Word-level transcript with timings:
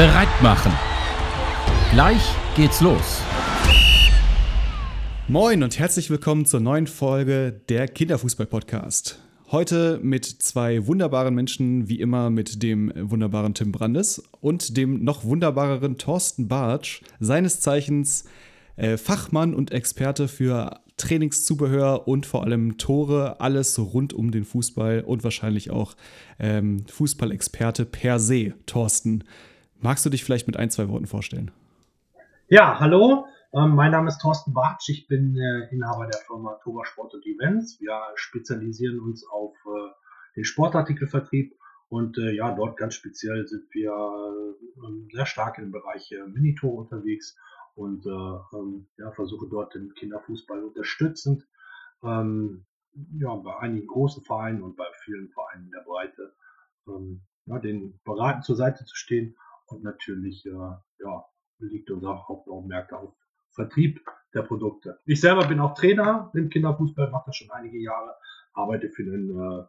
bereit 0.00 0.42
machen. 0.42 0.72
Gleich 1.92 2.22
geht's 2.56 2.80
los. 2.80 3.20
Moin 5.28 5.62
und 5.62 5.78
herzlich 5.78 6.08
willkommen 6.08 6.46
zur 6.46 6.60
neuen 6.60 6.86
Folge 6.86 7.60
der 7.68 7.86
Kinderfußball-Podcast. 7.86 9.18
Heute 9.50 10.00
mit 10.02 10.24
zwei 10.24 10.86
wunderbaren 10.86 11.34
Menschen, 11.34 11.90
wie 11.90 12.00
immer 12.00 12.30
mit 12.30 12.62
dem 12.62 12.90
wunderbaren 12.96 13.52
Tim 13.52 13.72
Brandes 13.72 14.22
und 14.40 14.78
dem 14.78 15.04
noch 15.04 15.24
wunderbareren 15.24 15.98
Thorsten 15.98 16.48
Bartsch, 16.48 17.02
seines 17.18 17.60
Zeichens 17.60 18.24
äh, 18.76 18.96
Fachmann 18.96 19.52
und 19.52 19.70
Experte 19.70 20.28
für 20.28 20.80
Trainingszubehör 20.96 22.08
und 22.08 22.24
vor 22.24 22.44
allem 22.44 22.78
Tore, 22.78 23.38
alles 23.40 23.78
rund 23.78 24.14
um 24.14 24.30
den 24.30 24.46
Fußball 24.46 25.02
und 25.02 25.24
wahrscheinlich 25.24 25.70
auch 25.70 25.94
ähm, 26.38 26.86
Fußballexperte 26.88 27.84
per 27.84 28.18
se. 28.18 28.54
Thorsten, 28.64 29.24
magst 29.82 30.04
du 30.04 30.10
dich 30.10 30.24
vielleicht 30.24 30.46
mit 30.46 30.56
ein, 30.56 30.70
zwei 30.70 30.88
Worten 30.88 31.06
vorstellen? 31.06 31.50
Ja, 32.48 32.80
hallo, 32.80 33.26
ähm, 33.52 33.74
mein 33.74 33.92
Name 33.92 34.08
ist 34.08 34.18
Thorsten 34.20 34.52
Bartsch, 34.52 34.88
ich 34.88 35.06
bin 35.06 35.36
äh, 35.36 35.72
Inhaber 35.74 36.06
der 36.06 36.20
Firma 36.26 36.58
Toba 36.62 36.84
Sport 36.84 37.14
und 37.14 37.26
Events. 37.26 37.80
Wir 37.80 37.98
spezialisieren 38.14 39.00
uns 39.00 39.26
auf 39.26 39.54
äh, 39.66 39.90
den 40.36 40.44
Sportartikelvertrieb 40.44 41.54
und 41.88 42.18
äh, 42.18 42.32
ja, 42.32 42.52
dort 42.54 42.76
ganz 42.76 42.94
speziell 42.94 43.46
sind 43.46 43.64
wir 43.72 43.90
äh, 43.90 45.12
sehr 45.12 45.26
stark 45.26 45.58
im 45.58 45.72
Bereich 45.72 46.12
äh, 46.12 46.26
Minitore 46.26 46.76
unterwegs 46.76 47.36
und 47.74 48.06
äh, 48.06 48.56
ähm, 48.56 48.86
ja, 48.98 49.10
versuche 49.12 49.48
dort 49.48 49.74
den 49.74 49.94
Kinderfußball 49.94 50.62
unterstützend, 50.62 51.46
ähm, 52.04 52.66
ja, 53.18 53.34
bei 53.34 53.56
einigen 53.58 53.86
großen 53.86 54.22
Vereinen 54.22 54.62
und 54.62 54.76
bei 54.76 54.86
vielen 55.04 55.28
Vereinen 55.30 55.66
in 55.66 55.70
der 55.70 55.84
Breite, 55.84 56.34
ähm, 56.88 57.22
ja, 57.46 57.58
den 57.58 58.00
beraten 58.04 58.42
zur 58.42 58.56
Seite 58.56 58.84
zu 58.84 58.96
stehen 58.96 59.36
und 59.70 59.82
natürlich 59.82 60.44
äh, 60.46 60.50
ja, 60.50 61.24
liegt 61.58 61.90
unser 61.90 62.28
Hauptaugenmerk 62.28 62.92
auf 62.92 63.14
Vertrieb 63.50 64.00
der 64.34 64.42
Produkte. 64.42 65.00
Ich 65.06 65.20
selber 65.20 65.46
bin 65.46 65.60
auch 65.60 65.74
Trainer 65.74 66.30
im 66.34 66.48
Kinderfußball, 66.48 67.10
mache 67.10 67.24
das 67.26 67.36
schon 67.36 67.50
einige 67.50 67.78
Jahre, 67.78 68.14
arbeite 68.52 68.88
für 68.90 69.04
den 69.04 69.30
äh, 69.30 69.64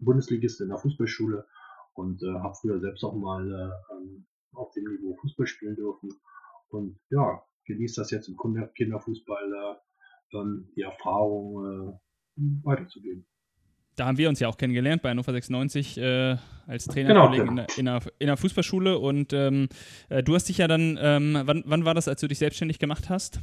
Bundesligisten 0.00 0.64
in 0.64 0.70
der 0.70 0.78
Fußballschule 0.78 1.46
und 1.94 2.22
äh, 2.22 2.34
habe 2.34 2.54
früher 2.54 2.80
selbst 2.80 3.02
auch 3.04 3.14
mal 3.14 3.50
äh, 3.50 3.94
ähm, 3.94 4.26
auf 4.52 4.72
dem 4.72 4.84
Niveau 4.84 5.16
Fußball 5.16 5.46
spielen 5.46 5.76
dürfen 5.76 6.10
und 6.68 6.98
ja, 7.10 7.42
genießt 7.66 7.98
das 7.98 8.10
jetzt 8.10 8.28
im 8.28 8.36
Kinderfußball, 8.74 9.52
äh, 9.52 10.36
ähm, 10.36 10.70
die 10.76 10.82
Erfahrung 10.82 11.98
äh, 12.36 12.44
weiterzugeben. 12.64 13.26
Da 13.96 14.06
haben 14.06 14.18
wir 14.18 14.28
uns 14.28 14.40
ja 14.40 14.48
auch 14.48 14.56
kennengelernt 14.56 15.02
bei 15.02 15.10
Hannover 15.10 15.32
96 15.32 15.98
äh, 15.98 16.36
als 16.66 16.86
Trainerkollegen 16.86 17.48
genau, 17.48 17.66
genau. 17.66 17.76
in, 17.76 17.84
der, 17.86 18.00
in, 18.18 18.26
der, 18.26 18.36
Fußballschule. 18.36 18.98
Und 18.98 19.32
ähm, 19.32 19.68
äh, 20.08 20.22
du 20.22 20.34
hast 20.34 20.48
dich 20.48 20.58
ja 20.58 20.66
dann, 20.66 20.98
ähm, 21.00 21.40
wann, 21.44 21.62
wann 21.66 21.84
war 21.84 21.94
das, 21.94 22.08
als 22.08 22.20
du 22.20 22.26
dich 22.26 22.38
selbstständig 22.38 22.78
gemacht 22.78 23.08
hast? 23.08 23.40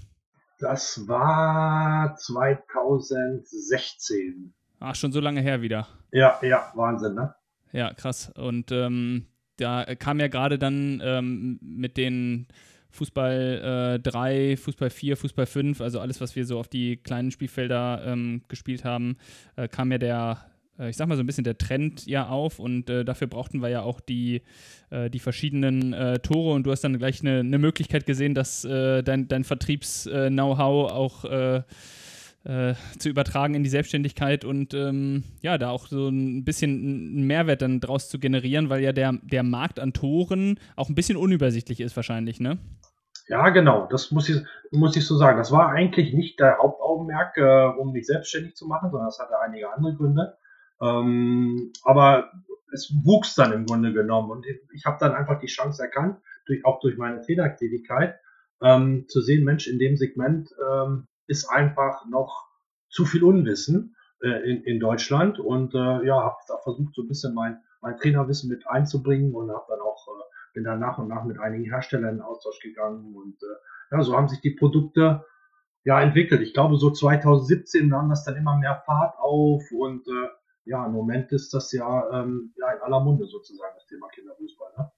Das 0.59 1.07
war 1.07 2.15
2016. 2.17 4.53
Ach, 4.79 4.95
schon 4.95 5.11
so 5.11 5.19
lange 5.19 5.41
her 5.41 5.61
wieder. 5.61 5.87
Ja, 6.11 6.39
ja, 6.41 6.71
Wahnsinn, 6.75 7.15
ne? 7.15 7.35
Ja, 7.71 7.93
krass. 7.93 8.31
Und 8.35 8.71
ähm, 8.71 9.27
da 9.57 9.95
kam 9.95 10.19
ja 10.19 10.27
gerade 10.27 10.59
dann 10.59 11.01
ähm, 11.03 11.59
mit 11.61 11.97
den 11.97 12.47
Fußball 12.91 13.95
äh, 13.95 13.99
3, 13.99 14.57
Fußball 14.57 14.89
4, 14.89 15.17
Fußball 15.17 15.45
5, 15.45 15.81
also 15.81 15.99
alles, 15.99 16.21
was 16.21 16.35
wir 16.35 16.45
so 16.45 16.59
auf 16.59 16.67
die 16.67 16.97
kleinen 16.97 17.31
Spielfelder 17.31 18.03
ähm, 18.05 18.41
gespielt 18.47 18.83
haben, 18.83 19.17
äh, 19.55 19.67
kam 19.67 19.91
ja 19.91 19.97
der, 19.97 20.45
äh, 20.77 20.89
ich 20.89 20.97
sag 20.97 21.07
mal 21.07 21.15
so 21.15 21.23
ein 21.23 21.25
bisschen 21.25 21.43
der 21.43 21.57
Trend 21.57 22.05
ja 22.05 22.27
auf 22.27 22.59
und 22.59 22.89
äh, 22.89 23.05
dafür 23.05 23.27
brauchten 23.27 23.61
wir 23.61 23.69
ja 23.69 23.81
auch 23.81 24.01
die, 24.01 24.41
äh, 24.89 25.09
die 25.09 25.19
verschiedenen 25.19 25.93
äh, 25.93 26.19
Tore 26.19 26.53
und 26.53 26.63
du 26.63 26.71
hast 26.71 26.83
dann 26.83 26.97
gleich 26.97 27.21
eine, 27.21 27.39
eine 27.39 27.57
Möglichkeit 27.57 28.05
gesehen, 28.05 28.35
dass 28.35 28.61
dein, 28.61 29.27
dein 29.27 29.43
Vertriebs-Know-how 29.43 30.91
auch 30.91 31.63
äh, 32.43 32.73
zu 32.97 33.09
übertragen 33.09 33.53
in 33.53 33.63
die 33.63 33.69
Selbstständigkeit 33.69 34.45
und 34.45 34.73
ähm, 34.73 35.23
ja, 35.41 35.57
da 35.57 35.69
auch 35.69 35.87
so 35.87 36.09
ein 36.09 36.43
bisschen 36.43 36.71
einen 36.71 37.27
Mehrwert 37.27 37.61
dann 37.61 37.79
draus 37.79 38.09
zu 38.09 38.19
generieren, 38.19 38.69
weil 38.69 38.81
ja 38.81 38.93
der, 38.93 39.13
der 39.21 39.43
Markt 39.43 39.79
an 39.79 39.93
Toren 39.93 40.59
auch 40.75 40.89
ein 40.89 40.95
bisschen 40.95 41.17
unübersichtlich 41.17 41.79
ist 41.81 41.95
wahrscheinlich, 41.95 42.39
ne? 42.39 42.57
Ja, 43.27 43.49
genau, 43.49 43.87
das 43.89 44.11
muss 44.11 44.27
ich, 44.27 44.41
muss 44.71 44.95
ich 44.95 45.05
so 45.05 45.15
sagen. 45.15 45.37
Das 45.37 45.51
war 45.51 45.69
eigentlich 45.69 46.13
nicht 46.13 46.39
der 46.39 46.57
Hauptaugenmerk, 46.57 47.37
äh, 47.37 47.79
um 47.79 47.93
mich 47.93 48.07
selbstständig 48.07 48.55
zu 48.55 48.67
machen, 48.67 48.89
sondern 48.91 49.09
es 49.09 49.19
hatte 49.19 49.39
einige 49.39 49.71
andere 49.71 49.95
Gründe. 49.95 50.37
Ähm, 50.81 51.71
aber 51.83 52.31
es 52.73 52.91
wuchs 53.03 53.35
dann 53.35 53.53
im 53.53 53.65
Grunde 53.65 53.93
genommen 53.93 54.31
und 54.31 54.45
ich, 54.73 54.85
habe 54.85 54.97
dann 54.99 55.13
einfach 55.13 55.39
die 55.39 55.47
Chance 55.47 55.83
erkannt, 55.83 56.17
durch, 56.45 56.65
auch 56.65 56.79
durch 56.79 56.97
meine 56.97 57.21
Traineraktivität, 57.21 58.15
ähm, 58.61 59.05
zu 59.07 59.21
sehen, 59.21 59.43
Mensch, 59.43 59.67
in 59.67 59.79
dem 59.79 59.95
Segment 59.97 60.49
ähm, 60.59 61.07
ist 61.31 61.49
einfach 61.49 62.05
noch 62.07 62.49
zu 62.89 63.05
viel 63.05 63.23
Unwissen 63.23 63.95
äh, 64.21 64.51
in, 64.51 64.63
in 64.63 64.79
Deutschland 64.79 65.39
und 65.39 65.73
äh, 65.73 66.05
ja, 66.05 66.21
habe 66.21 66.35
da 66.47 66.57
versucht, 66.57 66.93
so 66.93 67.03
ein 67.03 67.07
bisschen 67.07 67.33
mein, 67.33 67.61
mein 67.79 67.97
Trainerwissen 67.97 68.49
mit 68.49 68.67
einzubringen 68.67 69.33
und 69.33 69.49
habe 69.49 69.65
dann 69.69 69.79
auch, 69.79 70.07
äh, 70.07 70.53
bin 70.53 70.65
dann 70.65 70.81
nach 70.81 70.97
und 70.97 71.07
nach 71.07 71.23
mit 71.23 71.39
einigen 71.39 71.63
Herstellern 71.63 72.15
in 72.15 72.21
Austausch 72.21 72.59
gegangen 72.59 73.15
und 73.15 73.41
äh, 73.41 73.95
ja, 73.95 74.03
so 74.03 74.15
haben 74.15 74.27
sich 74.27 74.41
die 74.41 74.51
Produkte 74.51 75.25
ja 75.85 76.01
entwickelt. 76.01 76.41
Ich 76.41 76.53
glaube, 76.53 76.75
so 76.75 76.91
2017 76.91 77.87
nahm 77.87 78.09
das 78.09 78.25
dann 78.25 78.35
immer 78.35 78.57
mehr 78.57 78.83
Fahrt 78.85 79.17
auf 79.17 79.63
und 79.71 80.05
äh, 80.07 80.27
ja, 80.65 80.85
im 80.85 80.91
Moment 80.91 81.31
ist 81.31 81.53
das 81.53 81.71
ja, 81.71 82.21
ähm, 82.21 82.53
ja 82.57 82.71
in 82.73 82.81
aller 82.81 82.99
Munde 82.99 83.25
sozusagen 83.25 83.73
das 83.75 83.87
Thema 83.87 84.09
Kinderfußball. 84.09 84.71
Ne? 84.77 84.90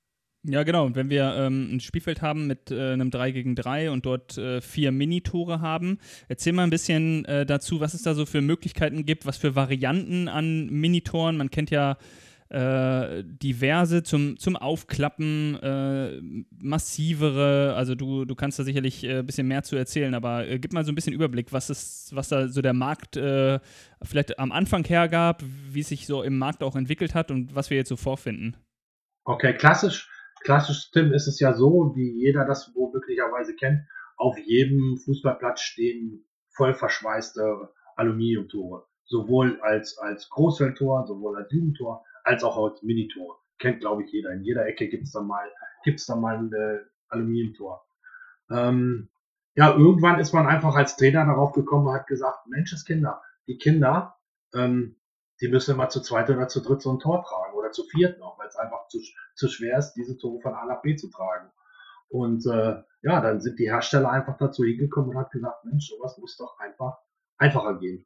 Ja, 0.46 0.64
genau. 0.64 0.86
Und 0.86 0.96
wenn 0.98 1.10
wir 1.10 1.36
ähm, 1.38 1.76
ein 1.76 1.80
Spielfeld 1.80 2.22
haben 2.22 2.48
mit 2.48 2.70
äh, 2.70 2.92
einem 2.92 3.12
3 3.12 3.32
gegen 3.32 3.56
3 3.56 3.92
und 3.92 4.06
dort 4.06 4.38
äh, 4.38 4.60
vier 4.60 4.92
Minitore 4.92 5.62
haben, 5.62 6.00
erzähl 6.28 6.52
mal 6.52 6.64
ein 6.64 6.70
bisschen 6.70 7.24
äh, 7.26 7.46
dazu, 7.46 7.80
was 7.80 7.94
es 7.94 8.04
da 8.04 8.14
so 8.14 8.26
für 8.26 8.42
Möglichkeiten 8.42 9.06
gibt, 9.06 9.26
was 9.26 9.38
für 9.38 9.56
Varianten 9.56 10.28
an 10.28 10.68
Minitoren. 10.68 11.38
Man 11.38 11.50
kennt 11.50 11.72
ja 11.72 11.98
äh, 12.50 13.24
diverse 13.24 14.04
zum, 14.04 14.38
zum 14.38 14.58
Aufklappen, 14.58 15.56
äh, 15.64 16.20
massivere. 16.62 17.76
Also 17.78 17.96
du, 17.96 18.26
du 18.26 18.36
kannst 18.36 18.60
da 18.60 18.66
sicherlich 18.66 19.06
ein 19.06 19.20
äh, 19.20 19.24
bisschen 19.24 19.48
mehr 19.48 19.64
zu 19.64 19.78
erzählen, 19.78 20.14
aber 20.14 20.46
gib 20.58 20.74
mal 20.74 20.84
so 20.84 20.92
ein 20.92 20.96
bisschen 20.96 21.14
Überblick, 21.14 21.54
was, 21.54 21.70
ist, 21.70 22.14
was 22.14 22.28
da 22.28 22.50
so 22.50 22.62
der 22.62 22.74
Markt 22.74 23.16
vielleicht 23.16 24.40
am 24.40 24.52
Anfang 24.52 24.84
hergab, 24.84 25.42
wie 25.72 25.80
es 25.80 25.88
sich 25.88 26.06
so 26.06 26.22
im 26.22 26.38
Markt 26.38 26.64
auch 26.64 26.76
entwickelt 26.76 27.16
hat 27.16 27.32
und 27.32 27.56
was 27.56 27.70
wir 27.70 27.78
jetzt 27.78 27.90
so 27.90 27.96
vorfinden. 27.96 28.58
Okay, 29.24 29.54
klassisch 29.54 30.10
klassisch 30.44 30.92
Tim 30.92 31.14
ist 31.14 31.28
es 31.28 31.40
ja 31.40 31.54
so, 31.54 31.94
wie 31.96 32.20
jeder 32.20 32.46
das 32.46 32.74
wohl 32.76 32.92
möglicherweise 32.94 33.56
kennt, 33.56 33.82
auf 34.18 34.38
jedem 34.38 34.98
Fußballplatz 34.98 35.62
stehen 35.62 36.26
voll 36.50 36.74
verschweißte 36.74 37.70
Aluminiumtore. 37.96 38.86
Sowohl 39.06 39.60
als, 39.62 39.98
als 39.98 40.30
Großfeldtor, 40.30 41.06
sowohl 41.08 41.38
als 41.38 41.52
Jugendtor, 41.52 42.06
als 42.24 42.44
auch 42.44 42.58
als 42.58 42.82
Minitor. 42.84 43.40
Kennt, 43.60 43.80
glaube 43.80 44.04
ich, 44.04 44.12
jeder. 44.12 44.32
In 44.32 44.44
jeder 44.44 44.66
Ecke 44.66 44.88
gibt 44.88 45.04
es 45.04 45.12
da 45.12 45.22
mal, 45.22 45.48
gibt's 45.84 46.06
da 46.06 46.16
mal 46.16 46.38
ein 46.38 46.54
äh, 46.54 46.80
Aluminiumtor. 47.10 47.86
Ähm, 48.50 49.10
ja, 49.56 49.76
irgendwann 49.76 50.20
ist 50.20 50.34
man 50.34 50.48
einfach 50.48 50.76
als 50.76 50.96
Trainer 50.96 51.26
darauf 51.26 51.52
gekommen 51.52 51.88
und 51.88 51.94
hat 51.94 52.08
gesagt, 52.08 52.48
Menscheskinder, 52.48 53.22
die 53.48 53.58
Kinder, 53.58 54.16
ähm, 54.54 54.96
die 55.42 55.48
müssen 55.48 55.76
immer 55.76 55.90
zu 55.90 56.02
zweit 56.02 56.30
oder 56.30 56.48
zu 56.48 56.62
dritt 56.62 56.82
so 56.82 56.92
ein 56.92 57.00
Tor 57.00 57.24
tragen 57.24 57.53
zu 57.74 57.84
viert 57.84 58.20
noch, 58.20 58.38
weil 58.40 58.48
es 58.48 58.56
einfach 58.56 58.88
zu, 58.88 59.00
zu 59.36 59.48
schwer 59.48 59.78
ist, 59.78 59.94
diese 59.94 60.18
Tore 60.18 60.42
von 60.42 60.54
A 60.54 60.66
nach 60.66 60.82
B 60.82 60.96
zu 60.96 61.10
tragen. 61.10 61.52
Und 62.10 62.46
äh, 62.46 62.84
ja, 63.02 63.22
dann 63.22 63.42
sind 63.42 63.60
die 63.60 63.70
Hersteller 63.70 64.12
einfach 64.12 64.38
dazu 64.38 64.64
hingekommen 64.64 65.12
und 65.12 65.18
hat 65.18 65.32
gesagt, 65.32 65.66
Mensch, 65.66 65.90
sowas 65.90 66.18
muss 66.20 66.38
doch 66.38 66.60
einfach 66.60 66.98
einfacher 67.38 67.80
gehen. 67.80 68.06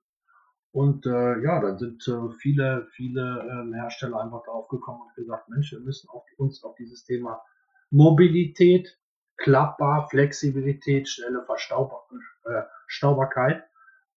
Und 0.71 1.05
äh, 1.05 1.41
ja, 1.41 1.59
dann 1.59 1.77
sind 1.77 2.07
äh, 2.07 2.29
viele, 2.39 2.87
viele 2.91 3.69
äh, 3.71 3.75
Hersteller 3.75 4.21
einfach 4.21 4.43
darauf 4.45 4.67
gekommen 4.67 5.01
und 5.01 5.15
gesagt, 5.15 5.49
Mensch, 5.49 5.71
wir 5.71 5.79
müssen 5.79 6.09
auf, 6.09 6.23
uns 6.37 6.63
auf 6.63 6.75
dieses 6.75 7.03
Thema 7.03 7.41
Mobilität, 7.89 8.99
klappbar, 9.37 10.07
Flexibilität, 10.09 11.09
schnelle 11.09 11.45
Verstaubarkeit 11.45 13.63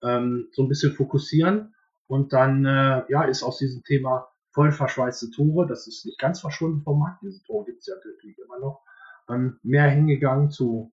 äh, 0.03 0.17
ähm, 0.17 0.49
so 0.53 0.63
ein 0.63 0.69
bisschen 0.69 0.93
fokussieren 0.93 1.75
und 2.07 2.33
dann 2.33 2.65
äh, 2.65 3.03
ja, 3.09 3.25
ist 3.25 3.43
aus 3.43 3.59
diesem 3.59 3.83
Thema 3.85 4.29
voll 4.53 4.73
verschweißte 4.73 5.31
Tore, 5.31 5.67
das 5.67 5.87
ist 5.87 6.05
nicht 6.07 6.19
ganz 6.19 6.41
verschwunden 6.41 6.83
vom 6.83 6.99
Markt, 6.99 7.23
diese 7.23 7.43
Tore 7.45 7.67
gibt 7.67 7.81
es 7.81 7.87
ja 7.87 7.95
natürlich 7.95 8.39
immer 8.39 8.59
noch, 8.59 8.83
ähm, 9.29 9.59
mehr 9.63 9.89
hingegangen 9.89 10.51
zu 10.51 10.93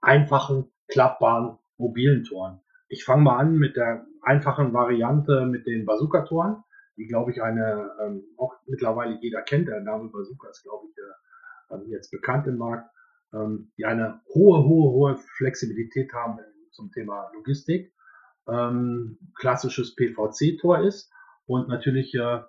einfachen, 0.00 0.70
klappbaren, 0.88 1.58
mobilen 1.78 2.24
Toren. 2.24 2.60
Ich 2.88 3.04
fange 3.04 3.22
mal 3.22 3.38
an 3.38 3.56
mit 3.56 3.76
der 3.76 4.06
einfachen 4.22 4.72
Variante 4.72 5.46
mit 5.46 5.66
den 5.66 5.84
Bazooka-Toren, 5.86 6.62
die, 6.96 7.06
glaube 7.06 7.30
ich, 7.30 7.42
eine 7.42 7.90
ähm, 8.00 8.24
auch 8.36 8.54
mittlerweile 8.66 9.18
jeder 9.20 9.42
kennt. 9.42 9.68
Der 9.68 9.80
Name 9.80 10.08
Bazooka 10.10 10.48
ist, 10.48 10.62
glaube 10.62 10.86
ich, 10.88 10.96
äh, 10.98 11.74
ähm, 11.74 11.90
jetzt 11.90 12.10
bekannt 12.10 12.46
im 12.46 12.58
Markt, 12.58 12.90
ähm, 13.32 13.72
die 13.76 13.84
eine 13.84 14.20
hohe, 14.34 14.64
hohe, 14.64 14.92
hohe 14.92 15.16
Flexibilität 15.16 16.12
haben 16.12 16.38
zum 16.70 16.92
Thema 16.92 17.30
Logistik 17.34 17.92
ähm, 18.48 19.18
klassisches 19.34 19.94
PVC-Tor 19.94 20.80
ist 20.80 21.10
und 21.46 21.68
natürlich 21.68 22.14
äh, 22.14 22.40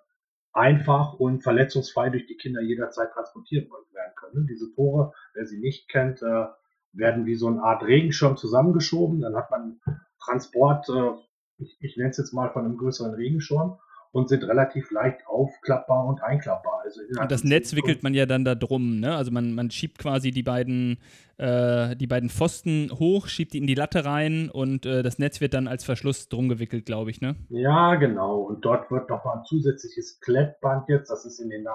einfach 0.57 1.13
und 1.13 1.43
verletzungsfrei 1.43 2.09
durch 2.09 2.25
die 2.25 2.35
Kinder 2.35 2.61
jederzeit 2.61 3.11
transportiert 3.11 3.69
werden 3.69 4.13
können. 4.15 4.41
Ne? 4.41 4.47
Diese 4.49 4.73
Tore, 4.73 5.13
wer 5.33 5.45
sie 5.45 5.59
nicht 5.59 5.87
kennt, 5.87 6.21
äh, 6.21 6.45
werden 6.93 7.25
wie 7.25 7.35
so 7.35 7.47
eine 7.47 7.61
Art 7.61 7.83
Regenschirm 7.83 8.37
zusammengeschoben. 8.37 9.21
Dann 9.21 9.35
hat 9.35 9.51
man 9.51 9.79
Transport, 10.19 10.89
äh, 10.89 11.11
ich, 11.59 11.77
ich 11.79 11.97
nenne 11.97 12.09
es 12.09 12.17
jetzt 12.17 12.33
mal 12.33 12.49
von 12.49 12.65
einem 12.65 12.77
größeren 12.77 13.13
Regenschirm 13.13 13.77
und 14.17 14.29
sind 14.29 14.43
relativ 14.43 14.89
leicht 14.89 15.27
aufklappbar 15.27 16.05
und 16.05 16.23
einklappbar. 16.23 16.81
Also 16.83 17.01
und 17.21 17.31
das 17.31 17.43
Netz 17.43 17.75
wickelt 17.75 18.01
man 18.01 18.15
ja 18.15 18.25
dann 18.25 18.43
da 18.43 18.55
drum, 18.55 18.99
ne? 18.99 19.15
Also 19.15 19.31
man, 19.31 19.53
man 19.53 19.69
schiebt 19.69 19.99
quasi 19.99 20.31
die 20.31 20.41
beiden, 20.41 20.97
äh, 21.37 21.95
die 21.95 22.07
beiden 22.07 22.29
Pfosten 22.29 22.89
hoch, 22.91 23.27
schiebt 23.27 23.53
die 23.53 23.59
in 23.59 23.67
die 23.67 23.75
Latte 23.75 24.05
rein 24.05 24.49
und 24.49 24.87
äh, 24.87 25.03
das 25.03 25.19
Netz 25.19 25.39
wird 25.39 25.53
dann 25.53 25.67
als 25.67 25.83
Verschluss 25.83 26.29
drum 26.29 26.49
gewickelt, 26.49 26.85
glaube 26.87 27.11
ich, 27.11 27.21
ne? 27.21 27.35
Ja, 27.49 27.93
genau. 27.95 28.39
Und 28.39 28.65
dort 28.65 28.89
wird 28.89 29.07
nochmal 29.09 29.37
ein 29.37 29.45
zusätzliches 29.45 30.19
Klettband 30.19 30.89
jetzt, 30.89 31.11
das 31.11 31.23
ist 31.25 31.39
in 31.39 31.49
den, 31.49 31.65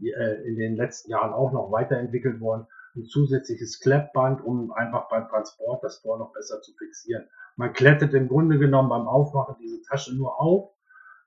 äh, 0.00 0.34
in 0.48 0.56
den 0.56 0.74
letzten 0.74 1.12
Jahren 1.12 1.32
auch 1.32 1.52
noch 1.52 1.70
weiterentwickelt 1.70 2.40
worden, 2.40 2.66
ein 2.96 3.04
zusätzliches 3.04 3.78
Klettband, 3.78 4.44
um 4.44 4.72
einfach 4.72 5.08
beim 5.08 5.28
Transport 5.28 5.84
das 5.84 6.02
Tor 6.02 6.18
noch 6.18 6.32
besser 6.32 6.60
zu 6.60 6.72
fixieren. 6.76 7.24
Man 7.54 7.72
klettet 7.72 8.14
im 8.14 8.26
Grunde 8.26 8.58
genommen 8.58 8.88
beim 8.88 9.06
Aufmachen 9.06 9.54
diese 9.60 9.80
Tasche 9.82 10.12
nur 10.16 10.40
auf 10.40 10.74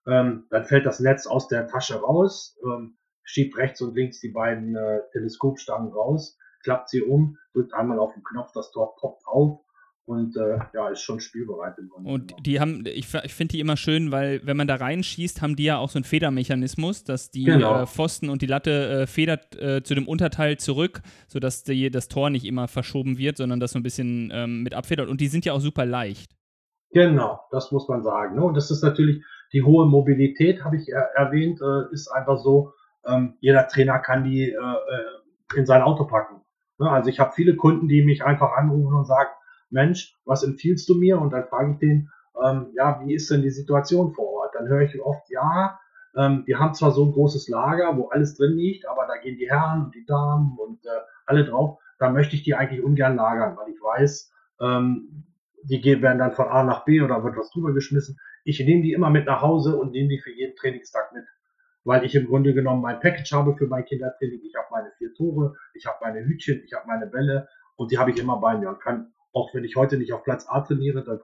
ähm, 0.07 0.45
dann 0.49 0.65
fällt 0.65 0.85
das 0.85 0.99
Netz 0.99 1.27
aus 1.27 1.47
der 1.47 1.67
Tasche 1.67 1.95
raus, 1.95 2.57
ähm, 2.63 2.97
schiebt 3.23 3.57
rechts 3.57 3.81
und 3.81 3.95
links 3.95 4.19
die 4.19 4.29
beiden 4.29 4.75
äh, 4.75 5.01
Teleskopstangen 5.11 5.91
raus, 5.91 6.37
klappt 6.63 6.89
sie 6.89 7.01
um, 7.01 7.37
drückt 7.53 7.73
einmal 7.73 7.99
auf 7.99 8.13
den 8.13 8.23
Knopf, 8.23 8.51
das 8.53 8.71
Tor 8.71 8.95
poppt 8.95 9.23
auf 9.27 9.59
und 10.05 10.37
äh, 10.37 10.59
ja, 10.73 10.87
ist 10.87 11.01
schon 11.01 11.19
spielbereit 11.19 11.77
im 11.77 11.89
Grunde. 11.89 12.09
Und 12.09 12.33
die 12.45 12.61
haben, 12.61 12.85
ich, 12.85 13.13
ich 13.13 13.33
finde 13.33 13.51
die 13.51 13.59
immer 13.59 13.75
schön, 13.75 14.09
weil 14.09 14.39
wenn 14.45 14.55
man 14.55 14.67
da 14.67 14.75
reinschießt, 14.75 15.41
haben 15.41 15.57
die 15.57 15.65
ja 15.65 15.77
auch 15.77 15.89
so 15.89 15.97
einen 15.97 16.05
Federmechanismus, 16.05 17.03
dass 17.03 17.29
die 17.29 17.43
genau. 17.43 17.81
äh, 17.81 17.85
Pfosten 17.85 18.29
und 18.29 18.41
die 18.41 18.45
Latte 18.45 19.01
äh, 19.01 19.07
federt 19.07 19.57
äh, 19.57 19.83
zu 19.83 19.95
dem 19.95 20.07
Unterteil 20.07 20.57
zurück, 20.57 21.01
sodass 21.27 21.63
die, 21.63 21.91
das 21.91 22.07
Tor 22.07 22.29
nicht 22.29 22.45
immer 22.45 22.69
verschoben 22.69 23.17
wird, 23.17 23.35
sondern 23.35 23.59
das 23.59 23.73
so 23.73 23.79
ein 23.79 23.83
bisschen 23.83 24.31
ähm, 24.33 24.63
mit 24.63 24.73
abfedert. 24.73 25.09
Und 25.09 25.19
die 25.19 25.27
sind 25.27 25.43
ja 25.43 25.51
auch 25.51 25.59
super 25.59 25.85
leicht. 25.85 26.37
Genau, 26.91 27.41
das 27.51 27.73
muss 27.73 27.89
man 27.89 28.01
sagen. 28.01 28.37
Ne? 28.37 28.45
Und 28.45 28.53
das 28.53 28.71
ist 28.71 28.83
natürlich 28.83 29.21
die 29.53 29.63
hohe 29.63 29.87
Mobilität, 29.87 30.63
habe 30.63 30.77
ich 30.77 30.89
er 30.89 31.11
erwähnt, 31.15 31.61
äh, 31.61 31.93
ist 31.93 32.09
einfach 32.09 32.37
so, 32.37 32.73
ähm, 33.05 33.35
jeder 33.39 33.67
Trainer 33.67 33.99
kann 33.99 34.23
die 34.23 34.49
äh, 34.49 34.55
äh, 34.55 35.57
in 35.57 35.65
sein 35.65 35.81
Auto 35.81 36.05
packen. 36.05 36.41
Ne? 36.79 36.89
Also 36.89 37.09
ich 37.09 37.19
habe 37.19 37.31
viele 37.33 37.55
Kunden, 37.55 37.87
die 37.87 38.03
mich 38.03 38.23
einfach 38.23 38.53
anrufen 38.53 38.95
und 38.95 39.05
sagen, 39.05 39.29
Mensch, 39.69 40.15
was 40.25 40.43
empfiehlst 40.43 40.87
du 40.89 40.95
mir? 40.95 41.19
Und 41.19 41.31
dann 41.31 41.47
frage 41.47 41.73
ich 41.73 41.79
den, 41.79 42.09
ähm, 42.43 42.67
ja, 42.73 43.01
wie 43.03 43.13
ist 43.13 43.29
denn 43.31 43.41
die 43.41 43.49
Situation 43.49 44.13
vor 44.13 44.27
Ort? 44.29 44.55
Dann 44.55 44.67
höre 44.67 44.81
ich 44.81 45.01
oft, 45.01 45.29
ja, 45.29 45.79
ähm, 46.15 46.45
die 46.47 46.55
haben 46.55 46.73
zwar 46.73 46.91
so 46.91 47.05
ein 47.05 47.11
großes 47.11 47.47
Lager, 47.47 47.95
wo 47.97 48.07
alles 48.09 48.35
drin 48.35 48.53
liegt, 48.53 48.87
aber 48.87 49.05
da 49.07 49.17
gehen 49.17 49.37
die 49.37 49.49
Herren 49.49 49.85
und 49.85 49.95
die 49.95 50.05
Damen 50.05 50.57
und 50.57 50.85
äh, 50.85 50.89
alle 51.25 51.45
drauf. 51.45 51.79
Da 51.99 52.09
möchte 52.09 52.35
ich 52.35 52.43
die 52.43 52.55
eigentlich 52.55 52.83
ungern 52.83 53.15
lagern, 53.15 53.57
weil 53.57 53.69
ich 53.69 53.81
weiß, 53.81 54.31
ähm, 54.61 55.25
die 55.63 55.83
werden 56.01 56.19
dann 56.19 56.31
von 56.31 56.47
A 56.47 56.63
nach 56.63 56.85
B 56.85 57.01
oder 57.01 57.23
wird 57.23 57.37
was 57.37 57.51
drüber 57.51 57.73
geschmissen. 57.73 58.19
Ich 58.47 58.61
nehme 58.61 58.81
die 58.81 58.93
immer 58.93 59.09
mit 59.09 59.25
nach 59.25 59.41
Hause 59.41 59.75
und 59.75 59.91
nehme 59.91 60.07
die 60.07 60.19
für 60.19 60.31
jeden 60.31 60.55
Trainingstag 60.55 61.11
mit. 61.13 61.25
Weil 61.83 62.05
ich 62.05 62.15
im 62.15 62.27
Grunde 62.27 62.53
genommen 62.53 62.81
mein 62.81 63.01
Package 63.01 63.33
habe 63.33 63.57
für 63.57 63.67
mein 63.67 63.83
Kindertraining. 63.83 64.39
Ich 64.41 64.55
habe 64.55 64.67
meine 64.71 64.89
vier 64.97 65.13
Tore, 65.15 65.53
ich 65.73 65.85
habe 65.85 65.97
meine 65.99 66.25
Hütchen, 66.25 66.63
ich 66.63 66.71
habe 66.71 66.87
meine 66.87 67.07
Bälle 67.07 67.49
und 67.75 67.91
die 67.91 67.97
habe 67.97 68.11
ich 68.11 68.17
immer 68.17 68.39
bei 68.39 68.57
mir 68.57 68.69
und 68.69 68.79
kann, 68.79 69.13
auch 69.33 69.53
wenn 69.53 69.65
ich 69.65 69.75
heute 69.75 69.97
nicht 69.97 70.13
auf 70.13 70.23
Platz 70.23 70.47
A 70.47 70.61
trainiere, 70.61 71.03
dann 71.03 71.19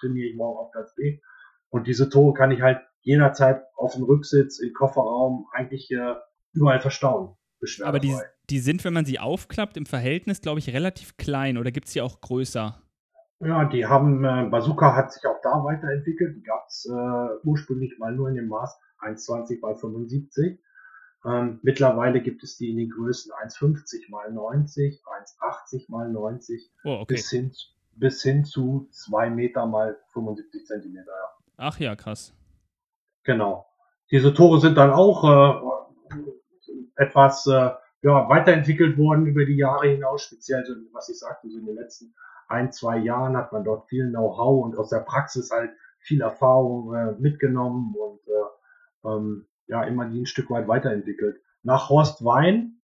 trainiere 0.00 0.26
ich 0.26 0.34
morgen 0.34 0.58
auf 0.58 0.72
Platz 0.72 0.92
B. 0.96 1.20
Und 1.68 1.86
diese 1.86 2.08
Tore 2.08 2.34
kann 2.34 2.50
ich 2.50 2.60
halt 2.60 2.80
jederzeit 3.02 3.62
auf 3.76 3.94
dem 3.94 4.02
Rücksitz, 4.02 4.58
im 4.58 4.72
Kofferraum, 4.72 5.46
eigentlich 5.52 5.88
äh, 5.92 6.14
überall 6.52 6.80
verstauen. 6.80 7.36
Aber 7.82 8.00
die, 8.00 8.12
die 8.50 8.58
sind, 8.58 8.84
wenn 8.84 8.92
man 8.92 9.04
sie 9.04 9.20
aufklappt, 9.20 9.76
im 9.76 9.86
Verhältnis, 9.86 10.40
glaube 10.40 10.58
ich, 10.58 10.72
relativ 10.72 11.16
klein 11.16 11.58
oder 11.58 11.70
gibt 11.70 11.86
es 11.86 11.92
die 11.92 12.00
auch 12.00 12.20
größer? 12.20 12.82
Ja, 13.40 13.64
die 13.66 13.84
haben, 13.84 14.24
äh, 14.24 14.48
Bazooka 14.50 14.94
hat 14.94 15.12
sich 15.12 15.26
auch 15.26 15.40
da 15.42 15.62
weiterentwickelt. 15.62 16.36
Die 16.36 16.42
gab 16.42 16.66
es 16.68 16.86
äh, 16.86 17.28
ursprünglich 17.44 17.98
mal 17.98 18.14
nur 18.14 18.28
in 18.28 18.36
dem 18.36 18.48
Maß 18.48 18.78
1,20 19.00 19.60
bei 19.60 19.74
75. 19.74 20.58
Ähm, 21.24 21.58
mittlerweile 21.62 22.22
gibt 22.22 22.42
es 22.42 22.56
die 22.56 22.70
in 22.70 22.78
den 22.78 22.90
Größen 22.90 23.32
1,50 23.32 24.10
mal 24.10 24.32
90, 24.32 25.02
1,80 25.40 25.90
mal 25.90 26.10
90 26.10 26.70
oh, 26.84 27.00
okay. 27.00 27.14
bis, 27.14 27.30
hin, 27.30 27.52
bis 27.96 28.22
hin 28.22 28.44
zu 28.44 28.88
2 28.90 29.30
Meter 29.30 29.66
mal 29.66 29.98
75 30.12 30.64
Zentimeter. 30.66 31.10
Ja. 31.10 31.44
Ach 31.58 31.78
ja, 31.78 31.94
krass. 31.94 32.32
Genau. 33.24 33.66
Diese 34.10 34.32
Tore 34.32 34.60
sind 34.60 34.76
dann 34.78 34.92
auch 34.92 35.24
äh, 35.24 36.16
etwas 36.96 37.46
äh, 37.46 37.70
ja, 38.02 38.28
weiterentwickelt 38.28 38.96
worden 38.96 39.26
über 39.26 39.44
die 39.44 39.56
Jahre 39.56 39.88
hinaus, 39.88 40.22
speziell, 40.22 40.64
was 40.92 41.08
ich 41.08 41.18
sagte, 41.18 41.50
so 41.50 41.58
in 41.58 41.66
den 41.66 41.74
letzten 41.74 42.14
ein, 42.48 42.72
zwei 42.72 42.98
Jahren 42.98 43.36
hat 43.36 43.52
man 43.52 43.64
dort 43.64 43.88
viel 43.88 44.08
Know-how 44.08 44.64
und 44.64 44.76
aus 44.76 44.90
der 44.90 45.00
Praxis 45.00 45.50
halt 45.50 45.70
viel 45.98 46.20
Erfahrung 46.20 46.94
äh, 46.94 47.12
mitgenommen 47.18 47.94
und 47.94 48.20
äh, 48.28 49.08
ähm, 49.08 49.46
ja, 49.66 49.82
immer 49.84 50.08
die 50.08 50.20
ein 50.20 50.26
Stück 50.26 50.50
weit 50.50 50.68
weiterentwickelt. 50.68 51.40
Nach 51.62 51.88
Horst 51.90 52.24
Wein 52.24 52.80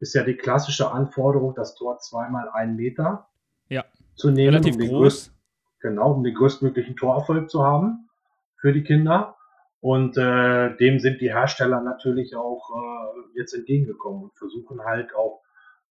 ist 0.00 0.14
ja 0.14 0.24
die 0.24 0.36
klassische 0.36 0.90
Anforderung, 0.90 1.54
das 1.54 1.74
Tor 1.76 1.98
zweimal 1.98 2.48
einen 2.48 2.76
Meter 2.76 3.28
ja. 3.68 3.84
zu 4.16 4.30
nehmen, 4.30 4.54
Relativ 4.54 4.74
um 4.74 4.80
den, 4.80 4.90
groß. 4.90 5.00
Größt, 5.00 5.34
genau, 5.80 6.12
um 6.12 6.24
den 6.24 6.34
größtmöglichen 6.34 6.96
Torerfolg 6.96 7.48
zu 7.48 7.64
haben 7.64 8.08
für 8.56 8.72
die 8.72 8.82
Kinder. 8.82 9.36
Und 9.80 10.16
äh, 10.16 10.76
dem 10.76 10.98
sind 10.98 11.20
die 11.20 11.32
Hersteller 11.32 11.80
natürlich 11.82 12.34
auch 12.34 12.70
äh, 12.70 13.38
jetzt 13.38 13.52
entgegengekommen 13.52 14.24
und 14.24 14.34
versuchen 14.34 14.82
halt 14.82 15.14
auch 15.14 15.42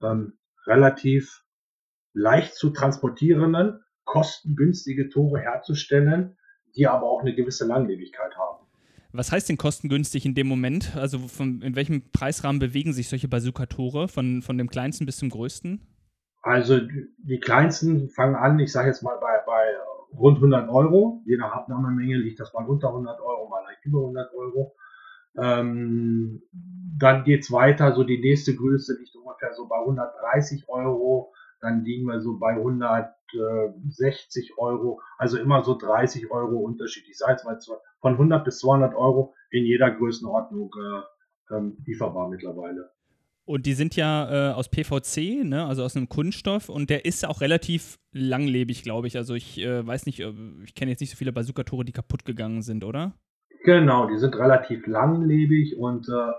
ähm, 0.01 0.33
relativ 0.65 1.42
leicht 2.13 2.55
zu 2.55 2.69
transportierenden, 2.69 3.83
kostengünstige 4.05 5.09
Tore 5.09 5.39
herzustellen, 5.39 6.37
die 6.75 6.87
aber 6.87 7.07
auch 7.07 7.21
eine 7.21 7.35
gewisse 7.35 7.65
Langlebigkeit 7.65 8.35
haben. 8.37 8.65
Was 9.11 9.31
heißt 9.31 9.47
denn 9.47 9.57
kostengünstig 9.57 10.25
in 10.25 10.33
dem 10.33 10.47
Moment? 10.47 10.95
Also 10.95 11.19
von, 11.19 11.61
in 11.61 11.75
welchem 11.75 12.09
Preisrahmen 12.11 12.59
bewegen 12.59 12.93
sich 12.93 13.09
solche 13.09 13.27
Bazooka-Tore 13.27 14.07
von, 14.07 14.41
von 14.41 14.57
dem 14.57 14.69
kleinsten 14.69 15.05
bis 15.05 15.17
zum 15.17 15.29
größten? 15.29 15.81
Also 16.41 16.79
die 17.19 17.39
kleinsten 17.39 18.09
fangen 18.09 18.35
an, 18.35 18.59
ich 18.59 18.71
sage 18.71 18.87
jetzt 18.87 19.03
mal 19.03 19.17
bei, 19.21 19.37
bei 19.45 20.17
rund 20.17 20.37
100 20.37 20.67
Euro. 20.69 21.21
Je 21.25 21.37
nach 21.37 21.53
Abnahmemenge 21.53 22.17
liegt 22.17 22.39
das 22.39 22.53
mal 22.53 22.65
unter 22.65 22.87
100 22.87 23.19
Euro, 23.21 23.47
mal 23.49 23.63
leicht 23.63 23.85
über 23.85 23.99
100 23.99 24.33
Euro. 24.33 24.75
Ähm, 25.37 26.41
dann 26.97 27.23
geht 27.23 27.43
es 27.43 27.51
weiter, 27.51 27.93
so 27.93 28.03
die 28.03 28.19
nächste 28.19 28.55
Größe 28.55 28.97
liegt 28.99 29.15
ungefähr 29.15 29.53
so 29.53 29.67
bei 29.67 29.79
130 29.79 30.67
Euro 30.67 31.33
dann 31.63 31.83
liegen 31.83 32.05
wir 32.05 32.21
so 32.21 32.37
bei 32.37 32.51
160 32.51 34.57
Euro, 34.57 35.01
also 35.17 35.37
immer 35.37 35.63
so 35.63 35.77
30 35.77 36.29
Euro 36.29 36.57
Unterschied. 36.57 37.05
Ich 37.09 37.17
sage 37.17 37.33
jetzt 37.33 37.45
mal 37.45 37.57
von 38.01 38.13
100 38.13 38.43
bis 38.43 38.59
200 38.59 38.93
Euro 38.95 39.33
in 39.49 39.65
jeder 39.65 39.91
Größenordnung 39.91 40.71
äh, 40.75 41.01
ähm, 41.55 41.77
lieferbar 41.85 42.29
mittlerweile. 42.29 42.91
Und 43.45 43.65
die 43.65 43.73
sind 43.73 43.95
ja 43.95 44.51
äh, 44.51 44.53
aus 44.53 44.69
PVC, 44.69 45.43
ne? 45.43 45.65
also 45.65 45.83
aus 45.83 45.95
einem 45.95 46.09
Kunststoff, 46.09 46.69
und 46.69 46.89
der 46.89 47.05
ist 47.05 47.25
auch 47.25 47.41
relativ 47.41 47.97
langlebig, 48.11 48.83
glaube 48.83 49.07
ich. 49.07 49.17
Also 49.17 49.33
ich 49.33 49.59
äh, 49.59 49.85
weiß 49.85 50.05
nicht, 50.05 50.19
äh, 50.19 50.33
ich 50.65 50.75
kenne 50.75 50.91
jetzt 50.91 50.99
nicht 50.99 51.11
so 51.11 51.17
viele 51.17 51.33
Bazooka-Tore, 51.33 51.85
die 51.85 51.91
kaputt 51.91 52.25
gegangen 52.25 52.61
sind, 52.61 52.83
oder? 52.83 53.13
Genau, 53.65 54.07
die 54.07 54.17
sind 54.17 54.35
relativ 54.35 54.85
langlebig 54.87 55.77
und 55.77 56.07
äh, 56.09 56.31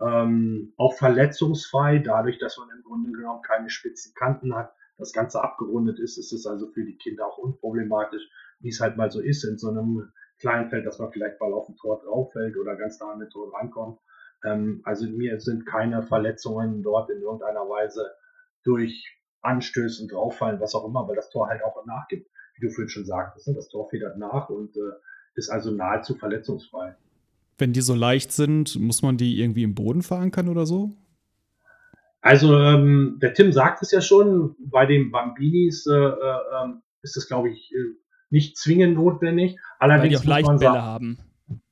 ähm, 0.00 0.72
auch 0.76 0.94
verletzungsfrei, 0.94 1.98
dadurch, 1.98 2.38
dass 2.38 2.56
man 2.58 2.68
im 2.70 2.82
Grunde 2.82 3.12
genommen 3.12 3.42
keine 3.42 3.70
spitzen 3.70 4.14
Kanten 4.14 4.54
hat, 4.54 4.72
das 4.98 5.12
Ganze 5.12 5.42
abgerundet 5.42 5.98
ist, 5.98 6.18
ist 6.18 6.32
es 6.32 6.46
also 6.46 6.68
für 6.68 6.84
die 6.84 6.96
Kinder 6.96 7.26
auch 7.26 7.38
unproblematisch, 7.38 8.22
wie 8.60 8.68
es 8.68 8.80
halt 8.80 8.96
mal 8.96 9.10
so 9.10 9.20
ist 9.20 9.44
in 9.44 9.58
so 9.58 9.70
einem 9.70 10.12
kleinen 10.38 10.68
Feld, 10.68 10.86
dass 10.86 10.98
man 10.98 11.10
vielleicht 11.10 11.40
mal 11.40 11.52
auf 11.52 11.68
ein 11.68 11.76
Tor 11.76 12.00
drauf 12.02 12.32
fällt 12.32 12.56
oder 12.56 12.76
ganz 12.76 13.00
nah 13.00 13.12
an 13.12 13.20
den 13.20 13.30
Tor 13.30 13.52
rankommt. 13.54 13.98
Ähm, 14.44 14.80
also 14.84 15.06
mir 15.06 15.40
sind 15.40 15.66
keine 15.66 16.02
Verletzungen 16.02 16.82
dort 16.82 17.10
in 17.10 17.20
irgendeiner 17.20 17.68
Weise 17.68 18.10
durch 18.64 19.18
Anstößen 19.42 20.08
drauffallen, 20.08 20.60
was 20.60 20.74
auch 20.74 20.86
immer, 20.86 21.08
weil 21.08 21.16
das 21.16 21.30
Tor 21.30 21.48
halt 21.48 21.62
auch 21.62 21.84
nachgibt, 21.86 22.30
wie 22.54 22.66
du 22.66 22.70
vorhin 22.70 22.90
schon 22.90 23.06
sagtest. 23.06 23.48
Ne? 23.48 23.54
Das 23.54 23.68
Tor 23.68 23.88
federt 23.88 24.18
nach 24.18 24.48
und 24.50 24.76
äh, 24.76 24.92
ist 25.34 25.50
also 25.50 25.70
nahezu 25.70 26.14
verletzungsfrei. 26.14 26.96
Wenn 27.60 27.72
die 27.72 27.82
so 27.82 27.94
leicht 27.94 28.32
sind, 28.32 28.78
muss 28.80 29.02
man 29.02 29.16
die 29.16 29.40
irgendwie 29.40 29.62
im 29.62 29.74
Boden 29.74 30.02
verankern 30.02 30.48
oder 30.48 30.66
so? 30.66 30.92
Also 32.22 32.58
ähm, 32.58 33.18
der 33.20 33.34
Tim 33.34 33.52
sagt 33.52 33.82
es 33.82 33.92
ja 33.92 34.00
schon, 34.00 34.56
bei 34.58 34.86
den 34.86 35.10
Bambinis 35.10 35.86
äh, 35.86 35.94
äh, 35.94 36.38
ähm, 36.62 36.82
ist 37.02 37.16
das, 37.16 37.28
glaube 37.28 37.50
ich, 37.50 37.72
äh, 37.72 37.96
nicht 38.30 38.56
zwingend 38.56 38.94
notwendig. 38.94 39.58
Allerdings 39.78 40.26
weil 40.26 40.42
die 40.42 40.44
auch 40.44 40.48
Leichtbälle 40.48 40.82
haben. 40.82 41.18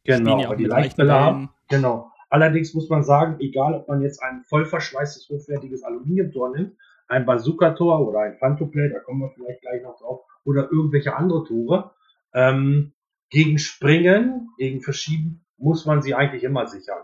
Genau, 0.04 0.40
ja 0.40 0.49
weil 0.49 0.57
die 0.57 0.64
Leichtbälle 0.64 1.12
haben. 1.12 1.50
Genau. 1.68 2.11
Allerdings 2.30 2.75
muss 2.75 2.88
man 2.88 3.02
sagen, 3.02 3.37
egal 3.40 3.75
ob 3.75 3.88
man 3.88 4.02
jetzt 4.02 4.23
ein 4.23 4.42
voll 4.49 4.66
verschweißtes, 4.66 5.28
hochwertiges 5.30 5.83
Aluminiumtor 5.83 6.50
nimmt, 6.54 6.76
ein 7.09 7.25
Bazooka-Tor 7.25 8.07
oder 8.07 8.21
ein 8.21 8.37
Phantoplay, 8.38 8.90
da 8.90 9.00
kommen 9.00 9.21
wir 9.21 9.30
vielleicht 9.30 9.62
gleich 9.62 9.83
noch 9.83 9.99
drauf, 9.99 10.21
oder 10.45 10.71
irgendwelche 10.71 11.16
andere 11.16 11.45
Tore, 11.45 11.92
ähm, 12.35 12.92
gegen 13.30 13.59
Springen, 13.59 14.50
gegen 14.59 14.80
Verschieben 14.83 15.45
muss 15.59 15.87
man 15.87 16.03
sie 16.03 16.15
eigentlich 16.15 16.45
immer 16.45 16.67
sichern. 16.67 17.03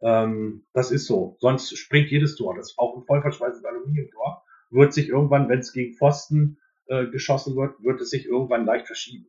Ähm, 0.00 0.66
das 0.72 0.90
ist 0.90 1.06
so. 1.06 1.36
Sonst 1.40 1.76
springt 1.76 2.10
jedes 2.10 2.36
Tor. 2.36 2.54
Das 2.56 2.72
ist 2.72 2.78
auch 2.78 2.96
ein 2.96 3.04
vollverschweißtes 3.04 3.64
Aluminiumtor. 3.64 4.44
Wird 4.70 4.92
sich 4.92 5.08
irgendwann, 5.08 5.48
wenn 5.48 5.60
es 5.60 5.72
gegen 5.72 5.94
Pfosten 5.94 6.58
äh, 6.86 7.06
geschossen 7.06 7.56
wird, 7.56 7.82
wird 7.82 8.00
es 8.00 8.10
sich 8.10 8.26
irgendwann 8.26 8.64
leicht 8.64 8.86
verschieben. 8.86 9.26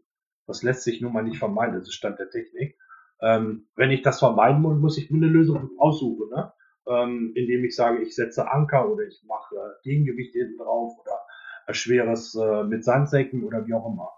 Das 0.48 0.64
lässt 0.64 0.84
sich 0.84 1.02
nun 1.02 1.14
mal 1.14 1.24
nicht 1.24 1.38
vermeiden. 1.38 1.76
Das 1.76 1.88
ist 1.88 1.94
Stand 1.94 2.20
der 2.20 2.30
Technik. 2.30 2.78
Ähm, 3.22 3.68
wenn 3.76 3.92
ich 3.92 4.02
das 4.02 4.20
vermeiden 4.20 4.62
muss, 4.62 4.78
muss 4.78 4.98
ich 4.98 5.10
mir 5.10 5.18
eine 5.18 5.28
Lösung 5.28 5.72
aussuchen. 5.78 6.30
Ne? 6.30 6.52
Ähm, 6.88 7.32
indem 7.36 7.64
ich 7.64 7.76
sage, 7.76 8.02
ich 8.02 8.16
setze 8.16 8.52
Anker 8.52 8.90
oder 8.92 9.04
ich 9.04 9.24
mache 9.26 9.56
Gegengewicht 9.84 10.34
hinten 10.34 10.58
drauf 10.58 10.94
oder 11.00 11.74
schweres 11.74 12.36
äh, 12.36 12.64
mit 12.64 12.84
Sandsäcken 12.84 13.44
oder 13.44 13.66
wie 13.66 13.74
auch 13.74 13.86
immer. 13.86 14.10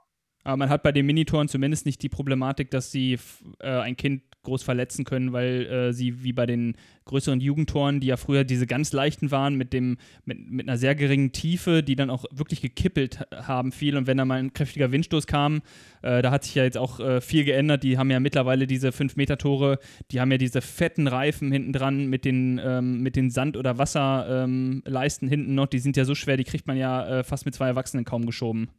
Aber 0.46 0.58
man 0.58 0.70
hat 0.70 0.84
bei 0.84 0.92
den 0.92 1.08
Minitoren 1.08 1.48
zumindest 1.48 1.88
nicht 1.88 2.04
die 2.04 2.10
Problematik, 2.10 2.70
dass 2.70 2.92
sie 2.92 3.18
äh, 3.60 3.68
ein 3.68 3.98
Kind 3.98 4.22
groß 4.44 4.62
verletzen 4.62 5.04
können, 5.04 5.34
weil 5.34 5.66
äh, 5.66 5.92
sie 5.92 6.24
wie 6.24 6.34
bei 6.34 6.46
den 6.46 6.76
größeren 7.06 7.42
Jugendtoren, 7.42 8.00
die 8.00 8.08
ja 8.08 8.16
früher 8.16 8.44
diese 8.44 8.68
ganz 8.68 8.94
leichten 8.94 9.32
waren, 9.32 9.56
mit, 9.56 9.74
dem, 9.74 9.98
mit, 10.24 10.48
mit 10.52 10.70
einer 10.70 10.78
sehr 10.78 10.94
geringen 10.94 11.32
Tiefe, 11.32 11.82
die 11.82 11.96
dann 11.96 12.12
auch 12.12 12.26
wirklich 12.32 12.62
gekippelt 12.62 13.26
haben 13.34 13.72
viel. 13.72 13.98
Und 13.98 14.06
wenn 14.06 14.18
da 14.18 14.26
mal 14.26 14.38
ein 14.38 14.54
kräftiger 14.54 14.92
Windstoß 14.92 15.26
kam, 15.26 15.64
äh, 16.04 16.22
da 16.22 16.30
hat 16.30 16.44
sich 16.44 16.54
ja 16.54 16.64
jetzt 16.64 16.78
auch 16.78 17.00
äh, 17.00 17.22
viel 17.22 17.44
geändert. 17.44 17.82
Die 17.82 17.98
haben 17.98 18.12
ja 18.12 18.20
mittlerweile 18.20 18.68
diese 18.68 18.90
5-Meter-Tore, 18.90 19.80
die 20.12 20.22
haben 20.22 20.32
ja 20.32 20.38
diese 20.38 20.62
fetten 20.62 21.08
Reifen 21.08 21.52
hinten 21.52 21.74
dran 21.74 22.06
mit 22.06 22.24
den, 22.24 22.62
ähm, 22.64 23.02
mit 23.02 23.16
den 23.16 23.32
Sand- 23.32 23.58
oder 23.58 23.80
Wasserleisten 23.80 25.28
ähm, 25.28 25.32
hinten 25.32 25.56
noch. 25.56 25.66
Die 25.66 25.80
sind 25.80 25.98
ja 25.98 26.06
so 26.06 26.14
schwer, 26.14 26.38
die 26.38 26.44
kriegt 26.44 26.68
man 26.68 26.78
ja 26.78 27.20
äh, 27.20 27.24
fast 27.24 27.46
mit 27.46 27.56
zwei 27.56 27.66
Erwachsenen 27.66 28.06
kaum 28.06 28.28
geschoben. 28.28 28.70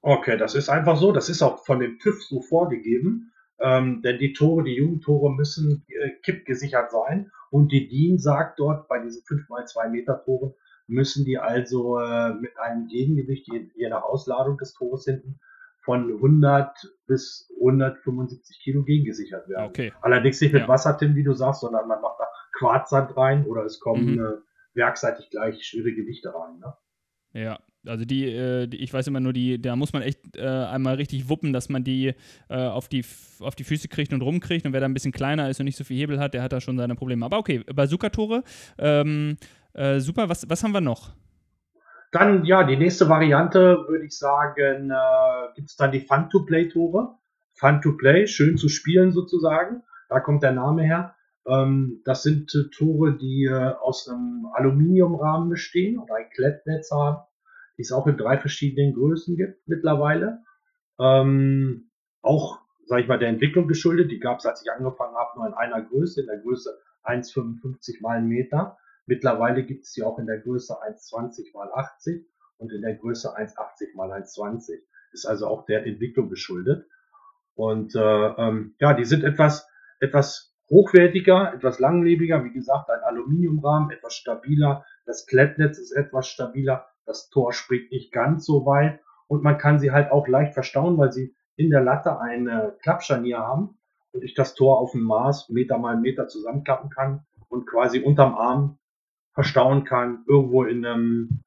Okay, 0.00 0.36
das 0.36 0.54
ist 0.54 0.68
einfach 0.68 0.96
so. 0.96 1.12
Das 1.12 1.28
ist 1.28 1.42
auch 1.42 1.64
von 1.64 1.80
dem 1.80 1.98
TÜV 1.98 2.22
so 2.22 2.40
vorgegeben. 2.40 3.32
Ähm, 3.60 4.02
denn 4.02 4.18
die 4.18 4.32
Tore, 4.32 4.62
die 4.62 4.76
Jugendtore 4.76 5.32
müssen 5.32 5.84
äh, 5.88 6.10
kippgesichert 6.22 6.92
sein. 6.92 7.30
Und 7.50 7.72
die 7.72 7.88
DIN 7.88 8.18
sagt 8.18 8.60
dort, 8.60 8.88
bei 8.88 9.00
diesen 9.00 9.22
5x2 9.22 9.88
Meter 9.88 10.22
Toren 10.24 10.54
müssen 10.86 11.24
die 11.24 11.38
also 11.38 11.98
äh, 11.98 12.34
mit 12.34 12.58
einem 12.58 12.86
Gegengewicht, 12.86 13.46
je, 13.52 13.68
je 13.74 13.88
nach 13.88 14.02
Ausladung 14.02 14.56
des 14.58 14.74
Tores 14.74 15.04
hinten, 15.04 15.40
von 15.80 16.10
100 16.12 16.76
bis 17.06 17.50
175 17.58 18.60
Kilo 18.62 18.84
gegengesichert 18.84 19.48
werden. 19.48 19.68
Okay. 19.68 19.92
Allerdings 20.02 20.40
nicht 20.40 20.52
mit 20.52 20.62
ja. 20.62 20.68
Wassertin, 20.68 21.14
wie 21.14 21.24
du 21.24 21.32
sagst, 21.32 21.62
sondern 21.62 21.88
man 21.88 22.00
macht 22.00 22.20
da 22.20 22.26
Quarzsand 22.58 23.16
rein 23.16 23.46
oder 23.46 23.64
es 23.64 23.80
kommen 23.80 24.16
mhm. 24.16 24.18
äh, 24.18 24.32
werkseitig 24.74 25.30
gleich 25.30 25.64
schwere 25.64 25.92
Gewichte 25.92 26.34
rein. 26.34 26.58
Ne? 26.58 26.74
Ja, 27.32 27.58
also 27.88 28.04
die, 28.04 28.26
äh, 28.26 28.66
die, 28.66 28.78
ich 28.78 28.92
weiß 28.92 29.06
immer 29.06 29.20
nur, 29.20 29.32
die, 29.32 29.60
da 29.60 29.76
muss 29.76 29.92
man 29.92 30.02
echt 30.02 30.36
äh, 30.36 30.46
einmal 30.46 30.94
richtig 30.94 31.28
wuppen, 31.28 31.52
dass 31.52 31.68
man 31.68 31.84
die, 31.84 32.14
äh, 32.48 32.56
auf 32.56 32.88
die 32.88 33.04
auf 33.40 33.54
die 33.54 33.64
Füße 33.64 33.88
kriegt 33.88 34.12
und 34.12 34.22
rumkriegt. 34.22 34.66
Und 34.66 34.72
wer 34.72 34.80
da 34.80 34.86
ein 34.86 34.94
bisschen 34.94 35.12
kleiner 35.12 35.48
ist 35.48 35.60
und 35.60 35.64
nicht 35.64 35.76
so 35.76 35.84
viel 35.84 35.96
Hebel 35.96 36.20
hat, 36.20 36.34
der 36.34 36.42
hat 36.42 36.52
da 36.52 36.60
schon 36.60 36.76
seine 36.76 36.94
Probleme. 36.94 37.24
Aber 37.24 37.38
okay, 37.38 37.64
Bazooka-Tore, 37.72 38.42
ähm, 38.78 39.36
äh, 39.74 40.00
super. 40.00 40.28
Was, 40.28 40.48
was 40.48 40.62
haben 40.62 40.72
wir 40.72 40.80
noch? 40.80 41.10
Dann, 42.12 42.44
ja, 42.44 42.64
die 42.64 42.76
nächste 42.76 43.08
Variante, 43.08 43.84
würde 43.88 44.06
ich 44.06 44.16
sagen, 44.16 44.90
äh, 44.90 45.54
gibt 45.54 45.68
es 45.68 45.76
dann 45.76 45.92
die 45.92 46.00
Fun-to-Play-Tore. 46.00 47.14
Fun-to-Play, 47.54 48.26
schön 48.26 48.56
zu 48.56 48.68
spielen 48.68 49.12
sozusagen. 49.12 49.82
Da 50.08 50.20
kommt 50.20 50.42
der 50.42 50.52
Name 50.52 50.84
her. 50.84 51.14
Ähm, 51.46 52.00
das 52.04 52.22
sind 52.22 52.54
äh, 52.54 52.70
Tore, 52.76 53.18
die 53.18 53.44
äh, 53.44 53.74
aus 53.80 54.08
einem 54.08 54.46
Aluminiumrahmen 54.54 55.50
bestehen 55.50 55.98
oder 55.98 56.14
ein 56.16 56.30
Klettnetz 56.30 56.90
haben 56.90 57.27
die 57.78 57.82
es 57.82 57.92
auch 57.92 58.06
in 58.06 58.16
drei 58.16 58.38
verschiedenen 58.38 58.92
Größen 58.92 59.36
gibt 59.36 59.66
mittlerweile. 59.66 60.42
Ähm, 61.00 61.90
auch, 62.22 62.60
sage 62.86 63.02
ich 63.02 63.08
mal, 63.08 63.18
der 63.18 63.28
Entwicklung 63.28 63.68
geschuldet. 63.68 64.10
Die 64.10 64.18
gab 64.18 64.40
es, 64.40 64.46
als 64.46 64.62
ich 64.62 64.70
angefangen 64.70 65.14
habe, 65.16 65.38
nur 65.38 65.46
in 65.46 65.54
einer 65.54 65.82
Größe, 65.82 66.20
in 66.20 66.26
der 66.26 66.40
Größe 66.40 66.76
1,55 67.04 68.02
mal 68.02 68.20
Meter. 68.20 68.76
Mittlerweile 69.06 69.64
gibt 69.64 69.84
es 69.84 69.92
sie 69.92 70.02
auch 70.02 70.18
in 70.18 70.26
der 70.26 70.40
Größe 70.40 70.74
1,20 70.74 71.54
mal 71.54 71.70
80 71.72 72.26
und 72.58 72.72
in 72.72 72.82
der 72.82 72.96
Größe 72.96 73.34
1,80 73.34 73.94
mal 73.94 74.10
1,20. 74.10 74.80
Ist 75.12 75.26
also 75.26 75.46
auch 75.46 75.64
der 75.64 75.86
Entwicklung 75.86 76.28
geschuldet. 76.28 76.86
Und 77.54 77.94
äh, 77.94 77.98
ähm, 78.00 78.74
ja, 78.80 78.92
die 78.92 79.04
sind 79.04 79.24
etwas, 79.24 79.66
etwas 80.00 80.54
hochwertiger, 80.68 81.54
etwas 81.54 81.78
langlebiger. 81.78 82.44
Wie 82.44 82.52
gesagt, 82.52 82.90
ein 82.90 83.00
Aluminiumrahmen, 83.00 83.90
etwas 83.90 84.14
stabiler. 84.14 84.84
Das 85.06 85.26
Klettnetz 85.26 85.78
ist 85.78 85.92
etwas 85.92 86.28
stabiler. 86.28 86.86
Das 87.08 87.30
Tor 87.30 87.54
springt 87.54 87.90
nicht 87.90 88.12
ganz 88.12 88.44
so 88.44 88.66
weit 88.66 89.00
und 89.28 89.42
man 89.42 89.56
kann 89.56 89.78
sie 89.78 89.92
halt 89.92 90.12
auch 90.12 90.28
leicht 90.28 90.52
verstauen, 90.52 90.98
weil 90.98 91.10
sie 91.10 91.34
in 91.56 91.70
der 91.70 91.80
Latte 91.80 92.20
eine 92.20 92.76
Klappscharnier 92.82 93.38
haben 93.38 93.78
und 94.12 94.22
ich 94.22 94.34
das 94.34 94.54
Tor 94.54 94.78
auf 94.78 94.92
dem 94.92 95.04
Maß 95.04 95.48
Meter 95.48 95.78
mal 95.78 95.96
Meter 95.96 96.28
zusammenklappen 96.28 96.90
kann 96.90 97.24
und 97.48 97.66
quasi 97.66 98.00
unterm 98.00 98.34
Arm 98.34 98.78
verstauen 99.32 99.84
kann, 99.84 100.24
irgendwo 100.28 100.64
in 100.64 100.84
einem 100.84 101.44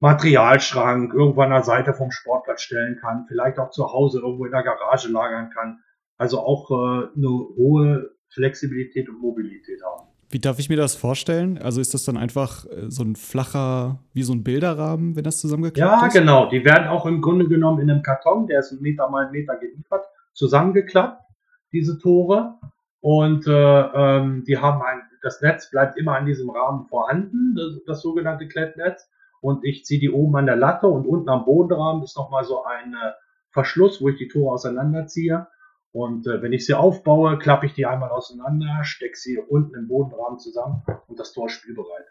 Materialschrank, 0.00 1.14
irgendwo 1.14 1.40
an 1.40 1.50
der 1.50 1.62
Seite 1.62 1.94
vom 1.94 2.10
Sportplatz 2.10 2.60
stellen 2.60 2.98
kann, 3.00 3.24
vielleicht 3.28 3.58
auch 3.58 3.70
zu 3.70 3.90
Hause 3.90 4.20
irgendwo 4.20 4.44
in 4.44 4.52
der 4.52 4.62
Garage 4.62 5.08
lagern 5.08 5.48
kann. 5.48 5.82
Also 6.18 6.40
auch 6.40 6.70
äh, 6.70 7.08
eine 7.16 7.28
hohe 7.56 8.10
Flexibilität 8.28 9.08
und 9.08 9.18
Mobilität 9.18 9.82
haben. 9.82 10.11
Wie 10.32 10.38
darf 10.38 10.58
ich 10.58 10.70
mir 10.70 10.78
das 10.78 10.94
vorstellen? 10.94 11.58
Also 11.58 11.82
ist 11.82 11.92
das 11.92 12.04
dann 12.04 12.16
einfach 12.16 12.64
äh, 12.64 12.90
so 12.90 13.02
ein 13.02 13.16
flacher, 13.16 13.98
wie 14.14 14.22
so 14.22 14.32
ein 14.32 14.42
Bilderrahmen, 14.42 15.14
wenn 15.14 15.24
das 15.24 15.38
zusammengeklappt 15.38 16.02
ja, 16.02 16.06
ist? 16.06 16.14
Ja, 16.14 16.20
genau. 16.20 16.48
Die 16.48 16.64
werden 16.64 16.88
auch 16.88 17.04
im 17.04 17.20
Grunde 17.20 17.46
genommen 17.46 17.80
in 17.80 17.90
einem 17.90 18.02
Karton, 18.02 18.46
der 18.46 18.60
ist 18.60 18.72
ein 18.72 18.80
Meter 18.80 19.10
mal 19.10 19.24
einen 19.24 19.32
Meter 19.32 19.56
geliefert, 19.56 20.06
zusammengeklappt, 20.32 21.22
diese 21.70 21.98
Tore. 21.98 22.54
Und 23.00 23.46
äh, 23.46 23.50
ähm, 23.52 24.44
die 24.46 24.56
haben 24.56 24.80
ein, 24.80 25.02
das 25.22 25.42
Netz 25.42 25.70
bleibt 25.70 25.98
immer 25.98 26.16
an 26.16 26.24
diesem 26.24 26.48
Rahmen 26.48 26.86
vorhanden, 26.86 27.54
das, 27.54 27.84
das 27.86 28.00
sogenannte 28.00 28.48
Klettnetz. 28.48 29.10
Und 29.42 29.64
ich 29.64 29.84
ziehe 29.84 30.00
die 30.00 30.10
oben 30.10 30.34
an 30.36 30.46
der 30.46 30.56
Latte 30.56 30.86
und 30.86 31.04
unten 31.04 31.28
am 31.28 31.44
Bodenrahmen 31.44 32.04
ist 32.04 32.16
nochmal 32.16 32.44
so 32.44 32.64
ein 32.64 32.94
äh, 32.94 33.12
Verschluss, 33.50 34.00
wo 34.00 34.08
ich 34.08 34.16
die 34.16 34.28
Tore 34.28 34.54
auseinanderziehe. 34.54 35.46
Und 35.92 36.26
äh, 36.26 36.40
wenn 36.40 36.52
ich 36.52 36.64
sie 36.64 36.74
aufbaue, 36.74 37.38
klappe 37.38 37.66
ich 37.66 37.74
die 37.74 37.86
einmal 37.86 38.10
auseinander, 38.10 38.82
stecke 38.82 39.16
sie 39.16 39.38
unten 39.38 39.74
im 39.76 39.88
Bodenrahmen 39.88 40.38
zusammen 40.38 40.82
und 41.06 41.20
das 41.20 41.32
Tor 41.32 41.50
spielbereit. 41.50 42.06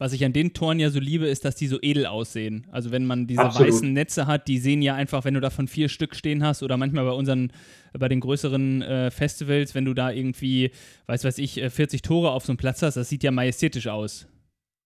Was 0.00 0.14
ich 0.14 0.24
an 0.24 0.32
den 0.32 0.54
Toren 0.54 0.80
ja 0.80 0.88
so 0.88 0.98
liebe, 0.98 1.26
ist, 1.26 1.44
dass 1.44 1.56
die 1.56 1.66
so 1.66 1.78
edel 1.80 2.06
aussehen. 2.06 2.66
Also 2.72 2.90
wenn 2.90 3.06
man 3.06 3.26
diese 3.26 3.42
Absolut. 3.42 3.68
weißen 3.68 3.92
Netze 3.92 4.26
hat, 4.26 4.48
die 4.48 4.58
sehen 4.58 4.80
ja 4.80 4.94
einfach, 4.94 5.26
wenn 5.26 5.34
du 5.34 5.40
davon 5.40 5.68
vier 5.68 5.90
Stück 5.90 6.14
stehen 6.14 6.42
hast 6.42 6.62
oder 6.62 6.78
manchmal 6.78 7.04
bei 7.04 7.12
unseren, 7.12 7.52
bei 7.98 8.08
den 8.08 8.20
größeren 8.20 8.80
äh, 8.80 9.10
Festivals, 9.10 9.74
wenn 9.74 9.84
du 9.84 9.92
da 9.92 10.10
irgendwie, 10.10 10.70
weiß 11.06 11.24
weiß 11.24 11.36
ich, 11.36 11.62
40 11.62 12.00
äh, 12.00 12.02
Tore 12.02 12.30
auf 12.30 12.46
so 12.46 12.52
einem 12.52 12.56
Platz 12.56 12.80
hast, 12.82 12.96
das 12.96 13.10
sieht 13.10 13.22
ja 13.22 13.30
majestätisch 13.30 13.88
aus. 13.88 14.26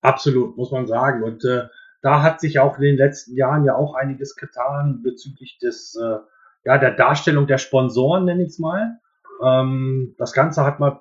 Absolut, 0.02 0.56
muss 0.56 0.72
man 0.72 0.88
sagen. 0.88 1.22
Und 1.22 1.44
äh, 1.44 1.68
da 2.02 2.22
hat 2.22 2.40
sich 2.40 2.58
auch 2.58 2.76
in 2.78 2.82
den 2.82 2.96
letzten 2.96 3.36
Jahren 3.36 3.64
ja 3.64 3.76
auch 3.76 3.94
einiges 3.94 4.34
getan 4.34 5.00
bezüglich 5.04 5.58
des 5.58 5.94
äh, 5.94 6.18
ja, 6.64 6.78
der 6.78 6.92
Darstellung 6.92 7.46
der 7.46 7.58
Sponsoren, 7.58 8.24
nenne 8.24 8.42
ich 8.42 8.50
es 8.50 8.58
mal. 8.58 8.98
Ähm, 9.42 10.14
das 10.18 10.32
Ganze 10.32 10.64
hat 10.64 10.80
mal 10.80 11.00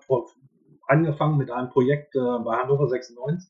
angefangen 0.87 1.37
mit 1.37 1.51
einem 1.51 1.69
Projekt 1.69 2.15
äh, 2.15 2.19
bei 2.19 2.57
Hannover 2.57 2.87
96. 2.87 3.49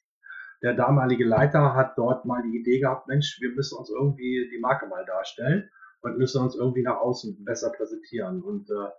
Der 0.62 0.74
damalige 0.74 1.26
Leiter 1.26 1.76
hat 1.76 1.98
dort 1.98 2.26
mal 2.26 2.42
die 2.44 2.58
Idee 2.58 2.80
gehabt, 2.80 3.08
Mensch, 3.08 3.40
wir 3.42 3.50
müssen 3.50 3.78
uns 3.78 3.90
irgendwie 3.90 4.50
die 4.50 4.60
Marke 4.60 4.88
mal 4.88 5.04
darstellen 5.06 5.70
und 6.02 6.18
müssen 6.18 6.42
uns 6.42 6.56
irgendwie 6.56 6.84
nach 6.84 6.98
außen 6.98 7.44
besser 7.44 7.72
präsentieren. 7.72 8.42
Und 8.44 8.70
äh, 8.70 8.90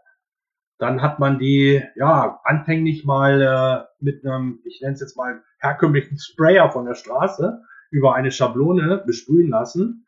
dann 0.79 1.01
hat 1.01 1.21
man 1.21 1.39
die, 1.39 1.83
ja, 1.95 2.41
anfänglich 2.45 3.05
mal 3.05 3.41
äh, 3.41 4.05
mit 4.05 4.27
einem, 4.27 4.61
ich 4.65 4.81
nenne 4.83 4.95
es 4.95 5.01
jetzt 5.01 5.17
mal 5.17 5.43
herkömmlichen 5.59 6.19
Sprayer 6.19 6.71
von 6.71 6.85
der 6.85 6.95
Straße 6.95 7.63
über 7.91 8.15
eine 8.15 8.33
Schablone 8.33 9.03
besprühen 9.07 9.49
lassen 9.49 10.04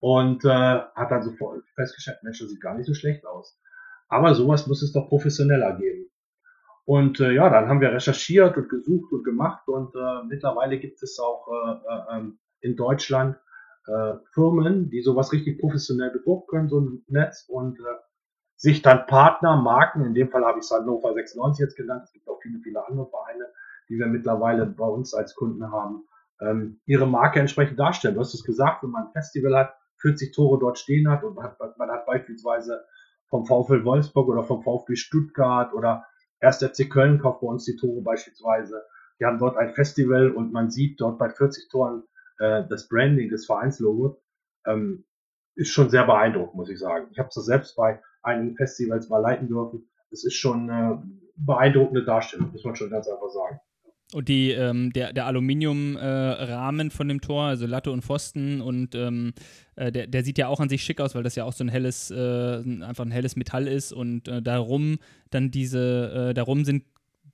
und 0.00 0.44
äh, 0.44 0.48
hat 0.48 1.10
dann 1.10 1.22
sofort 1.22 1.64
festgestellt, 1.74 2.18
Mensch, 2.22 2.38
das 2.38 2.50
sieht 2.50 2.60
gar 2.60 2.74
nicht 2.74 2.86
so 2.86 2.94
schlecht 2.94 3.26
aus. 3.26 3.58
Aber 4.08 4.34
sowas 4.34 4.66
muss 4.66 4.82
es 4.82 4.92
doch 4.92 5.08
professioneller 5.08 5.76
geben. 5.76 6.10
Und 6.84 7.18
äh, 7.18 7.32
ja, 7.32 7.50
dann 7.50 7.68
haben 7.68 7.80
wir 7.80 7.92
recherchiert 7.92 8.56
und 8.56 8.68
gesucht 8.68 9.12
und 9.12 9.24
gemacht 9.24 9.66
und 9.66 9.94
äh, 9.96 10.22
mittlerweile 10.28 10.78
gibt 10.78 11.02
es 11.02 11.18
auch 11.18 11.48
äh, 11.48 11.72
äh, 11.72 12.18
ähm, 12.18 12.38
in 12.60 12.76
Deutschland 12.76 13.36
äh, 13.88 14.14
Firmen, 14.32 14.88
die 14.88 15.02
sowas 15.02 15.32
richtig 15.32 15.58
professionell 15.58 16.10
bedrucken 16.10 16.46
können, 16.48 16.68
so 16.68 16.80
ein 16.80 17.04
Netz 17.08 17.44
und 17.48 17.80
äh, 17.80 17.82
sich 18.56 18.82
dann 18.82 19.06
Partner, 19.06 19.56
Marken, 19.56 20.04
in 20.04 20.14
dem 20.14 20.30
Fall 20.30 20.44
habe 20.44 20.60
ich 20.60 20.70
Hannover 20.70 21.12
96 21.12 21.60
jetzt 21.60 21.76
genannt, 21.76 22.02
es 22.04 22.12
gibt 22.12 22.28
auch 22.28 22.40
viele, 22.40 22.60
viele 22.60 22.86
andere 22.86 23.08
Vereine, 23.08 23.46
die 23.88 23.98
wir 23.98 24.06
mittlerweile 24.06 24.66
bei 24.66 24.86
uns 24.86 25.12
als 25.12 25.34
Kunden 25.34 25.70
haben, 25.70 26.04
ähm, 26.40 26.80
ihre 26.86 27.06
Marke 27.06 27.40
entsprechend 27.40 27.78
darstellen. 27.78 28.14
Du 28.14 28.20
hast 28.20 28.34
es 28.34 28.44
gesagt, 28.44 28.82
wenn 28.82 28.90
man 28.90 29.06
ein 29.06 29.12
Festival 29.12 29.56
hat, 29.56 29.74
40 30.00 30.34
Tore 30.34 30.58
dort 30.58 30.78
stehen 30.78 31.08
hat 31.10 31.24
und 31.24 31.34
man 31.34 31.44
hat, 31.44 31.78
man 31.78 31.90
hat 31.90 32.06
beispielsweise 32.06 32.84
vom 33.28 33.46
VfL 33.46 33.84
Wolfsburg 33.84 34.28
oder 34.28 34.44
vom 34.44 34.62
VfB 34.62 34.96
Stuttgart 34.96 35.72
oder 35.74 36.06
1. 36.40 36.58
FC 36.58 36.90
Köln 36.90 37.18
kauft 37.18 37.40
bei 37.40 37.46
uns 37.46 37.64
die 37.64 37.76
Tore 37.76 38.02
beispielsweise. 38.02 38.84
Die 39.18 39.24
haben 39.24 39.38
dort 39.38 39.56
ein 39.56 39.72
Festival 39.72 40.30
und 40.30 40.52
man 40.52 40.70
sieht 40.70 41.00
dort 41.00 41.18
bei 41.18 41.30
40 41.30 41.70
Toren 41.70 42.04
äh, 42.38 42.64
das 42.68 42.88
Branding 42.88 43.30
des 43.30 43.46
Vereinslogo. 43.46 44.20
Ähm, 44.66 45.04
ist 45.54 45.70
schon 45.70 45.88
sehr 45.88 46.04
beeindruckend, 46.04 46.54
muss 46.54 46.68
ich 46.68 46.78
sagen. 46.78 47.08
Ich 47.12 47.18
habe 47.18 47.30
es 47.30 47.34
selbst 47.34 47.76
bei 47.76 48.00
einigen 48.22 48.56
Festivals 48.56 49.08
mal 49.08 49.20
leiten 49.20 49.48
dürfen. 49.48 49.88
Es 50.10 50.24
ist 50.24 50.34
schon 50.34 50.68
äh, 50.68 50.98
beeindruckende 51.36 52.04
Darstellung, 52.04 52.52
muss 52.52 52.64
man 52.64 52.76
schon 52.76 52.90
ganz 52.90 53.08
einfach 53.08 53.30
sagen. 53.30 53.60
Und 54.12 54.28
die, 54.28 54.52
ähm, 54.52 54.92
der, 54.92 55.12
der 55.12 55.26
Aluminiumrahmen 55.26 56.86
äh, 56.86 56.90
von 56.90 57.08
dem 57.08 57.20
Tor, 57.20 57.44
also 57.44 57.66
Latte 57.66 57.90
und 57.90 58.02
Pfosten 58.02 58.60
und 58.60 58.94
ähm, 58.94 59.32
äh, 59.74 59.90
der, 59.90 60.06
der 60.06 60.22
sieht 60.22 60.38
ja 60.38 60.46
auch 60.46 60.60
an 60.60 60.68
sich 60.68 60.84
schick 60.84 61.00
aus, 61.00 61.16
weil 61.16 61.24
das 61.24 61.34
ja 61.34 61.42
auch 61.42 61.52
so 61.52 61.64
ein 61.64 61.68
helles, 61.68 62.12
äh, 62.12 62.62
einfach 62.82 63.04
ein 63.04 63.10
helles 63.10 63.34
Metall 63.34 63.66
ist 63.66 63.92
und 63.92 64.28
äh, 64.28 64.40
darum 64.40 64.98
dann 65.30 65.50
diese, 65.50 66.28
äh, 66.30 66.34
darum 66.34 66.64
sind 66.64 66.84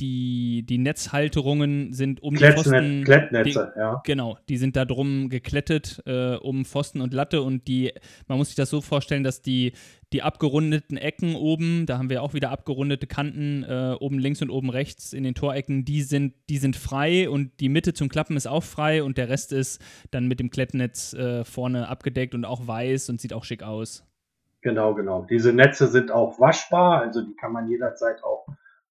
die, 0.00 0.64
die 0.68 0.78
Netzhalterungen 0.78 1.92
sind 1.92 2.22
um 2.22 2.34
Klettnet, 2.34 2.66
die 2.66 2.70
Pfosten. 2.70 3.04
Klettnetze, 3.04 3.72
die, 3.74 3.78
ja. 3.78 4.02
Genau, 4.04 4.38
die 4.48 4.56
sind 4.56 4.76
da 4.76 4.84
drum 4.84 5.28
geklettet 5.28 6.02
äh, 6.06 6.36
um 6.36 6.64
Pfosten 6.64 7.00
und 7.00 7.12
Latte 7.12 7.42
und 7.42 7.68
die, 7.68 7.92
man 8.28 8.38
muss 8.38 8.48
sich 8.48 8.56
das 8.56 8.70
so 8.70 8.80
vorstellen, 8.80 9.24
dass 9.24 9.42
die, 9.42 9.72
die 10.12 10.22
abgerundeten 10.22 10.96
Ecken 10.96 11.34
oben, 11.34 11.86
da 11.86 11.98
haben 11.98 12.10
wir 12.10 12.22
auch 12.22 12.34
wieder 12.34 12.50
abgerundete 12.50 13.06
Kanten, 13.06 13.64
äh, 13.64 13.96
oben 13.98 14.18
links 14.18 14.42
und 14.42 14.50
oben 14.50 14.70
rechts 14.70 15.12
in 15.12 15.24
den 15.24 15.34
Torecken, 15.34 15.84
die 15.84 16.02
sind, 16.02 16.34
die 16.48 16.58
sind 16.58 16.76
frei 16.76 17.28
und 17.28 17.60
die 17.60 17.68
Mitte 17.68 17.94
zum 17.94 18.08
Klappen 18.08 18.36
ist 18.36 18.46
auch 18.46 18.64
frei 18.64 19.02
und 19.02 19.18
der 19.18 19.28
Rest 19.28 19.52
ist 19.52 19.80
dann 20.10 20.26
mit 20.26 20.40
dem 20.40 20.50
Klettnetz 20.50 21.12
äh, 21.14 21.44
vorne 21.44 21.88
abgedeckt 21.88 22.34
und 22.34 22.44
auch 22.44 22.66
weiß 22.66 23.10
und 23.10 23.20
sieht 23.20 23.32
auch 23.32 23.44
schick 23.44 23.62
aus. 23.62 24.06
Genau, 24.62 24.94
genau. 24.94 25.26
Diese 25.28 25.52
Netze 25.52 25.88
sind 25.88 26.12
auch 26.12 26.38
waschbar, 26.38 27.02
also 27.02 27.20
die 27.20 27.34
kann 27.34 27.52
man 27.52 27.68
jederzeit 27.68 28.22
auch 28.22 28.46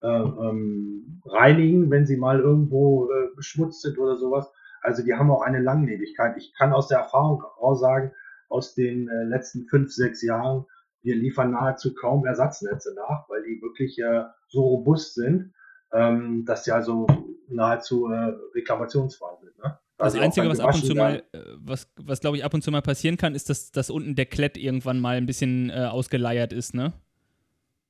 ähm, 0.08 1.22
reinigen, 1.26 1.90
wenn 1.92 2.06
sie 2.06 2.18
mal 2.18 2.40
irgendwo 2.40 3.10
äh, 3.12 3.36
beschmutzt 3.36 3.82
sind 3.82 3.98
oder 3.98 4.18
sowas. 4.18 4.52
Also 4.82 5.04
die 5.04 5.14
haben 5.14 5.30
auch 5.30 5.44
eine 5.44 5.62
Langlebigkeit. 5.62 6.38
Ich 6.38 6.54
kann 6.54 6.74
aus 6.74 6.88
der 6.88 7.00
Erfahrung 7.00 7.44
auch 7.60 7.76
sagen, 7.76 8.12
aus 8.50 8.74
den 8.74 9.08
äh, 9.08 9.24
letzten 9.24 9.66
fünf, 9.68 9.92
sechs 9.92 10.22
Jahren, 10.22 10.66
wir 11.04 11.16
liefern 11.16 11.52
nahezu 11.52 11.94
kaum 11.94 12.26
Ersatznetze 12.26 12.94
nach, 12.96 13.28
weil 13.30 13.44
die 13.44 13.62
wirklich 13.62 13.98
äh, 14.00 14.24
so 14.48 14.62
robust 14.62 15.16
sind, 15.16 15.54
ähm, 15.94 16.46
dass 16.46 16.64
sie 16.64 16.72
also 16.72 17.08
nahezu 17.48 18.08
äh, 18.08 18.34
reklamationsfrei 18.56 19.36
sind. 19.42 19.58
Ne? 19.64 19.78
Das 19.98 20.16
Einzige, 20.16 20.50
was 20.50 20.60
ab 20.60 20.74
und 20.74 20.86
zu 20.86 20.96
mal, 20.96 21.24
äh, 21.32 21.40
was, 21.58 21.88
was 21.96 22.20
glaube 22.20 22.38
ich 22.38 22.44
ab 22.44 22.54
und 22.54 22.64
zu 22.64 22.72
mal 22.72 22.82
passieren 22.82 23.18
kann, 23.18 23.36
ist, 23.36 23.50
dass, 23.50 23.72
dass 23.72 23.90
unten 23.90 24.16
der 24.16 24.26
Klett 24.26 24.58
irgendwann 24.58 25.00
mal 25.00 25.16
ein 25.16 25.26
bisschen 25.26 25.70
äh, 25.70 25.86
ausgeleiert 25.86 26.54
ist, 26.54 26.74
ne? 26.74 26.94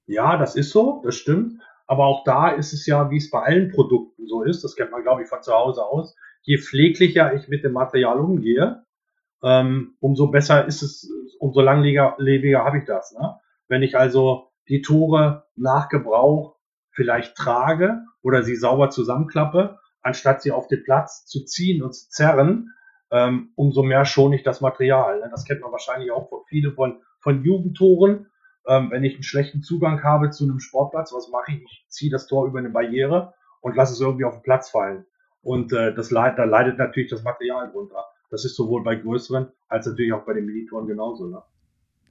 Ja, 0.07 0.37
das 0.37 0.55
ist 0.55 0.71
so, 0.71 1.01
das 1.05 1.15
stimmt. 1.15 1.61
Aber 1.91 2.05
auch 2.05 2.24
da 2.24 2.48
ist 2.48 2.71
es 2.71 2.86
ja, 2.86 3.12
wie 3.12 3.17
es 3.17 3.29
bei 3.29 3.41
allen 3.41 3.69
Produkten 3.69 4.25
so 4.25 4.43
ist, 4.43 4.63
das 4.63 4.77
kennt 4.77 4.91
man, 4.91 5.03
glaube 5.03 5.24
ich, 5.24 5.27
von 5.27 5.43
zu 5.43 5.51
Hause 5.51 5.83
aus, 5.83 6.15
je 6.41 6.57
pfleglicher 6.57 7.33
ich 7.33 7.50
mit 7.50 7.65
dem 7.65 7.74
Material 7.74 8.17
umgehe, 8.17 8.86
ähm, 9.43 9.98
umso 10.00 10.27
besser 10.27 10.65
ist 10.65 10.83
es, 10.83 11.12
umso 11.38 11.60
langlebiger 11.60 12.63
habe 12.63 12.77
ich 12.77 12.86
das. 12.86 13.12
Ne? 13.12 13.36
Wenn 13.67 13.83
ich 13.83 13.98
also 13.98 14.51
die 14.69 14.81
Tore 14.81 15.48
nach 15.57 15.89
Gebrauch 15.89 16.55
vielleicht 16.91 17.36
trage 17.36 18.00
oder 18.21 18.43
sie 18.43 18.55
sauber 18.55 18.89
zusammenklappe, 18.89 19.77
anstatt 20.01 20.41
sie 20.41 20.53
auf 20.53 20.69
den 20.69 20.86
Platz 20.86 21.25
zu 21.25 21.43
ziehen 21.43 21.83
und 21.83 21.93
zu 21.93 22.07
zerren, 22.07 22.69
ähm, 23.12 23.51
umso 23.55 23.83
mehr 23.83 24.05
schone 24.05 24.38
ich 24.38 24.43
das 24.43 24.62
Material. 24.62 25.19
Ne? 25.19 25.27
Das 25.29 25.43
kennt 25.43 25.60
man 25.60 25.74
wahrscheinlich 25.74 26.10
auch 26.12 26.29
von 26.29 26.39
viele 26.48 26.71
von, 26.71 27.01
von 27.19 27.43
Jugendtoren, 27.43 28.27
ähm, 28.67 28.91
wenn 28.91 29.03
ich 29.03 29.15
einen 29.15 29.23
schlechten 29.23 29.61
Zugang 29.61 30.03
habe 30.03 30.29
zu 30.29 30.43
einem 30.43 30.59
Sportplatz, 30.59 31.13
was 31.13 31.29
mache 31.29 31.51
ich? 31.53 31.63
Ich 31.63 31.85
ziehe 31.89 32.11
das 32.11 32.27
Tor 32.27 32.47
über 32.47 32.59
eine 32.59 32.69
Barriere 32.69 33.33
und 33.61 33.75
lasse 33.75 33.93
es 33.93 34.01
irgendwie 34.01 34.25
auf 34.25 34.35
den 34.35 34.43
Platz 34.43 34.69
fallen. 34.69 35.05
Und 35.43 35.73
äh, 35.73 35.93
das 35.93 36.11
leid, 36.11 36.37
da 36.37 36.43
leidet 36.43 36.77
natürlich 36.77 37.09
das 37.09 37.23
Material 37.23 37.71
drunter. 37.71 38.05
Das 38.29 38.45
ist 38.45 38.55
sowohl 38.55 38.83
bei 38.83 38.95
größeren 38.95 39.51
als 39.67 39.85
natürlich 39.87 40.13
auch 40.13 40.25
bei 40.25 40.33
den 40.33 40.45
Minitoren 40.45 40.87
genauso. 40.87 41.27
Ne? 41.27 41.41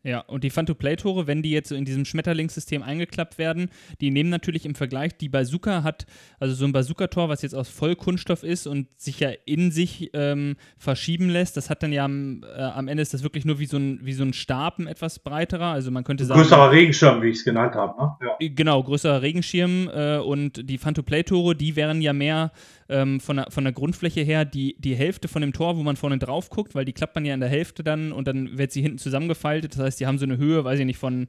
Ja, 0.02 0.20
und 0.20 0.44
die 0.44 0.50
Fun-to-Play-Tore, 0.50 1.26
wenn 1.26 1.42
die 1.42 1.50
jetzt 1.50 1.68
so 1.68 1.74
in 1.74 1.84
diesem 1.84 2.04
Schmetterlingssystem 2.04 2.82
eingeklappt 2.82 3.36
werden, 3.36 3.70
die 4.00 4.10
nehmen 4.10 4.30
natürlich 4.30 4.64
im 4.64 4.74
Vergleich, 4.74 5.16
die 5.16 5.28
Bazooka 5.28 5.82
hat, 5.82 6.06
also 6.38 6.54
so 6.54 6.64
ein 6.64 6.72
Bazooka-Tor, 6.72 7.28
was 7.28 7.42
jetzt 7.42 7.54
aus 7.54 7.68
Vollkunststoff 7.68 8.42
ist 8.42 8.66
und 8.66 8.88
sich 8.98 9.20
ja 9.20 9.30
in 9.44 9.70
sich 9.70 10.10
ähm, 10.14 10.56
verschieben 10.78 11.28
lässt, 11.28 11.56
das 11.56 11.68
hat 11.68 11.82
dann 11.82 11.92
ja 11.92 12.04
am, 12.04 12.44
äh, 12.44 12.60
am 12.60 12.88
Ende 12.88 13.02
ist 13.02 13.12
das 13.12 13.22
wirklich 13.22 13.44
nur 13.44 13.58
wie 13.58 13.66
so 13.66 13.76
ein, 13.76 14.00
wie 14.02 14.14
so 14.14 14.24
ein 14.24 14.32
Stab, 14.32 14.78
ein 14.78 14.86
etwas 14.86 15.18
breiterer, 15.18 15.66
also 15.66 15.90
man 15.90 16.04
könnte 16.04 16.24
sagen... 16.24 16.40
Größerer 16.40 16.70
Regenschirm, 16.70 17.20
wie 17.22 17.28
ich 17.28 17.38
es 17.38 17.44
genannt 17.44 17.74
habe, 17.74 18.00
ne? 18.00 18.16
Ja. 18.22 18.48
Genau, 18.48 18.82
größerer 18.82 19.20
Regenschirm 19.20 19.90
äh, 19.92 20.16
und 20.18 20.68
die 20.68 20.78
Fun-to-Play-Tore, 20.78 21.54
die 21.54 21.76
wären 21.76 22.00
ja 22.00 22.14
mehr 22.14 22.52
ähm, 22.90 23.20
von, 23.20 23.36
der, 23.36 23.46
von 23.50 23.64
der 23.64 23.72
Grundfläche 23.72 24.20
her 24.20 24.44
die, 24.44 24.76
die 24.78 24.94
Hälfte 24.94 25.28
von 25.28 25.40
dem 25.40 25.52
Tor, 25.52 25.76
wo 25.76 25.82
man 25.82 25.96
vorne 25.96 26.18
drauf 26.18 26.50
guckt, 26.50 26.74
weil 26.74 26.84
die 26.84 26.92
klappt 26.92 27.14
man 27.14 27.24
ja 27.24 27.34
in 27.34 27.40
der 27.40 27.48
Hälfte 27.48 27.82
dann 27.82 28.12
und 28.12 28.26
dann 28.26 28.58
wird 28.58 28.72
sie 28.72 28.82
hinten 28.82 28.98
zusammengefaltet. 28.98 29.74
Das 29.74 29.80
heißt, 29.80 30.00
die 30.00 30.06
haben 30.06 30.18
so 30.18 30.26
eine 30.26 30.36
Höhe, 30.36 30.64
weiß 30.64 30.80
ich 30.80 30.86
nicht, 30.86 30.98
von 30.98 31.28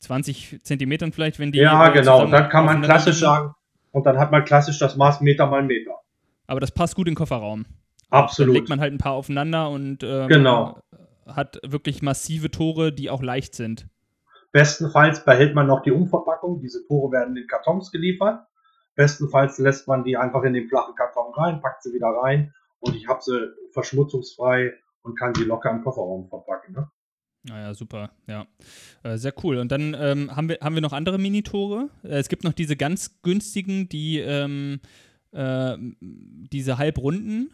20 0.00 0.60
Zentimetern 0.62 1.12
vielleicht, 1.12 1.38
wenn 1.38 1.52
die. 1.52 1.58
Ja, 1.58 1.88
äh, 1.88 1.92
genau. 1.92 2.24
Und 2.24 2.30
dann 2.30 2.48
kann 2.48 2.64
man 2.64 2.82
klassisch 2.82 3.20
sagen, 3.20 3.54
und 3.92 4.06
dann 4.06 4.18
hat 4.18 4.32
man 4.32 4.44
klassisch 4.44 4.78
das 4.78 4.96
Maß 4.96 5.20
Meter 5.20 5.46
mal 5.46 5.62
Meter. 5.62 5.92
Aber 6.46 6.60
das 6.60 6.70
passt 6.72 6.96
gut 6.96 7.06
in 7.06 7.12
den 7.12 7.16
Kofferraum. 7.16 7.66
Absolut. 8.10 8.48
Dann 8.48 8.54
legt 8.54 8.68
man 8.68 8.80
halt 8.80 8.92
ein 8.92 8.98
paar 8.98 9.12
aufeinander 9.12 9.70
und 9.70 10.02
ähm, 10.02 10.28
genau. 10.28 10.78
hat 11.26 11.58
wirklich 11.62 12.02
massive 12.02 12.50
Tore, 12.50 12.92
die 12.92 13.10
auch 13.10 13.22
leicht 13.22 13.54
sind. 13.54 13.86
Bestenfalls 14.50 15.24
behält 15.24 15.54
man 15.54 15.66
noch 15.66 15.82
die 15.82 15.92
Umverpackung. 15.92 16.60
Diese 16.60 16.86
Tore 16.86 17.12
werden 17.12 17.36
in 17.36 17.46
Kartons 17.46 17.90
geliefert. 17.90 18.46
Bestenfalls 18.94 19.58
lässt 19.58 19.88
man 19.88 20.04
die 20.04 20.16
einfach 20.16 20.42
in 20.42 20.52
den 20.52 20.68
flachen 20.68 20.94
Karton 20.94 21.32
rein, 21.34 21.60
packt 21.60 21.82
sie 21.82 21.92
wieder 21.92 22.08
rein 22.08 22.54
und 22.80 22.94
ich 22.94 23.08
habe 23.08 23.22
sie 23.22 23.52
verschmutzungsfrei 23.72 24.74
und 25.02 25.18
kann 25.18 25.34
sie 25.34 25.44
locker 25.44 25.70
im 25.70 25.82
Kofferraum 25.82 26.28
verpacken. 26.28 26.74
Ne? 26.74 26.90
Naja, 27.44 27.74
super, 27.74 28.10
ja. 28.26 28.46
Äh, 29.02 29.16
sehr 29.16 29.34
cool. 29.42 29.58
Und 29.58 29.72
dann 29.72 29.96
ähm, 29.98 30.34
haben, 30.34 30.48
wir, 30.48 30.58
haben 30.60 30.74
wir 30.74 30.82
noch 30.82 30.92
andere 30.92 31.18
Minitore. 31.18 31.88
Äh, 32.04 32.18
es 32.18 32.28
gibt 32.28 32.44
noch 32.44 32.52
diese 32.52 32.76
ganz 32.76 33.20
günstigen, 33.22 33.88
die 33.88 34.20
ähm, 34.20 34.80
äh, 35.32 35.76
diese 36.00 36.78
halbrunden. 36.78 37.52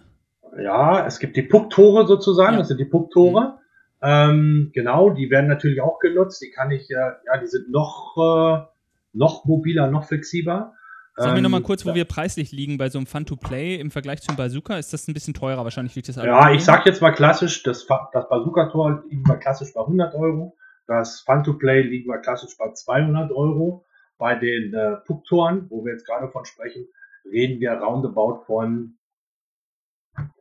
Ja, 0.59 1.07
es 1.07 1.19
gibt 1.19 1.37
die 1.37 1.43
Pucktore 1.43 2.07
sozusagen, 2.07 2.55
ja. 2.55 2.59
das 2.59 2.69
sind 2.69 2.81
die 2.81 2.85
Pucktore. 2.85 3.41
Mhm. 3.41 3.59
Ähm, 4.01 4.71
genau, 4.75 5.11
die 5.11 5.31
werden 5.31 5.49
natürlich 5.49 5.81
auch 5.81 5.99
genutzt. 6.01 6.43
Die 6.43 6.51
kann 6.51 6.71
ich, 6.71 6.91
äh, 6.91 6.95
ja, 6.95 7.39
die 7.41 7.47
sind 7.47 7.71
noch, 7.71 8.17
äh, 8.17 8.67
noch 9.13 9.45
mobiler, 9.45 9.91
noch 9.91 10.05
flexibler. 10.05 10.75
Sag 11.19 11.35
mir 11.35 11.43
nochmal 11.43 11.61
ähm, 11.61 11.67
kurz, 11.67 11.85
wo 11.85 11.95
wir 11.95 12.05
preislich 12.05 12.53
liegen 12.53 12.79
bei 12.79 12.89
so 12.91 12.99
einem 12.99 13.07
Fun-to-Play 13.07 13.77
im 13.77 13.91
Vergleich 13.91 14.23
zum 14.23 14.37
Bazooka. 14.37 14.79
Ist 14.79 14.93
das 14.93 15.09
ein 15.09 15.15
bisschen 15.15 15.35
teurer? 15.35 15.65
Wahrscheinlich 15.65 15.95
liegt 15.97 16.09
das 16.09 16.17
Ja, 16.17 16.53
ich 16.53 16.65
sag 16.65 16.87
jetzt 16.87 17.03
mal 17.03 17.11
klassisch, 17.11 17.63
das, 17.65 17.87
das 18.13 18.29
Bazooka-Tor 18.29 19.05
liegt 19.09 19.27
mal 19.27 19.39
klassisch 19.39 19.75
bei 19.75 19.81
100 19.81 20.15
Euro. 20.15 20.57
Das 20.87 21.21
Fun-to-Play 21.21 21.83
liegt 21.83 22.07
mal 22.07 22.21
klassisch 22.21 22.57
bei 22.57 22.73
200 22.73 23.33
Euro. 23.33 23.85
Bei 24.17 24.37
den 24.37 24.75
äh, 24.75 24.97
Puck-Toren, 25.07 25.67
wo 25.71 25.85
wir 25.85 25.93
jetzt 25.93 26.07
gerade 26.07 26.29
von 26.29 26.45
sprechen, 26.45 26.87
reden 27.25 27.61
wir 27.61 27.73
roundabout 27.73 28.45
von 28.47 28.99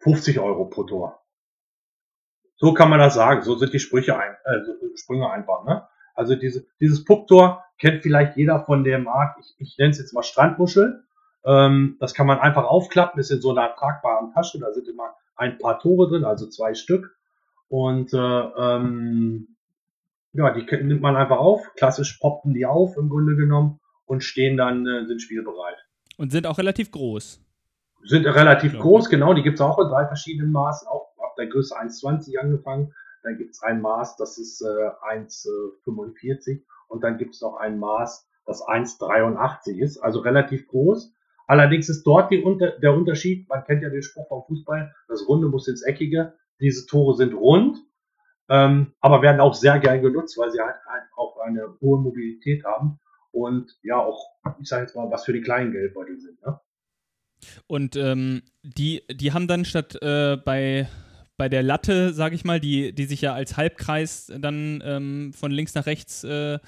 50 0.01 0.39
Euro 0.39 0.65
pro 0.65 0.83
Tor. 0.83 1.23
So 2.55 2.73
kann 2.73 2.89
man 2.89 2.99
das 2.99 3.15
sagen. 3.15 3.43
So 3.43 3.55
sind 3.55 3.73
die 3.73 3.79
Sprüche 3.79 4.17
ein, 4.17 4.35
äh, 4.45 4.59
Sprünge 4.95 5.29
einfach. 5.29 5.63
Ne? 5.65 5.87
Also 6.15 6.35
diese, 6.35 6.65
dieses 6.79 7.03
Pucktor 7.03 7.63
kennt 7.77 8.03
vielleicht 8.03 8.37
jeder 8.37 8.63
von 8.65 8.83
der 8.83 9.05
Art, 9.07 9.37
ich, 9.39 9.55
ich 9.59 9.77
nenne 9.77 9.91
es 9.91 9.99
jetzt 9.99 10.13
mal 10.13 10.23
Strandmuschel. 10.23 11.03
Ähm, 11.45 11.97
das 11.99 12.13
kann 12.13 12.27
man 12.27 12.39
einfach 12.39 12.65
aufklappen, 12.65 13.19
ist 13.19 13.31
in 13.31 13.41
so 13.41 13.51
einer 13.51 13.73
tragbaren 13.75 14.31
Tasche, 14.33 14.59
da 14.59 14.71
sind 14.73 14.87
immer 14.87 15.15
ein 15.35 15.57
paar 15.57 15.79
Tore 15.79 16.09
drin, 16.09 16.25
also 16.25 16.47
zwei 16.47 16.73
Stück. 16.73 17.15
Und 17.69 18.13
äh, 18.13 18.17
ähm, 18.17 19.55
ja, 20.33 20.51
die 20.51 20.65
nimmt 20.83 21.01
man 21.01 21.15
einfach 21.15 21.37
auf, 21.37 21.73
klassisch 21.75 22.17
poppen 22.17 22.53
die 22.53 22.65
auf 22.65 22.97
im 22.97 23.09
Grunde 23.09 23.35
genommen 23.35 23.79
und 24.05 24.23
stehen 24.23 24.57
dann, 24.57 24.85
äh, 24.85 25.05
sind 25.05 25.21
spielbereit. 25.21 25.77
Und 26.17 26.31
sind 26.31 26.47
auch 26.47 26.57
relativ 26.57 26.91
groß. 26.91 27.41
Sind 28.03 28.25
relativ 28.25 28.77
groß, 28.77 29.09
genau, 29.09 29.33
die 29.33 29.43
gibt 29.43 29.55
es 29.55 29.61
auch 29.61 29.79
in 29.79 29.89
drei 29.89 30.05
verschiedenen 30.07 30.51
Maßen, 30.51 30.87
auch 30.87 31.11
ab 31.17 31.35
der 31.37 31.47
Größe 31.47 31.75
1,20 31.75 32.37
angefangen 32.37 32.93
dann 33.27 33.37
gibt 33.37 33.55
es 33.55 33.61
ein 33.61 33.81
Maß, 33.81 34.15
das 34.15 34.37
ist 34.37 34.61
äh, 34.61 34.65
1,45 34.65 36.61
und 36.87 37.03
dann 37.03 37.17
gibt 37.17 37.35
es 37.35 37.41
noch 37.41 37.57
ein 37.57 37.79
Maß, 37.79 38.27
das 38.45 38.61
1,83 38.61 39.77
ist, 39.77 39.97
also 39.97 40.19
relativ 40.19 40.67
groß. 40.67 41.13
Allerdings 41.47 41.89
ist 41.89 42.03
dort 42.03 42.31
unter, 42.33 42.71
der 42.71 42.93
Unterschied, 42.93 43.47
man 43.49 43.63
kennt 43.63 43.83
ja 43.83 43.89
den 43.89 44.01
Spruch 44.01 44.27
vom 44.27 44.43
Fußball, 44.47 44.93
das 45.07 45.27
Runde 45.27 45.47
muss 45.47 45.67
ins 45.67 45.81
Eckige. 45.81 46.33
Diese 46.59 46.85
Tore 46.87 47.15
sind 47.15 47.33
rund, 47.33 47.77
ähm, 48.49 48.93
aber 48.99 49.21
werden 49.21 49.39
auch 49.39 49.53
sehr 49.53 49.79
gern 49.79 50.01
genutzt, 50.01 50.37
weil 50.37 50.51
sie 50.51 50.59
halt 50.59 50.75
auch 51.15 51.37
eine 51.39 51.77
hohe 51.81 51.99
Mobilität 51.99 52.63
haben 52.65 52.99
und 53.31 53.77
ja 53.83 53.97
auch, 53.97 54.31
ich 54.59 54.67
sage 54.67 54.83
jetzt 54.83 54.95
mal, 54.95 55.09
was 55.11 55.25
für 55.25 55.33
die 55.33 55.41
kleinen 55.41 55.71
Geldbeutel 55.71 56.19
sind. 56.19 56.41
Ne? 56.45 56.59
Und 57.67 57.95
ähm, 57.95 58.41
die, 58.63 59.03
die 59.11 59.33
haben 59.33 59.47
dann 59.47 59.65
statt 59.65 59.97
äh, 60.01 60.37
bei 60.37 60.87
bei 61.37 61.49
der 61.49 61.63
Latte, 61.63 62.13
sage 62.13 62.35
ich 62.35 62.43
mal, 62.43 62.59
die, 62.59 62.93
die 62.93 63.05
sich 63.05 63.21
ja 63.21 63.33
als 63.33 63.57
Halbkreis 63.57 64.31
dann 64.37 64.81
ähm, 64.83 65.33
von 65.33 65.51
links 65.51 65.75
nach 65.75 65.85
rechts 65.85 66.23
äh, 66.23 66.55
äh, 66.55 66.59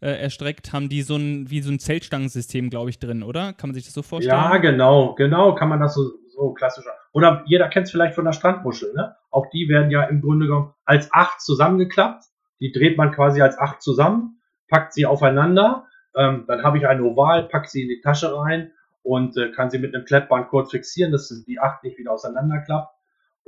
erstreckt, 0.00 0.72
haben 0.72 0.88
die 0.88 1.02
so 1.02 1.16
ein, 1.16 1.50
wie 1.50 1.62
so 1.62 1.72
ein 1.72 1.78
Zeltstangensystem, 1.78 2.70
glaube 2.70 2.90
ich, 2.90 2.98
drin, 2.98 3.22
oder? 3.22 3.54
Kann 3.54 3.70
man 3.70 3.74
sich 3.74 3.84
das 3.84 3.94
so 3.94 4.02
vorstellen? 4.02 4.36
Ja, 4.36 4.58
genau, 4.58 5.14
genau, 5.14 5.54
kann 5.54 5.70
man 5.70 5.80
das 5.80 5.94
so, 5.94 6.10
so 6.28 6.52
klassisch. 6.52 6.84
Oder 7.12 7.42
jeder 7.46 7.68
kennt 7.68 7.86
es 7.86 7.92
vielleicht 7.92 8.14
von 8.14 8.26
der 8.26 8.32
Strandmuschel, 8.32 8.92
ne? 8.94 9.16
Auch 9.30 9.46
die 9.50 9.68
werden 9.68 9.90
ja 9.90 10.04
im 10.04 10.20
Grunde 10.20 10.46
genommen 10.46 10.74
als 10.84 11.12
acht 11.12 11.40
zusammengeklappt. 11.40 12.24
Die 12.60 12.72
dreht 12.72 12.98
man 12.98 13.12
quasi 13.12 13.40
als 13.40 13.58
acht 13.58 13.80
zusammen, 13.80 14.40
packt 14.68 14.92
sie 14.92 15.06
aufeinander. 15.06 15.86
Ähm, 16.14 16.44
dann 16.46 16.62
habe 16.62 16.78
ich 16.78 16.86
eine 16.86 17.02
Oval, 17.04 17.44
packe 17.44 17.68
sie 17.68 17.82
in 17.82 17.88
die 17.88 18.00
Tasche 18.00 18.36
rein 18.36 18.72
und 19.02 19.36
äh, 19.36 19.50
kann 19.52 19.70
sie 19.70 19.78
mit 19.78 19.94
einem 19.94 20.04
Klettband 20.04 20.48
kurz 20.48 20.72
fixieren, 20.72 21.10
dass 21.12 21.28
die 21.46 21.58
Acht 21.58 21.82
nicht 21.84 21.96
wieder 21.96 22.12
auseinanderklappt 22.12 22.99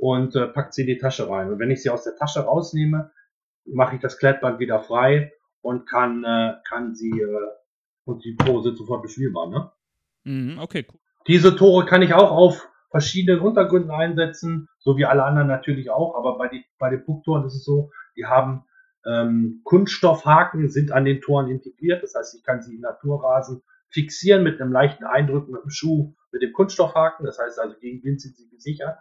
und 0.03 0.35
äh, 0.35 0.47
packt 0.47 0.73
sie 0.73 0.81
in 0.81 0.87
die 0.87 0.97
Tasche 0.97 1.29
rein. 1.29 1.49
Und 1.49 1.59
wenn 1.59 1.71
ich 1.71 1.81
sie 1.81 1.89
aus 1.89 2.03
der 2.03 2.17
Tasche 2.17 2.41
rausnehme, 2.41 3.11
mache 3.63 3.95
ich 3.95 4.01
das 4.01 4.17
Klettband 4.17 4.59
wieder 4.59 4.81
frei 4.81 5.31
und 5.61 5.89
kann, 5.89 6.25
äh, 6.25 6.55
kann 6.67 6.93
sie 6.93 7.21
äh, 7.21 7.47
und 8.03 8.25
die 8.25 8.35
Tore 8.35 8.63
sind 8.63 8.77
sofort 8.77 9.01
bespielbar. 9.01 9.49
Ne? 9.49 9.71
Mhm, 10.25 10.59
okay, 10.59 10.85
cool. 10.91 10.99
Diese 11.27 11.55
Tore 11.55 11.85
kann 11.85 12.01
ich 12.01 12.13
auch 12.13 12.31
auf 12.31 12.67
verschiedenen 12.91 13.39
Untergründen 13.39 13.91
einsetzen, 13.91 14.67
so 14.77 14.97
wie 14.97 15.05
alle 15.05 15.23
anderen 15.23 15.47
natürlich 15.47 15.89
auch, 15.89 16.17
aber 16.17 16.37
bei, 16.37 16.49
die, 16.49 16.65
bei 16.79 16.89
den 16.89 17.05
Pucktoren 17.05 17.45
ist 17.45 17.55
es 17.55 17.63
so, 17.63 17.89
die 18.17 18.25
haben 18.25 18.65
ähm, 19.05 19.61
Kunststoffhaken, 19.63 20.67
sind 20.67 20.91
an 20.91 21.05
den 21.05 21.21
Toren 21.21 21.47
integriert, 21.47 22.03
das 22.03 22.13
heißt, 22.13 22.35
ich 22.35 22.43
kann 22.43 22.61
sie 22.61 22.75
in 22.75 22.81
Naturrasen 22.81 23.63
fixieren 23.87 24.43
mit 24.43 24.59
einem 24.59 24.73
leichten 24.73 25.05
Eindrücken 25.05 25.53
mit 25.53 25.63
dem 25.63 25.69
Schuh 25.69 26.13
mit 26.33 26.41
dem 26.41 26.51
Kunststoffhaken, 26.51 27.25
das 27.25 27.39
heißt 27.39 27.57
also 27.57 27.77
gegen 27.79 28.03
Wind 28.03 28.19
sind 28.19 28.35
sie 28.35 28.49
gesichert. 28.49 28.97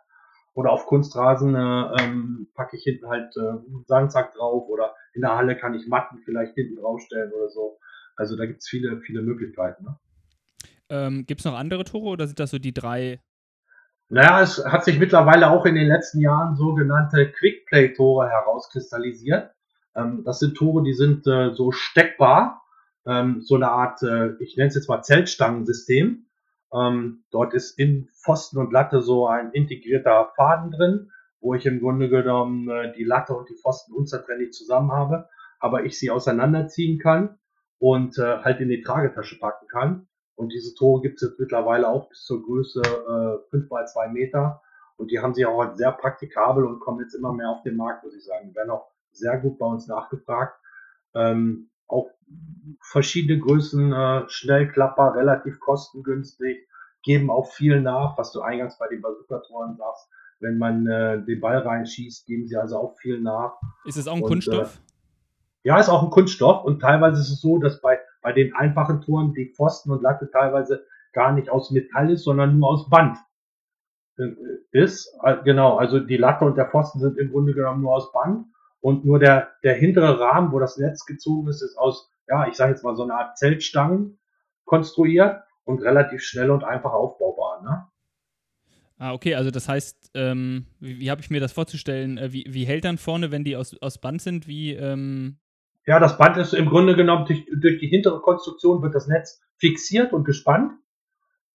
Oder 0.55 0.71
auf 0.71 0.87
Kunstrasen 0.87 1.55
äh, 1.55 2.03
ähm, 2.03 2.49
packe 2.55 2.77
ich 2.77 2.85
hinten 2.85 3.09
halt 3.09 3.35
äh, 3.37 3.59
Sandsack 3.87 4.35
drauf 4.35 4.69
oder 4.69 4.95
in 5.15 5.23
der 5.23 5.37
Halle 5.37 5.57
kann 5.57 5.75
ich 5.75 5.87
Matten 5.87 6.19
vielleicht 6.25 6.55
hinten 6.55 6.77
draufstellen 6.77 7.33
oder 7.33 7.49
so. 7.49 7.79
Also 8.17 8.37
da 8.37 8.45
gibt 8.45 8.61
es 8.61 8.69
viele, 8.69 9.01
viele 9.01 9.23
Möglichkeiten. 9.23 9.85
Ne? 9.85 9.99
Ähm, 10.91 11.25
gibt 11.27 11.41
es 11.41 11.45
noch 11.47 11.55
andere 11.55 11.85
Tore 11.85 12.11
oder 12.11 12.27
sind 12.27 12.38
das 12.38 12.51
so 12.51 12.59
die 12.59 12.75
drei? 12.75 13.21
Naja, 14.11 14.43
es 14.43 14.62
hat 14.62 14.85
sich 14.85 14.99
mittlerweile 14.99 15.51
auch 15.51 15.65
in 15.65 15.75
den 15.75 15.88
letzten 15.88 16.21
Jahren 16.21 16.55
sogenannte 16.55 17.33
Quickplay-Tore 17.33 18.29
herauskristallisiert. 18.29 19.51
Ähm, 19.97 20.23
das 20.25 20.38
sind 20.38 20.55
Tore, 20.55 20.83
die 20.83 20.93
sind 20.93 21.27
äh, 21.27 21.55
so 21.55 21.73
steckbar, 21.73 22.62
ähm, 23.07 23.41
so 23.41 23.55
eine 23.55 23.71
Art, 23.71 24.03
äh, 24.03 24.35
ich 24.41 24.59
nenne 24.59 24.69
es 24.69 24.75
jetzt 24.75 24.91
mal 24.91 25.03
Zeltstangensystem. 25.03 26.27
Ähm, 26.73 27.25
dort 27.31 27.55
ist 27.55 27.79
in 27.79 28.09
Pfosten 28.09 28.59
und 28.59 28.73
Latte 28.73 29.03
so 29.03 29.27
ein 29.27 29.53
integrierter 29.53 30.33
Faden 30.37 30.71
drin, 30.71 31.13
wo 31.41 31.55
ich 31.55 31.67
im 31.67 31.81
Grunde 31.81 32.09
genommen 32.09 32.69
äh, 32.69 32.93
die 32.93 33.05
Latte 33.05 33.35
und 33.35 33.49
die 33.49 33.57
Pfosten 33.57 33.93
unzertrennlich 33.93 34.53
zusammen 34.53 34.93
habe, 34.93 35.29
aber 35.61 35.85
ich 35.85 35.99
sie 35.99 36.11
auseinanderziehen 36.11 36.99
kann 36.99 37.39
und 37.79 38.19
äh, 38.19 38.39
halt 38.39 38.61
in 38.61 38.69
die 38.69 38.81
Tragetasche 38.81 39.39
packen 39.39 39.67
kann. 39.69 40.07
Und 40.35 40.53
diese 40.53 40.75
Tore 40.75 41.03
gibt 41.03 41.21
es 41.21 41.29
jetzt 41.29 41.41
mittlerweile 41.41 41.89
auch 41.89 42.09
bis 42.09 42.25
zur 42.25 42.43
Größe 42.43 42.81
äh, 42.81 43.51
5 43.51 43.71
mal 43.71 43.87
2 43.87 44.09
Meter. 44.09 44.63
Und 44.97 45.11
die 45.11 45.21
haben 45.21 45.35
sich 45.35 45.45
auch 45.47 45.59
halt 45.59 45.77
sehr 45.77 45.93
praktikabel 45.93 46.65
und 46.65 46.81
kommen 46.81 47.01
jetzt 47.01 47.15
immer 47.15 47.33
mehr 47.33 47.51
auf 47.51 47.63
den 47.63 47.77
Markt, 47.77 48.05
muss 48.05 48.15
ich 48.15 48.25
sagen. 48.25 48.49
Die 48.49 48.55
werden 48.55 48.71
auch 48.71 48.89
sehr 49.11 49.39
gut 49.39 49.59
bei 49.59 49.67
uns 49.67 49.89
nachgefragt. 49.89 50.59
Ähm, 51.15 51.71
auch 51.87 52.11
verschiedene 52.81 53.40
Größen, 53.40 53.92
äh, 53.92 54.29
Schnellklapper, 54.29 55.14
relativ 55.14 55.59
kostengünstig, 55.61 56.68
geben 57.03 57.31
auch 57.31 57.51
viel 57.53 57.81
nach, 57.81 58.16
was 58.18 58.33
du 58.33 58.40
eingangs 58.42 58.79
bei 58.79 58.87
den 58.88 59.01
Bazooka-Toren 59.01 59.77
sagst. 59.77 60.09
Wenn 60.40 60.59
man 60.59 60.87
äh, 60.87 61.25
den 61.25 61.40
Ball 61.40 61.59
reinschießt, 61.59 62.27
geben 62.27 62.47
sie 62.47 62.57
also 62.57 62.77
auch 62.77 62.97
viel 62.99 63.21
nach. 63.21 63.55
Ist 63.85 63.97
es 63.97 64.07
auch 64.09 64.16
ein 64.16 64.23
und, 64.23 64.29
Kunststoff? 64.29 64.77
Äh, 64.77 65.68
ja, 65.68 65.79
ist 65.79 65.88
auch 65.88 66.03
ein 66.03 66.11
Kunststoff 66.11 66.64
und 66.64 66.81
teilweise 66.81 67.21
ist 67.21 67.31
es 67.31 67.40
so, 67.40 67.59
dass 67.59 67.81
bei, 67.81 67.99
bei 68.21 68.33
den 68.33 68.55
einfachen 68.55 69.01
Toren 69.01 69.33
die 69.33 69.53
Pfosten 69.55 69.90
und 69.90 70.03
Latte 70.03 70.29
teilweise 70.31 70.85
gar 71.12 71.33
nicht 71.33 71.49
aus 71.51 71.71
Metall 71.71 72.11
ist, 72.11 72.25
sondern 72.25 72.59
nur 72.59 72.71
aus 72.71 72.90
Band 72.90 73.16
äh, 74.18 74.33
ist. 74.73 75.16
Genau, 75.45 75.77
also 75.77 76.01
die 76.01 76.16
Latte 76.16 76.45
und 76.45 76.57
der 76.57 76.68
Pfosten 76.68 76.99
sind 76.99 77.18
im 77.18 77.31
Grunde 77.31 77.55
genommen 77.55 77.83
nur 77.83 77.95
aus 77.95 78.11
Band 78.12 78.47
und 78.83 79.05
nur 79.05 79.18
der, 79.18 79.53
der 79.62 79.75
hintere 79.75 80.21
Rahmen, 80.21 80.53
wo 80.53 80.59
das 80.59 80.77
Netz 80.77 81.07
gezogen 81.07 81.49
ist, 81.49 81.62
ist 81.62 81.79
aus, 81.79 82.11
ja, 82.29 82.47
ich 82.49 82.55
sage 82.55 82.73
jetzt 82.73 82.85
mal 82.85 82.97
so 82.97 83.05
eine 83.05 83.14
Art 83.14 83.38
Zeltstangen 83.38 84.18
konstruiert 84.64 85.42
und 85.64 85.83
relativ 85.83 86.23
schnell 86.23 86.51
und 86.51 86.64
einfach 86.64 86.92
aufbaubar. 86.92 87.62
Ne? 87.62 87.87
Ah, 88.99 89.12
okay, 89.12 89.37
also 89.37 89.51
das 89.51 89.68
heißt, 89.68 90.11
ähm, 90.14 90.66
wie, 90.81 90.99
wie 90.99 91.11
habe 91.11 91.21
ich 91.21 91.31
mir 91.31 91.40
das 91.40 91.53
vorzustellen? 91.53 92.18
Äh, 92.18 92.33
wie, 92.33 92.45
wie 92.49 92.64
hält 92.64 92.85
dann 92.85 92.99
vorne, 92.99 93.31
wenn 93.31 93.45
die 93.45 93.57
aus, 93.57 93.81
aus 93.81 93.99
Band 93.99 94.21
sind? 94.21 94.49
Wie, 94.49 94.75
ähm 94.75 95.38
Ja, 95.87 96.01
das 96.01 96.18
Band 96.18 96.37
ist 96.37 96.53
im 96.53 96.68
Grunde 96.68 96.97
genommen 96.97 97.27
durch, 97.27 97.45
durch 97.57 97.79
die 97.79 97.88
hintere 97.88 98.21
Konstruktion 98.21 98.83
wird 98.83 98.97
das 98.97 99.07
Netz 99.07 99.40
fixiert 99.59 100.12
und 100.12 100.25
gespannt. 100.25 100.73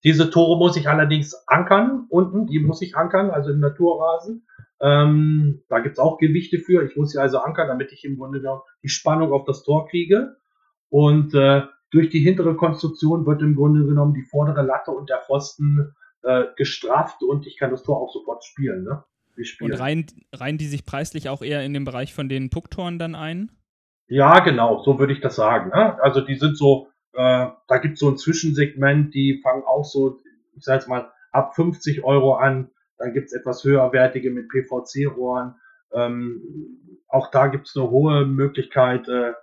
Diese 0.03 0.29
Tore 0.29 0.57
muss 0.57 0.77
ich 0.77 0.89
allerdings 0.89 1.35
ankern, 1.47 2.05
unten, 2.09 2.47
die 2.47 2.59
muss 2.59 2.81
ich 2.81 2.95
ankern, 2.95 3.29
also 3.29 3.51
im 3.51 3.59
Naturrasen. 3.59 4.47
Ähm, 4.79 5.63
da 5.69 5.79
gibt's 5.79 5.99
auch 5.99 6.17
Gewichte 6.17 6.59
für. 6.59 6.83
Ich 6.85 6.95
muss 6.95 7.11
sie 7.11 7.19
also 7.19 7.39
ankern, 7.39 7.67
damit 7.67 7.91
ich 7.91 8.05
im 8.05 8.17
Grunde 8.17 8.39
genommen 8.39 8.61
die 8.83 8.89
Spannung 8.89 9.31
auf 9.31 9.45
das 9.45 9.63
Tor 9.63 9.87
kriege. 9.87 10.37
Und 10.89 11.33
äh, 11.33 11.63
durch 11.89 12.09
die 12.09 12.19
hintere 12.19 12.55
Konstruktion 12.55 13.25
wird 13.25 13.41
im 13.41 13.55
Grunde 13.55 13.85
genommen 13.85 14.13
die 14.13 14.23
vordere 14.23 14.61
Latte 14.61 14.91
und 14.91 15.09
der 15.09 15.21
Pfosten 15.25 15.95
äh, 16.23 16.45
gestrafft 16.55 17.23
und 17.23 17.47
ich 17.47 17.57
kann 17.57 17.71
das 17.71 17.83
Tor 17.83 17.97
auch 17.97 18.11
sofort 18.11 18.43
spielen. 18.43 18.83
Ne? 18.83 19.03
Und 19.61 19.79
reihen, 19.79 20.05
reihen 20.33 20.57
die 20.57 20.65
sich 20.65 20.85
preislich 20.85 21.29
auch 21.29 21.41
eher 21.41 21.63
in 21.63 21.73
den 21.73 21.85
Bereich 21.85 22.13
von 22.13 22.27
den 22.27 22.49
Pucktoren 22.49 22.97
dann 22.97 23.15
ein? 23.15 23.51
Ja, 24.07 24.39
genau, 24.39 24.81
so 24.83 24.99
würde 24.99 25.13
ich 25.13 25.21
das 25.21 25.35
sagen. 25.35 25.69
Ne? 25.69 26.01
Also 26.01 26.21
die 26.21 26.35
sind 26.35 26.57
so, 26.57 26.87
äh, 27.17 27.47
da 27.67 27.77
gibt 27.81 27.95
es 27.95 27.99
so 27.99 28.09
ein 28.09 28.17
Zwischensegment, 28.17 29.13
die 29.13 29.41
fangen 29.43 29.63
auch 29.63 29.83
so, 29.83 30.19
ich 30.55 30.63
sage 30.63 30.79
jetzt 30.79 30.87
mal, 30.87 31.11
ab 31.31 31.55
50 31.55 32.03
Euro 32.03 32.35
an 32.35 32.71
dann 32.97 33.13
gibt 33.13 33.27
es 33.27 33.33
etwas 33.33 33.63
höherwertige 33.63 34.31
mit 34.31 34.49
PVC-Rohren. 34.49 35.55
Ähm, 35.93 36.41
auch 37.07 37.31
da 37.31 37.47
gibt 37.47 37.67
es 37.67 37.75
eine 37.75 37.89
hohe 37.89 38.25
Möglichkeit, 38.25 39.07
äh, 39.07 39.33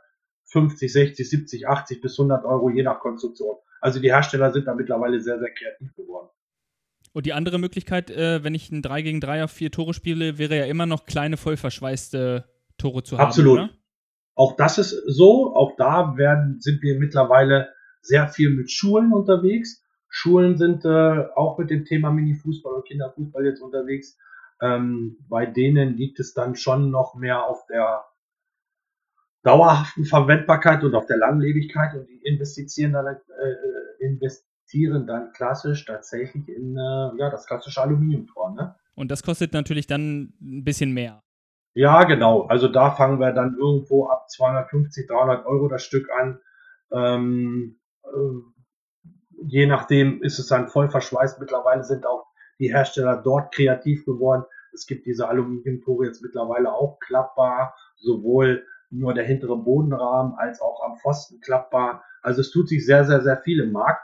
50, 0.46 0.92
60, 0.92 1.28
70, 1.28 1.68
80 1.68 2.00
bis 2.00 2.18
100 2.18 2.44
Euro 2.44 2.70
je 2.70 2.82
nach 2.82 3.00
Konstruktion. 3.00 3.56
Also 3.80 4.00
die 4.00 4.12
Hersteller 4.12 4.52
sind 4.52 4.66
da 4.66 4.74
mittlerweile 4.74 5.20
sehr, 5.20 5.38
sehr 5.38 5.50
kreativ 5.50 5.94
geworden. 5.94 6.28
Und 7.12 7.26
die 7.26 7.32
andere 7.32 7.58
Möglichkeit, 7.58 8.10
äh, 8.10 8.42
wenn 8.42 8.54
ich 8.54 8.70
ein 8.70 8.82
3 8.82 9.02
gegen 9.02 9.20
3 9.20 9.44
auf 9.44 9.52
4 9.52 9.70
Tore 9.70 9.94
spiele, 9.94 10.38
wäre 10.38 10.56
ja 10.56 10.64
immer 10.64 10.86
noch 10.86 11.06
kleine, 11.06 11.36
voll 11.36 11.56
verschweißte 11.56 12.44
Tore 12.76 13.04
zu 13.04 13.18
haben. 13.18 13.26
Absolut. 13.26 13.70
Auch 14.34 14.56
das 14.56 14.78
ist 14.78 14.90
so. 15.06 15.54
Auch 15.54 15.76
da 15.76 16.16
werden, 16.16 16.60
sind 16.60 16.82
wir 16.82 16.98
mittlerweile 16.98 17.68
sehr 18.00 18.28
viel 18.28 18.50
mit 18.50 18.70
Schulen 18.70 19.12
unterwegs. 19.12 19.82
Schulen 20.08 20.56
sind 20.56 20.84
äh, 20.84 21.24
auch 21.34 21.58
mit 21.58 21.70
dem 21.70 21.84
Thema 21.84 22.10
Mini-Fußball 22.10 22.74
und 22.74 22.86
Kinderfußball 22.86 23.44
jetzt 23.44 23.60
unterwegs. 23.60 24.16
Ähm, 24.60 25.16
bei 25.28 25.46
denen 25.46 25.96
liegt 25.96 26.20
es 26.20 26.34
dann 26.34 26.54
schon 26.54 26.90
noch 26.90 27.14
mehr 27.14 27.44
auf 27.44 27.66
der 27.66 28.04
dauerhaften 29.42 30.04
Verwendbarkeit 30.04 30.84
und 30.84 30.94
auf 30.94 31.06
der 31.06 31.18
Langlebigkeit 31.18 31.94
und 31.94 32.08
die 32.08 32.20
investieren 32.22 32.92
dann, 32.92 33.06
äh, 33.06 34.04
investieren 34.04 35.06
dann 35.06 35.32
klassisch 35.32 35.84
tatsächlich 35.84 36.48
in 36.48 36.76
äh, 36.76 37.18
ja, 37.18 37.30
das 37.30 37.46
klassische 37.46 37.82
Aluminiumtor. 37.82 38.54
Ne? 38.54 38.74
Und 38.94 39.10
das 39.10 39.22
kostet 39.22 39.52
natürlich 39.52 39.86
dann 39.86 40.32
ein 40.40 40.64
bisschen 40.64 40.92
mehr. 40.92 41.22
Ja, 41.74 42.04
genau. 42.04 42.42
Also 42.42 42.68
da 42.68 42.92
fangen 42.92 43.18
wir 43.18 43.32
dann 43.32 43.56
irgendwo 43.58 44.06
ab 44.06 44.30
250, 44.30 45.08
300 45.08 45.44
Euro 45.44 45.68
das 45.68 45.82
Stück 45.82 46.08
an. 46.10 46.40
Ähm, 46.92 47.80
äh, 48.04 49.08
je 49.46 49.66
nachdem 49.66 50.22
ist 50.22 50.38
es 50.38 50.46
dann 50.46 50.68
voll 50.68 50.88
verschweißt. 50.88 51.40
Mittlerweile 51.40 51.82
sind 51.82 52.06
auch 52.06 52.26
die 52.60 52.72
Hersteller 52.72 53.20
dort 53.22 53.52
kreativ 53.52 54.04
geworden. 54.04 54.44
Es 54.72 54.86
gibt 54.86 55.06
diese 55.06 55.28
Aluminiumtore 55.28 56.06
jetzt 56.06 56.22
mittlerweile 56.22 56.72
auch 56.72 56.98
klappbar, 57.00 57.74
sowohl 57.96 58.64
nur 58.90 59.12
der 59.12 59.24
hintere 59.24 59.56
Bodenrahmen 59.56 60.34
als 60.36 60.60
auch 60.60 60.80
am 60.84 60.96
Pfosten 60.98 61.40
klappbar. 61.40 62.04
Also 62.22 62.40
es 62.40 62.50
tut 62.52 62.68
sich 62.68 62.86
sehr, 62.86 63.04
sehr, 63.04 63.22
sehr 63.22 63.38
viel 63.38 63.60
im 63.60 63.72
Markt. 63.72 64.02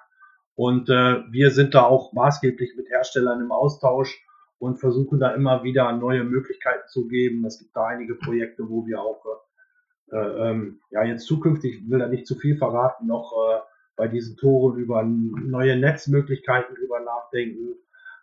Und 0.57 0.91
äh, 0.91 1.23
wir 1.31 1.53
sind 1.53 1.75
da 1.75 1.85
auch 1.85 2.13
maßgeblich 2.13 2.75
mit 2.77 2.89
Herstellern 2.91 3.41
im 3.41 3.53
Austausch 3.53 4.21
und 4.61 4.77
versuchen 4.79 5.19
da 5.19 5.35
immer 5.35 5.65
wieder 5.65 5.91
neue 5.93 6.23
Möglichkeiten 6.23 6.87
zu 6.87 7.09
geben. 7.09 7.45
Es 7.47 7.59
gibt 7.59 7.75
da 7.75 7.87
einige 7.87 8.15
Projekte, 8.15 8.69
wo 8.69 8.87
wir 8.87 9.01
auch 9.01 9.25
äh, 10.13 10.19
ähm, 10.19 10.81
ja 10.91 11.03
jetzt 11.03 11.27
zukünftig, 11.27 11.89
will 11.89 11.99
da 11.99 12.07
nicht 12.07 12.27
zu 12.27 12.37
viel 12.37 12.57
verraten, 12.59 13.07
noch 13.07 13.33
äh, 13.33 13.61
bei 13.97 14.07
diesen 14.07 14.37
Toren 14.37 14.79
über 14.79 15.03
neue 15.03 15.79
Netzmöglichkeiten 15.79 16.75
drüber 16.77 17.01
nachdenken. 17.01 17.75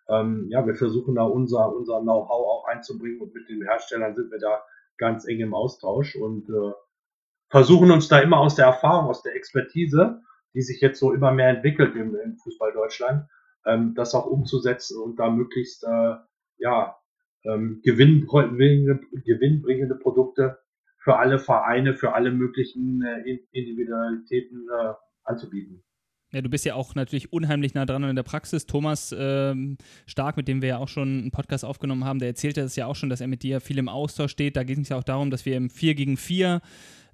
Ähm, 0.09 0.47
ja, 0.49 0.65
wir 0.65 0.75
versuchen 0.75 1.15
da 1.15 1.23
unser, 1.23 1.75
unser 1.75 2.01
Know-how 2.01 2.29
auch 2.29 2.67
einzubringen 2.67 3.19
und 3.19 3.33
mit 3.33 3.49
den 3.49 3.63
Herstellern 3.63 4.15
sind 4.15 4.31
wir 4.31 4.39
da 4.39 4.63
ganz 4.97 5.27
eng 5.27 5.39
im 5.39 5.55
Austausch 5.55 6.15
und 6.15 6.47
äh, 6.49 6.71
versuchen 7.49 7.89
uns 7.89 8.07
da 8.09 8.19
immer 8.19 8.39
aus 8.39 8.55
der 8.55 8.67
Erfahrung, 8.67 9.09
aus 9.09 9.23
der 9.23 9.35
Expertise, 9.35 10.21
die 10.53 10.61
sich 10.61 10.81
jetzt 10.81 10.99
so 10.99 11.13
immer 11.13 11.31
mehr 11.31 11.49
entwickelt 11.49 11.95
im, 11.95 12.15
im 12.15 12.37
Fußball 12.37 12.73
Deutschland, 12.73 13.27
ähm, 13.67 13.93
das 13.95 14.15
auch 14.15 14.25
umzusetzen 14.25 15.01
und 15.01 15.19
da 15.19 15.29
möglichst 15.29 15.83
äh, 15.83 16.15
ja, 16.57 16.95
ähm, 17.45 17.81
gewinnbringende, 17.83 18.99
gewinnbringende 19.25 19.95
Produkte 19.95 20.57
für 20.97 21.17
alle 21.17 21.39
Vereine, 21.39 21.93
für 21.93 22.13
alle 22.13 22.31
möglichen 22.31 23.01
äh, 23.01 23.39
Individualitäten 23.51 24.67
äh, 24.69 24.93
anzubieten. 25.23 25.83
Ja, 26.33 26.41
du 26.41 26.49
bist 26.49 26.65
ja 26.65 26.75
auch 26.75 26.93
natürlich 26.93 27.31
unheimlich 27.31 27.73
nah 27.73 27.85
dran 27.85 28.03
in 28.03 28.15
der 28.17 28.23
Praxis. 28.23 28.65
Thomas 28.65 29.15
ähm, 29.17 29.77
Stark, 30.05 30.35
mit 30.35 30.49
dem 30.49 30.61
wir 30.61 30.69
ja 30.69 30.77
auch 30.77 30.89
schon 30.89 31.19
einen 31.19 31.31
Podcast 31.31 31.63
aufgenommen 31.63 32.03
haben, 32.03 32.19
der 32.19 32.27
erzählte 32.27 32.61
das 32.61 32.75
ja 32.75 32.85
auch 32.85 32.95
schon, 32.95 33.09
dass 33.09 33.21
er 33.21 33.27
mit 33.27 33.43
dir 33.43 33.61
viel 33.61 33.77
im 33.77 33.87
Austausch 33.87 34.31
steht. 34.31 34.57
Da 34.57 34.63
geht 34.63 34.77
es 34.77 34.89
ja 34.89 34.97
auch 34.97 35.05
darum, 35.05 35.31
dass 35.31 35.45
wir 35.45 35.55
im 35.55 35.69
4 35.69 35.95
gegen 35.95 36.17
4 36.17 36.61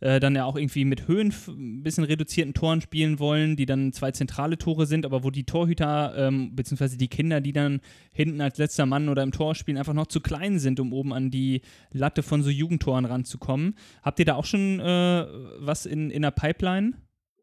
äh, 0.04 0.20
dann 0.20 0.36
ja 0.36 0.44
auch 0.44 0.58
irgendwie 0.58 0.84
mit 0.84 1.08
Höhen 1.08 1.34
ein 1.48 1.82
bisschen 1.82 2.04
reduzierten 2.04 2.54
Toren 2.54 2.82
spielen 2.82 3.20
wollen, 3.20 3.56
die 3.56 3.66
dann 3.66 3.94
zwei 3.94 4.12
zentrale 4.12 4.58
Tore 4.58 4.86
sind, 4.86 5.06
aber 5.06 5.24
wo 5.24 5.30
die 5.30 5.46
Torhüter 5.46 6.14
ähm, 6.18 6.54
bzw. 6.56 6.98
die 6.98 7.08
Kinder, 7.08 7.40
die 7.40 7.54
dann 7.54 7.80
hinten 8.12 8.42
als 8.42 8.58
letzter 8.58 8.86
Mann 8.86 9.08
oder 9.08 9.24
im 9.24 9.32
Tor 9.32 9.56
spielen, 9.56 9.78
einfach 9.78 9.94
noch 9.94 10.08
zu 10.08 10.20
klein 10.20 10.60
sind, 10.60 10.82
um 10.82 10.92
oben 10.92 11.14
an 11.14 11.32
die 11.32 11.62
Latte 11.92 12.22
von 12.22 12.44
so 12.44 12.50
Jugendtoren 12.50 13.06
ranzukommen. 13.06 13.76
Habt 14.04 14.20
ihr 14.20 14.26
da 14.26 14.36
auch 14.36 14.44
schon 14.44 14.82
äh, 14.82 15.26
was 15.60 15.86
in, 15.86 16.10
in 16.10 16.22
der 16.22 16.32
Pipeline? 16.32 16.94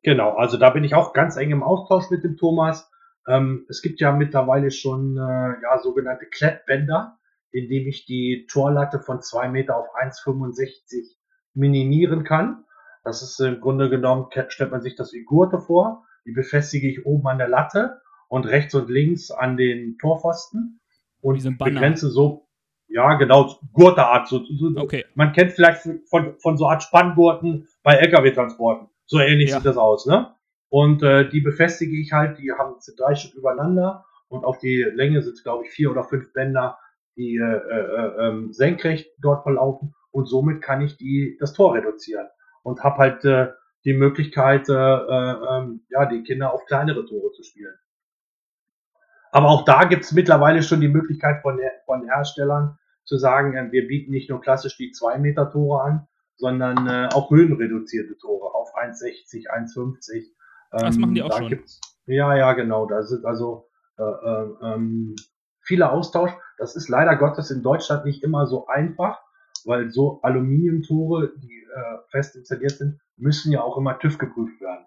Genau, 0.02 0.34
also 0.34 0.58
da 0.58 0.68
bin 0.68 0.84
ich 0.84 0.94
auch 0.94 1.14
ganz 1.14 1.36
eng 1.36 1.52
im 1.52 1.62
Austausch 1.62 2.10
mit 2.10 2.24
dem 2.24 2.36
Thomas. 2.36 2.90
Ähm, 3.26 3.64
es 3.70 3.80
gibt 3.80 4.00
ja 4.00 4.12
mittlerweile 4.12 4.70
schon 4.70 5.16
äh, 5.16 5.62
ja, 5.62 5.78
sogenannte 5.82 6.26
Klettbänder, 6.26 7.18
indem 7.52 7.86
ich 7.86 8.04
die 8.04 8.46
Torlatte 8.50 9.00
von 9.00 9.22
2 9.22 9.48
Meter 9.48 9.78
auf 9.78 9.86
1,65 9.94 11.19
minimieren 11.54 12.24
kann. 12.24 12.64
Das 13.04 13.22
ist 13.22 13.40
im 13.40 13.60
Grunde 13.60 13.88
genommen, 13.88 14.26
stellt 14.48 14.70
man 14.70 14.82
sich 14.82 14.94
das 14.94 15.12
wie 15.12 15.24
Gurte 15.24 15.58
vor. 15.58 16.04
Die 16.26 16.32
befestige 16.32 16.88
ich 16.88 17.06
oben 17.06 17.26
an 17.28 17.38
der 17.38 17.48
Latte 17.48 18.00
und 18.28 18.46
rechts 18.46 18.74
und 18.74 18.90
links 18.90 19.30
an 19.30 19.56
den 19.56 19.96
Torpfosten 19.98 20.80
und 21.20 21.58
begrenze 21.58 22.10
so, 22.10 22.48
ja 22.88 23.14
genau, 23.14 23.58
Gurteart. 23.72 24.28
So, 24.28 24.44
so, 24.44 24.72
okay. 24.76 25.04
Man 25.14 25.32
kennt 25.32 25.52
vielleicht 25.52 25.82
von, 26.08 26.38
von 26.38 26.56
so 26.56 26.68
Art 26.68 26.82
Spanngurten 26.82 27.68
bei 27.82 27.94
Lkw-Transporten. 27.94 28.88
So 29.06 29.18
ähnlich 29.18 29.50
ja. 29.50 29.56
sieht 29.56 29.66
das 29.66 29.76
aus, 29.76 30.06
ne? 30.06 30.34
Und 30.68 31.02
äh, 31.02 31.28
die 31.28 31.40
befestige 31.40 32.00
ich 32.00 32.12
halt, 32.12 32.38
die 32.38 32.52
haben 32.52 32.76
drei 32.96 33.16
Stück 33.16 33.34
übereinander 33.34 34.04
und 34.28 34.44
auf 34.44 34.58
die 34.58 34.82
Länge 34.94 35.20
sind 35.22 35.32
es, 35.32 35.42
glaube 35.42 35.64
ich, 35.64 35.70
vier 35.70 35.90
oder 35.90 36.04
fünf 36.04 36.32
Bänder, 36.32 36.78
die 37.16 37.36
äh, 37.36 37.42
äh, 37.42 38.28
ähm, 38.28 38.52
senkrecht 38.52 39.10
dort 39.20 39.42
verlaufen 39.42 39.94
und 40.10 40.26
somit 40.26 40.62
kann 40.62 40.80
ich 40.80 40.96
die, 40.96 41.36
das 41.40 41.52
Tor 41.52 41.74
reduzieren 41.74 42.28
und 42.62 42.82
habe 42.82 42.98
halt 42.98 43.24
äh, 43.24 43.48
die 43.84 43.94
Möglichkeit, 43.94 44.68
äh, 44.68 44.72
äh, 44.72 45.36
ähm, 45.50 45.84
ja, 45.88 46.06
die 46.06 46.22
Kinder 46.22 46.52
auf 46.52 46.66
kleinere 46.66 47.06
Tore 47.06 47.32
zu 47.32 47.42
spielen. 47.42 47.74
Aber 49.32 49.48
auch 49.48 49.64
da 49.64 49.84
gibt 49.84 50.04
es 50.04 50.12
mittlerweile 50.12 50.62
schon 50.62 50.80
die 50.80 50.88
Möglichkeit 50.88 51.40
von, 51.42 51.58
von 51.86 52.04
Herstellern 52.04 52.78
zu 53.04 53.16
sagen, 53.16 53.54
äh, 53.54 53.72
wir 53.72 53.86
bieten 53.86 54.10
nicht 54.10 54.28
nur 54.28 54.40
klassisch 54.40 54.76
die 54.76 54.90
2 54.90 55.18
Meter 55.18 55.50
Tore 55.50 55.82
an, 55.82 56.08
sondern 56.36 56.86
äh, 56.86 57.08
auch 57.12 57.30
höhenreduzierte 57.30 58.16
Tore 58.18 58.54
auf 58.54 58.74
1,60, 58.74 59.48
1,50. 59.48 60.26
Das 60.72 60.96
machen 60.96 61.14
die 61.14 61.20
ähm, 61.20 61.26
auch 61.26 61.38
schon. 61.38 61.60
Ja, 62.06 62.34
ja, 62.34 62.52
genau. 62.54 62.86
Da 62.86 63.02
sind 63.02 63.24
also 63.24 63.68
äh, 63.98 64.02
äh, 64.02 64.46
ähm, 64.62 65.16
viele 65.60 65.90
Austausch. 65.90 66.32
Das 66.58 66.76
ist 66.76 66.88
leider 66.88 67.16
Gottes 67.16 67.50
in 67.50 67.62
Deutschland 67.62 68.04
nicht 68.04 68.22
immer 68.22 68.46
so 68.46 68.66
einfach, 68.66 69.20
weil 69.66 69.90
so 69.90 70.20
Aluminiumtore, 70.22 71.32
die 71.36 71.62
äh, 71.74 71.98
fest 72.10 72.36
installiert 72.36 72.72
sind, 72.72 73.00
müssen 73.16 73.52
ja 73.52 73.62
auch 73.62 73.76
immer 73.76 73.98
TÜV 73.98 74.18
geprüft 74.18 74.60
werden. 74.60 74.84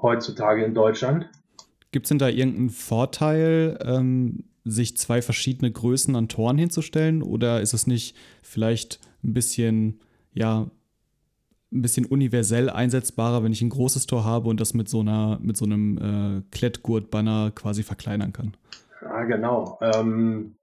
Heutzutage 0.00 0.64
in 0.64 0.74
Deutschland. 0.74 1.28
Gibt 1.92 2.06
es 2.06 2.08
denn 2.08 2.18
da 2.18 2.28
irgendeinen 2.28 2.70
Vorteil, 2.70 3.78
ähm, 3.84 4.44
sich 4.64 4.96
zwei 4.96 5.22
verschiedene 5.22 5.70
Größen 5.70 6.16
an 6.16 6.28
Toren 6.28 6.58
hinzustellen? 6.58 7.22
Oder 7.22 7.60
ist 7.60 7.74
es 7.74 7.86
nicht 7.86 8.16
vielleicht 8.42 9.00
ein 9.22 9.34
bisschen, 9.34 10.00
ja, 10.32 10.70
ein 11.72 11.82
bisschen 11.82 12.06
universell 12.06 12.70
einsetzbarer, 12.70 13.42
wenn 13.42 13.52
ich 13.52 13.62
ein 13.62 13.68
großes 13.68 14.06
Tor 14.06 14.24
habe 14.24 14.48
und 14.48 14.60
das 14.60 14.74
mit 14.74 14.88
so 14.88 15.00
einer, 15.00 15.38
mit 15.42 15.56
so 15.56 15.64
einem 15.64 15.98
äh, 15.98 16.42
Klettgurt-Banner 16.50 17.50
quasi 17.54 17.82
verkleinern 17.82 18.32
kann. 18.32 18.56
Ja, 19.02 19.24
genau. 19.24 19.78
Ähm, 19.82 20.56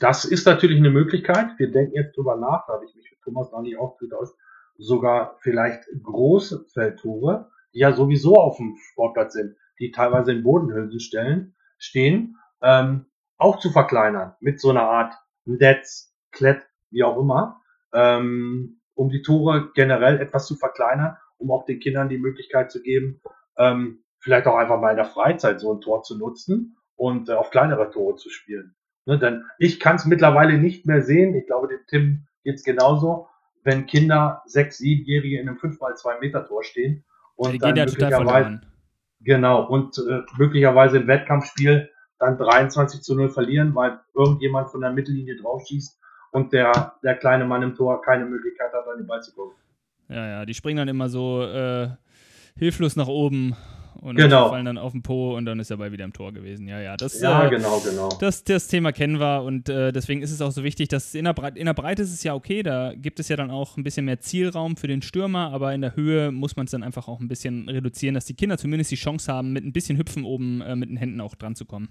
das 0.00 0.24
ist 0.24 0.46
natürlich 0.46 0.78
eine 0.78 0.90
Möglichkeit. 0.90 1.58
Wir 1.58 1.70
denken 1.70 1.94
jetzt 1.94 2.16
drüber 2.16 2.36
nach, 2.36 2.66
da 2.66 2.74
habe 2.74 2.84
ich 2.84 2.94
mich 2.94 3.10
mit 3.10 3.20
Thomas 3.22 3.50
noch 3.52 3.62
nicht 3.62 3.78
ausgetauscht, 3.78 4.34
sogar 4.76 5.36
vielleicht 5.40 5.84
große 6.02 6.66
Feldtore, 6.72 7.50
die 7.74 7.80
ja 7.80 7.92
sowieso 7.92 8.34
auf 8.36 8.56
dem 8.56 8.76
Sportplatz 8.76 9.34
sind, 9.34 9.56
die 9.78 9.90
teilweise 9.90 10.32
in 10.32 10.42
Bodenhülsen 10.42 11.00
stellen, 11.00 11.54
stehen, 11.78 12.36
ähm, 12.62 13.06
auch 13.36 13.58
zu 13.58 13.70
verkleinern 13.70 14.34
mit 14.40 14.60
so 14.60 14.70
einer 14.70 14.82
Art 14.82 15.14
Netz, 15.44 16.14
Klett, 16.30 16.62
wie 16.90 17.02
auch 17.02 17.18
immer. 17.18 17.60
Ähm, 17.92 18.80
um 18.94 19.08
die 19.08 19.22
Tore 19.22 19.70
generell 19.74 20.20
etwas 20.20 20.46
zu 20.46 20.56
verkleinern, 20.56 21.16
um 21.36 21.50
auch 21.50 21.64
den 21.64 21.80
Kindern 21.80 22.08
die 22.08 22.18
Möglichkeit 22.18 22.70
zu 22.70 22.80
geben, 22.80 23.20
ähm, 23.58 24.04
vielleicht 24.20 24.46
auch 24.46 24.56
einfach 24.56 24.80
mal 24.80 24.90
in 24.90 24.96
der 24.96 25.04
Freizeit 25.04 25.60
so 25.60 25.72
ein 25.72 25.80
Tor 25.80 26.02
zu 26.02 26.16
nutzen 26.16 26.76
und 26.96 27.28
äh, 27.28 27.32
auf 27.32 27.50
kleinere 27.50 27.90
Tore 27.90 28.16
zu 28.16 28.30
spielen. 28.30 28.74
Ne, 29.06 29.18
denn 29.18 29.44
ich 29.58 29.80
kann 29.80 29.96
es 29.96 30.06
mittlerweile 30.06 30.58
nicht 30.58 30.86
mehr 30.86 31.02
sehen, 31.02 31.34
ich 31.34 31.46
glaube, 31.46 31.68
dem 31.68 31.80
Tim 31.88 32.26
geht's 32.42 32.64
genauso, 32.64 33.28
wenn 33.62 33.86
Kinder, 33.86 34.42
sechs, 34.46 34.78
siebenjährige 34.78 35.40
in 35.40 35.48
einem 35.48 35.58
5x2 35.58 36.20
Meter 36.20 36.46
Tor 36.46 36.64
stehen 36.64 37.04
und 37.36 37.52
die 37.52 37.58
dann 37.58 37.76
ja 37.76 37.84
möglicherweise, 37.84 38.60
genau, 39.20 39.66
und 39.66 39.98
äh, 39.98 40.22
möglicherweise 40.38 40.98
im 40.98 41.06
Wettkampfspiel 41.06 41.90
dann 42.18 42.38
23 42.38 43.02
zu 43.02 43.14
0 43.14 43.30
verlieren, 43.30 43.74
weil 43.74 44.00
irgendjemand 44.14 44.70
von 44.70 44.80
der 44.80 44.90
Mittellinie 44.90 45.36
draufschießt 45.36 45.98
und 46.32 46.52
der, 46.52 46.94
der 47.02 47.16
kleine 47.16 47.44
Mann 47.44 47.62
im 47.62 47.74
Tor 47.74 48.00
keine 48.02 48.24
Möglichkeit 48.24 48.72
hat, 48.72 48.86
an 48.88 48.98
den 48.98 49.06
Ball 49.06 49.22
zu 49.22 49.34
kommen. 49.34 49.52
Ja, 50.08 50.26
ja, 50.26 50.46
die 50.46 50.54
springen 50.54 50.78
dann 50.78 50.88
immer 50.88 51.08
so 51.08 51.42
äh, 51.42 51.88
hilflos 52.56 52.96
nach 52.96 53.08
oben 53.08 53.56
und 54.04 54.16
genau. 54.16 54.50
fallen 54.50 54.66
dann 54.66 54.76
auf 54.76 54.92
den 54.92 55.02
Po 55.02 55.34
und 55.34 55.46
dann 55.46 55.58
ist 55.58 55.70
er 55.70 55.78
bei 55.78 55.90
wieder 55.90 56.04
im 56.04 56.12
Tor 56.12 56.32
gewesen. 56.32 56.68
Ja, 56.68 56.78
ja, 56.78 56.94
das, 56.96 57.18
ja, 57.20 57.46
äh, 57.46 57.50
genau, 57.50 57.80
genau. 57.80 58.10
Das, 58.20 58.44
das 58.44 58.68
Thema 58.68 58.92
kennen 58.92 59.18
wir 59.18 59.42
und 59.42 59.70
äh, 59.70 59.92
deswegen 59.92 60.20
ist 60.20 60.30
es 60.30 60.42
auch 60.42 60.50
so 60.50 60.62
wichtig, 60.62 60.88
dass 60.88 61.14
in 61.14 61.24
der, 61.24 61.32
Breite, 61.32 61.58
in 61.58 61.64
der 61.64 61.72
Breite 61.72 62.02
ist 62.02 62.12
es 62.12 62.22
ja 62.22 62.34
okay, 62.34 62.62
da 62.62 62.92
gibt 62.94 63.18
es 63.18 63.28
ja 63.28 63.36
dann 63.36 63.50
auch 63.50 63.78
ein 63.78 63.82
bisschen 63.82 64.04
mehr 64.04 64.20
Zielraum 64.20 64.76
für 64.76 64.88
den 64.88 65.00
Stürmer, 65.00 65.50
aber 65.52 65.72
in 65.72 65.80
der 65.80 65.96
Höhe 65.96 66.30
muss 66.32 66.54
man 66.54 66.66
es 66.66 66.72
dann 66.72 66.82
einfach 66.82 67.08
auch 67.08 67.18
ein 67.18 67.28
bisschen 67.28 67.66
reduzieren, 67.68 68.14
dass 68.14 68.26
die 68.26 68.34
Kinder 68.34 68.58
zumindest 68.58 68.90
die 68.90 68.96
Chance 68.96 69.32
haben, 69.32 69.54
mit 69.54 69.64
ein 69.64 69.72
bisschen 69.72 69.96
Hüpfen 69.96 70.24
oben 70.24 70.60
äh, 70.60 70.76
mit 70.76 70.90
den 70.90 70.98
Händen 70.98 71.22
auch 71.22 71.34
dran 71.34 71.54
zu 71.54 71.64
kommen. 71.64 71.88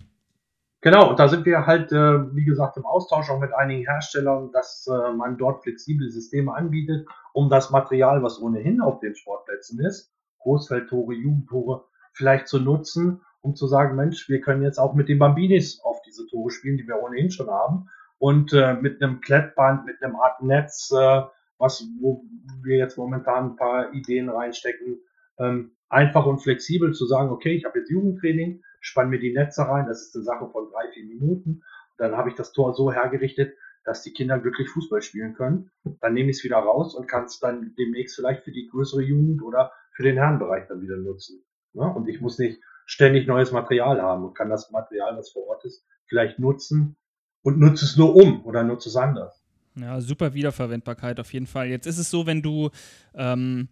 Genau, 0.81 1.09
und 1.09 1.17
da 1.17 1.29
sind 1.29 1.45
wir 1.45 1.65
halt, 1.65 1.91
äh, 1.93 2.35
wie 2.35 2.43
gesagt, 2.43 2.77
im 2.77 2.85
Austausch 2.85 3.29
auch 3.31 3.39
mit 3.39 3.53
einigen 3.53 3.85
Herstellern, 3.85 4.51
dass 4.51 4.85
äh, 4.85 5.13
man 5.13 5.37
dort 5.37 5.63
flexible 5.63 6.11
Systeme 6.11 6.53
anbietet, 6.53 7.07
um 7.31 7.49
das 7.49 7.71
Material, 7.71 8.21
was 8.21 8.39
ohnehin 8.39 8.81
auf 8.81 8.99
den 8.99 9.15
Sportplätzen 9.15 9.79
ist, 9.79 10.13
Großfeldtore, 10.39 11.13
Jugendtore, 11.13 11.85
vielleicht 12.13 12.47
zu 12.47 12.59
nutzen, 12.59 13.21
um 13.41 13.55
zu 13.55 13.67
sagen, 13.67 13.95
Mensch, 13.95 14.29
wir 14.29 14.41
können 14.41 14.63
jetzt 14.63 14.79
auch 14.79 14.93
mit 14.93 15.09
den 15.09 15.19
Bambinis 15.19 15.81
auf 15.83 16.01
diese 16.03 16.25
Tore 16.27 16.49
spielen, 16.51 16.77
die 16.77 16.87
wir 16.87 17.01
ohnehin 17.01 17.29
schon 17.29 17.49
haben. 17.49 17.89
Und 18.17 18.53
äh, 18.53 18.75
mit 18.75 19.03
einem 19.03 19.19
Klettband, 19.19 19.85
mit 19.85 20.01
einem 20.01 20.15
Art 20.15 20.41
Netz, 20.41 20.91
äh, 20.91 21.21
was, 21.57 21.85
wo 21.99 22.23
wir 22.61 22.77
jetzt 22.77 22.97
momentan 22.97 23.51
ein 23.51 23.55
paar 23.57 23.93
Ideen 23.93 24.29
reinstecken, 24.29 25.01
ähm, 25.39 25.71
einfach 25.89 26.25
und 26.25 26.39
flexibel 26.39 26.93
zu 26.93 27.05
sagen, 27.05 27.29
okay, 27.29 27.53
ich 27.53 27.65
habe 27.65 27.79
jetzt 27.79 27.91
Jugendtraining, 27.91 28.63
spann 28.79 29.09
mir 29.09 29.19
die 29.19 29.33
Netze 29.33 29.63
rein, 29.67 29.87
das 29.87 30.03
ist 30.03 30.15
eine 30.15 30.23
Sache 30.23 30.49
von 30.49 30.69
drei, 30.71 30.89
vier 30.93 31.05
Minuten. 31.05 31.63
Dann 31.97 32.15
habe 32.17 32.29
ich 32.29 32.35
das 32.35 32.53
Tor 32.53 32.73
so 32.73 32.91
hergerichtet, 32.91 33.55
dass 33.83 34.03
die 34.03 34.13
Kinder 34.13 34.39
glücklich 34.39 34.69
Fußball 34.69 35.01
spielen 35.01 35.33
können. 35.33 35.69
Dann 36.01 36.13
nehme 36.13 36.29
ich 36.29 36.37
es 36.37 36.43
wieder 36.43 36.57
raus 36.57 36.95
und 36.95 37.07
kann 37.07 37.25
es 37.25 37.39
dann 37.39 37.75
demnächst 37.77 38.15
vielleicht 38.15 38.43
für 38.43 38.51
die 38.51 38.67
größere 38.69 39.01
Jugend 39.01 39.43
oder 39.43 39.71
für 39.91 40.03
den 40.03 40.17
Herrenbereich 40.17 40.67
dann 40.67 40.81
wieder 40.81 40.97
nutzen. 40.97 41.43
Ne? 41.73 41.83
Und 41.83 42.07
ich 42.07 42.21
muss 42.21 42.39
nicht 42.39 42.59
ständig 42.85 43.27
neues 43.27 43.51
Material 43.51 44.01
haben 44.01 44.25
und 44.25 44.33
kann 44.33 44.49
das 44.49 44.71
Material, 44.71 45.15
das 45.15 45.31
vor 45.31 45.47
Ort 45.47 45.65
ist, 45.65 45.85
vielleicht 46.05 46.39
nutzen 46.39 46.95
und 47.41 47.59
nutze 47.59 47.85
es 47.85 47.97
nur 47.97 48.15
um 48.15 48.45
oder 48.45 48.63
nutze 48.63 48.89
es 48.89 48.95
anders. 48.95 49.41
Ja, 49.75 49.99
super 50.01 50.33
Wiederverwendbarkeit 50.33 51.19
auf 51.19 51.33
jeden 51.33 51.47
Fall. 51.47 51.67
Jetzt 51.67 51.87
ist 51.87 51.97
es 51.97 52.09
so, 52.09 52.27
wenn 52.27 52.41
du, 52.41 52.69
ähm, 53.15 53.69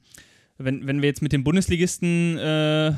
wenn, 0.58 0.88
wenn 0.88 1.02
wir 1.02 1.10
jetzt 1.10 1.22
mit 1.22 1.32
den 1.32 1.44
Bundesligisten 1.44 2.38
äh, 2.38 2.94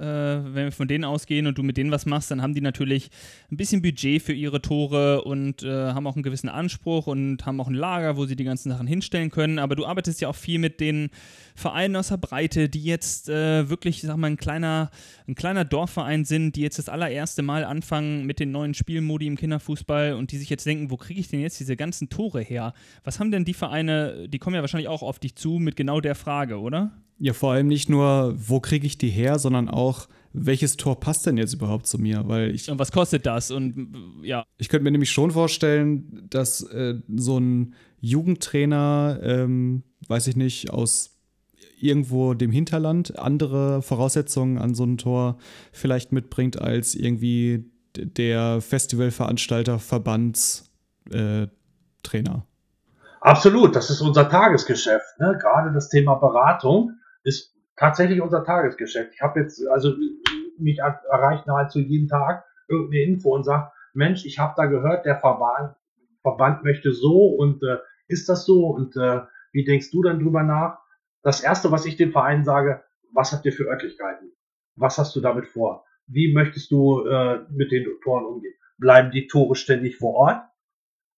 äh, 0.00 0.04
wenn 0.04 0.64
wir 0.64 0.72
von 0.72 0.88
denen 0.88 1.04
ausgehen 1.04 1.46
und 1.46 1.58
du 1.58 1.62
mit 1.62 1.76
denen 1.76 1.90
was 1.90 2.06
machst, 2.06 2.30
dann 2.30 2.42
haben 2.42 2.54
die 2.54 2.60
natürlich 2.60 3.10
ein 3.50 3.56
bisschen 3.56 3.82
Budget 3.82 4.22
für 4.22 4.32
ihre 4.32 4.62
Tore 4.62 5.22
und 5.22 5.62
äh, 5.62 5.92
haben 5.92 6.06
auch 6.06 6.16
einen 6.16 6.22
gewissen 6.22 6.48
Anspruch 6.48 7.06
und 7.06 7.44
haben 7.44 7.60
auch 7.60 7.68
ein 7.68 7.74
Lager, 7.74 8.16
wo 8.16 8.26
sie 8.26 8.36
die 8.36 8.44
ganzen 8.44 8.70
Sachen 8.70 8.86
hinstellen 8.86 9.30
können. 9.30 9.58
Aber 9.58 9.76
du 9.76 9.86
arbeitest 9.86 10.20
ja 10.20 10.28
auch 10.28 10.36
viel 10.36 10.58
mit 10.58 10.80
den 10.80 11.10
Vereinen 11.54 11.96
aus 11.96 12.08
der 12.08 12.16
Breite, 12.16 12.68
die 12.68 12.84
jetzt 12.84 13.28
äh, 13.28 13.68
wirklich, 13.68 14.00
sag 14.00 14.16
mal, 14.16 14.28
ein 14.28 14.36
kleiner, 14.36 14.90
ein 15.28 15.34
kleiner 15.34 15.64
Dorfverein 15.64 16.24
sind, 16.24 16.56
die 16.56 16.62
jetzt 16.62 16.78
das 16.78 16.88
allererste 16.88 17.42
Mal 17.42 17.64
anfangen 17.64 18.24
mit 18.24 18.40
den 18.40 18.50
neuen 18.50 18.74
Spielmodi 18.74 19.26
im 19.26 19.36
Kinderfußball 19.36 20.14
und 20.14 20.32
die 20.32 20.38
sich 20.38 20.48
jetzt 20.48 20.66
denken, 20.66 20.90
wo 20.90 20.96
kriege 20.96 21.20
ich 21.20 21.28
denn 21.28 21.40
jetzt 21.40 21.60
diese 21.60 21.76
ganzen 21.76 22.08
Tore 22.08 22.40
her? 22.40 22.72
Was 23.04 23.20
haben 23.20 23.30
denn 23.30 23.44
die 23.44 23.54
Vereine, 23.54 24.28
die 24.28 24.38
kommen 24.38 24.56
ja 24.56 24.62
wahrscheinlich 24.62 24.88
auch 24.88 25.02
auf 25.02 25.18
dich 25.18 25.36
zu 25.36 25.58
mit 25.58 25.76
genau 25.76 26.00
der 26.00 26.14
Frage, 26.14 26.58
oder? 26.58 26.92
Ja, 27.22 27.34
vor 27.34 27.52
allem 27.52 27.66
nicht 27.66 27.90
nur, 27.90 28.34
wo 28.36 28.60
kriege 28.60 28.86
ich 28.86 28.96
die 28.96 29.10
her, 29.10 29.38
sondern 29.38 29.68
auch, 29.68 30.08
welches 30.32 30.78
Tor 30.78 30.98
passt 30.98 31.26
denn 31.26 31.36
jetzt 31.36 31.52
überhaupt 31.52 31.86
zu 31.86 31.98
mir? 31.98 32.26
Weil 32.26 32.54
ich, 32.54 32.70
und 32.70 32.78
was 32.78 32.92
kostet 32.92 33.26
das? 33.26 33.50
Und 33.50 33.94
ja. 34.22 34.44
Ich 34.56 34.70
könnte 34.70 34.84
mir 34.84 34.90
nämlich 34.90 35.10
schon 35.10 35.30
vorstellen, 35.30 36.26
dass 36.30 36.62
äh, 36.62 36.94
so 37.14 37.38
ein 37.38 37.74
Jugendtrainer, 38.00 39.20
ähm, 39.22 39.82
weiß 40.08 40.28
ich 40.28 40.36
nicht, 40.36 40.70
aus 40.70 41.18
irgendwo 41.78 42.32
dem 42.32 42.52
Hinterland 42.52 43.18
andere 43.18 43.82
Voraussetzungen 43.82 44.56
an 44.56 44.74
so 44.74 44.84
ein 44.84 44.96
Tor 44.96 45.36
vielleicht 45.72 46.12
mitbringt 46.12 46.58
als 46.58 46.94
irgendwie 46.94 47.70
der 47.96 48.62
Festivalveranstalter 48.62 49.78
Verbandstrainer. 49.78 50.68
Äh, 51.12 51.48
Absolut, 53.20 53.76
das 53.76 53.90
ist 53.90 54.00
unser 54.00 54.26
Tagesgeschäft. 54.30 55.18
Ne? 55.18 55.36
Gerade 55.38 55.72
das 55.74 55.90
Thema 55.90 56.14
Beratung 56.14 56.94
ist 57.22 57.54
tatsächlich 57.76 58.20
unser 58.20 58.44
Tagesgeschäft. 58.44 59.14
Ich 59.14 59.20
habe 59.20 59.40
jetzt, 59.40 59.66
also 59.68 59.94
mich 60.58 60.78
erreicht 60.78 61.46
nahezu 61.46 61.78
jeden 61.78 62.08
Tag 62.08 62.44
irgendeine 62.68 63.02
Info 63.04 63.34
und 63.34 63.44
sagt, 63.44 63.72
Mensch, 63.94 64.24
ich 64.24 64.38
habe 64.38 64.54
da 64.56 64.66
gehört, 64.66 65.06
der 65.06 65.18
Verband, 65.18 65.74
Verband 66.22 66.62
möchte 66.62 66.92
so 66.92 67.28
und 67.28 67.62
äh, 67.62 67.78
ist 68.08 68.28
das 68.28 68.44
so 68.44 68.66
und 68.66 68.96
äh, 68.96 69.22
wie 69.52 69.64
denkst 69.64 69.90
du 69.90 70.02
dann 70.02 70.20
drüber 70.20 70.42
nach? 70.42 70.78
Das 71.22 71.40
erste, 71.40 71.70
was 71.70 71.86
ich 71.86 71.96
den 71.96 72.12
Vereinen 72.12 72.44
sage, 72.44 72.82
was 73.12 73.32
habt 73.32 73.44
ihr 73.44 73.52
für 73.52 73.68
Örtlichkeiten? 73.68 74.32
Was 74.76 74.98
hast 74.98 75.14
du 75.16 75.20
damit 75.20 75.48
vor? 75.48 75.84
Wie 76.06 76.32
möchtest 76.32 76.70
du 76.70 77.04
äh, 77.04 77.44
mit 77.50 77.72
den 77.72 77.86
Toren 78.02 78.24
umgehen? 78.24 78.54
Bleiben 78.78 79.10
die 79.10 79.26
Tore 79.26 79.54
ständig 79.54 79.96
vor 79.96 80.14
Ort? 80.14 80.42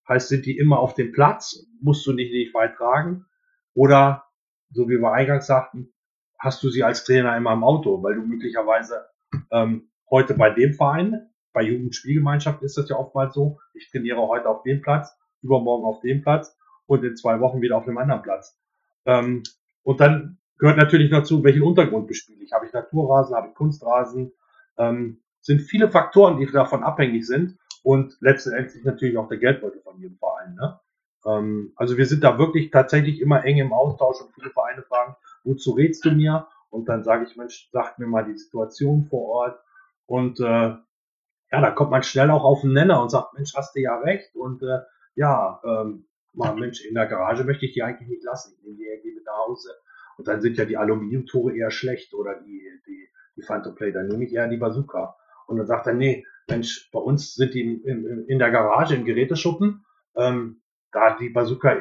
Heißt, 0.09 0.29
sind 0.29 0.47
die 0.47 0.57
immer 0.57 0.81
auf 0.81 0.95
dem 0.95 1.13
Platz? 1.13 1.67
Musst 1.81 2.07
du 2.07 2.13
nicht, 2.13 2.33
nicht 2.33 2.55
weit 2.55 2.77
tragen? 2.77 3.27
Oder, 3.75 4.25
so 4.73 4.89
wie 4.89 4.99
wir 4.99 5.13
eingangs 5.13 5.47
sagten, 5.47 5.93
hast 6.39 6.63
du 6.63 6.71
sie 6.71 6.83
als 6.83 7.05
Trainer 7.05 7.37
immer 7.37 7.53
im 7.53 7.65
Auto, 7.65 8.03
weil 8.03 8.15
du 8.15 8.23
möglicherweise 8.23 9.07
ähm, 9.51 9.89
heute 10.11 10.35
bei 10.35 10.51
dem 10.51 10.75
Verein, 10.75 11.31
bei 11.53 11.63
Jugendspielgemeinschaft 11.63 12.63
ist 12.63 12.77
das 12.77 12.89
ja 12.89 12.97
oftmals 12.97 13.35
so, 13.35 13.61
ich 13.75 13.91
trainiere 13.91 14.27
heute 14.27 14.49
auf 14.49 14.63
dem 14.63 14.81
Platz, 14.81 15.17
übermorgen 15.43 15.85
auf 15.85 16.01
dem 16.01 16.23
Platz 16.23 16.57
und 16.87 17.05
in 17.05 17.17
zwei 17.17 17.41
Wochen 17.41 17.61
wieder 17.61 17.77
auf 17.77 17.87
einem 17.87 17.99
anderen 17.99 18.23
Platz. 18.23 18.59
Ähm, 19.07 19.43
und 19.83 20.01
dann 20.01 20.39
gehört 20.59 20.79
natürlich 20.79 21.11
dazu, 21.11 21.43
welchen 21.45 21.63
Untergrund 21.63 22.07
bespiele 22.07 22.43
ich. 22.43 22.53
Habe 22.53 22.67
ich 22.67 22.73
Naturrasen, 22.73 23.37
habe 23.37 23.49
ich 23.49 23.55
Kunstrasen? 23.55 24.33
Ähm, 24.79 25.21
sind 25.41 25.61
viele 25.61 25.91
Faktoren, 25.91 26.39
die 26.39 26.47
davon 26.47 26.85
abhängig 26.85 27.27
sind 27.27 27.59
und 27.83 28.17
letztendlich 28.21 28.85
natürlich 28.85 29.19
auch 29.19 29.29
der 29.29 29.39
Geldbeutel 29.39 29.81
von 29.83 29.99
jedem 29.99 30.17
Verein. 30.19 30.55
Ne? 30.55 30.79
Ähm, 31.27 31.73
also 31.77 31.97
wir 31.97 32.07
sind 32.07 32.25
da 32.25 32.39
wirklich 32.39 32.71
tatsächlich 32.71 33.21
immer 33.21 33.45
eng 33.45 33.59
im 33.59 33.73
Austausch 33.73 34.21
und 34.21 34.35
viele 34.35 34.51
Vereine 34.51 34.83
fragen, 34.83 35.17
wozu 35.45 35.73
rätst 35.73 36.05
du 36.05 36.11
mir? 36.13 36.47
Und 36.71 36.89
dann 36.89 37.05
sage 37.05 37.27
ich, 37.29 37.37
Mensch, 37.37 37.69
sag 37.73 37.99
mir 37.99 38.07
mal 38.07 38.25
die 38.25 38.37
Situation 38.37 39.05
vor 39.05 39.29
Ort. 39.29 39.61
Und 40.07 40.41
äh, 40.41 40.43
ja, 40.45 41.61
da 41.61 41.71
kommt 41.71 41.91
man 41.91 42.03
schnell 42.03 42.31
auch 42.31 42.45
auf 42.45 42.63
den 42.63 42.73
Nenner 42.73 43.03
und 43.03 43.11
sagt, 43.11 43.35
Mensch, 43.35 43.55
hast 43.55 43.77
du 43.77 43.81
ja 43.81 43.99
recht. 43.99 44.35
Und 44.35 44.63
äh, 44.63 44.81
ja, 45.15 45.61
ähm, 45.65 46.07
mal, 46.33 46.55
Mensch, 46.55 46.83
in 46.85 46.95
der 46.95 47.07
Garage 47.07 47.45
möchte 47.45 47.67
ich 47.67 47.75
die 47.75 47.83
eigentlich 47.83 48.09
nicht 48.09 48.25
lassen. 48.25 48.55
Ich 48.57 48.65
nehme 48.65 48.77
die 48.77 48.87
irgendwie 48.87 49.15
mit 49.15 49.27
nach 49.27 49.37
Hause. 49.47 49.71
Und 50.17 50.29
dann 50.29 50.41
sind 50.41 50.57
ja 50.57 50.65
die 50.65 50.77
Aluminiumtore 50.77 51.55
eher 51.55 51.71
schlecht 51.71 52.15
oder 52.15 52.41
die, 52.41 52.63
die, 52.87 53.09
die 53.37 53.43
Phantom 53.43 53.75
Play, 53.75 53.93
dann 53.93 54.09
nehme 54.09 54.25
ich 54.25 54.33
eher 54.33 54.49
die 54.49 54.57
Bazooka. 54.57 55.17
Und 55.47 55.59
dann 55.59 55.67
sagt 55.67 55.87
er, 55.87 55.95
nee, 55.95 56.25
Mensch, 56.49 56.91
bei 56.93 57.01
uns 57.01 57.35
sind 57.35 57.55
die 57.55 57.61
in, 57.61 57.85
in, 57.85 58.25
in 58.27 58.39
der 58.39 58.51
Garage 58.51 58.95
im 58.95 59.05
Geräteschuppen, 59.05 59.85
ähm, 60.17 60.62
da 60.93 61.17
die 61.17 61.31
Bazooka 61.31 61.77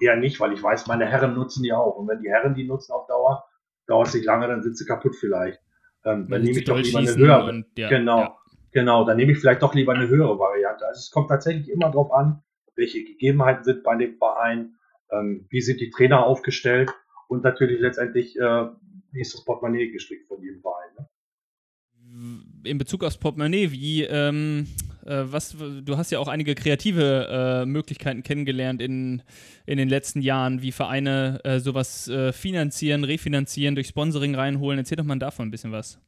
eher 0.00 0.16
nicht, 0.16 0.40
weil 0.40 0.52
ich 0.52 0.62
weiß, 0.62 0.86
meine 0.86 1.06
Herren 1.06 1.34
nutzen 1.34 1.62
die 1.62 1.72
auch. 1.72 1.96
Und 1.96 2.08
wenn 2.08 2.20
die 2.20 2.28
Herren 2.28 2.54
die 2.54 2.64
nutzen 2.64 2.92
auf 2.92 3.06
Dauer, 3.06 3.44
dauert 3.86 4.08
es 4.08 4.14
nicht 4.14 4.26
lange, 4.26 4.46
dann 4.48 4.62
sind 4.62 4.76
sie 4.76 4.84
kaputt 4.84 5.16
vielleicht. 5.16 5.60
Ähm, 6.04 6.28
dann 6.28 6.42
nehme 6.42 6.58
ich 6.58 6.64
doch 6.64 6.78
lieber 6.78 6.98
eine 6.98 7.14
höhere. 7.14 7.50
Und, 7.50 7.66
ja, 7.76 7.88
genau, 7.88 8.20
ja. 8.20 8.36
genau, 8.72 9.04
dann 9.04 9.16
nehme 9.16 9.32
ich 9.32 9.38
vielleicht 9.38 9.62
doch 9.62 9.74
lieber 9.74 9.92
eine 9.92 10.08
höhere 10.08 10.38
Variante. 10.38 10.86
Also 10.86 10.98
es 10.98 11.10
kommt 11.10 11.28
tatsächlich 11.28 11.68
immer 11.68 11.86
darauf 11.86 12.12
an, 12.12 12.42
welche 12.76 13.04
Gegebenheiten 13.04 13.64
sind 13.64 13.82
bei 13.82 13.96
dem 13.96 14.16
Verein, 14.16 14.76
ähm, 15.10 15.46
wie 15.50 15.60
sind 15.60 15.80
die 15.80 15.90
Trainer 15.90 16.24
aufgestellt 16.24 16.90
und 17.28 17.44
natürlich 17.44 17.80
letztendlich, 17.80 18.38
äh, 18.38 18.66
wie 19.12 19.20
ist 19.20 19.34
das 19.34 19.44
Portemonnaie 19.44 19.90
gestrickt 19.90 20.28
von 20.28 20.42
jedem 20.42 20.62
Verein. 20.62 20.88
Ne? 20.98 22.70
In 22.70 22.78
Bezug 22.78 23.04
aufs 23.04 23.18
Portemonnaie, 23.18 23.70
wie, 23.70 24.04
ähm, 24.04 24.66
äh, 24.88 24.89
was, 25.06 25.56
du 25.58 25.96
hast 25.96 26.10
ja 26.10 26.18
auch 26.18 26.28
einige 26.28 26.54
kreative 26.54 27.62
äh, 27.62 27.66
Möglichkeiten 27.66 28.22
kennengelernt 28.22 28.80
in, 28.82 29.22
in 29.66 29.78
den 29.78 29.88
letzten 29.88 30.20
Jahren, 30.20 30.62
wie 30.62 30.72
Vereine 30.72 31.40
äh, 31.44 31.58
sowas 31.58 32.08
äh, 32.08 32.32
finanzieren, 32.32 33.04
refinanzieren, 33.04 33.74
durch 33.74 33.88
Sponsoring 33.88 34.34
reinholen. 34.34 34.78
Erzähl 34.78 34.96
doch 34.96 35.04
mal 35.04 35.18
davon 35.18 35.48
ein 35.48 35.50
bisschen 35.50 35.72
was. 35.72 35.98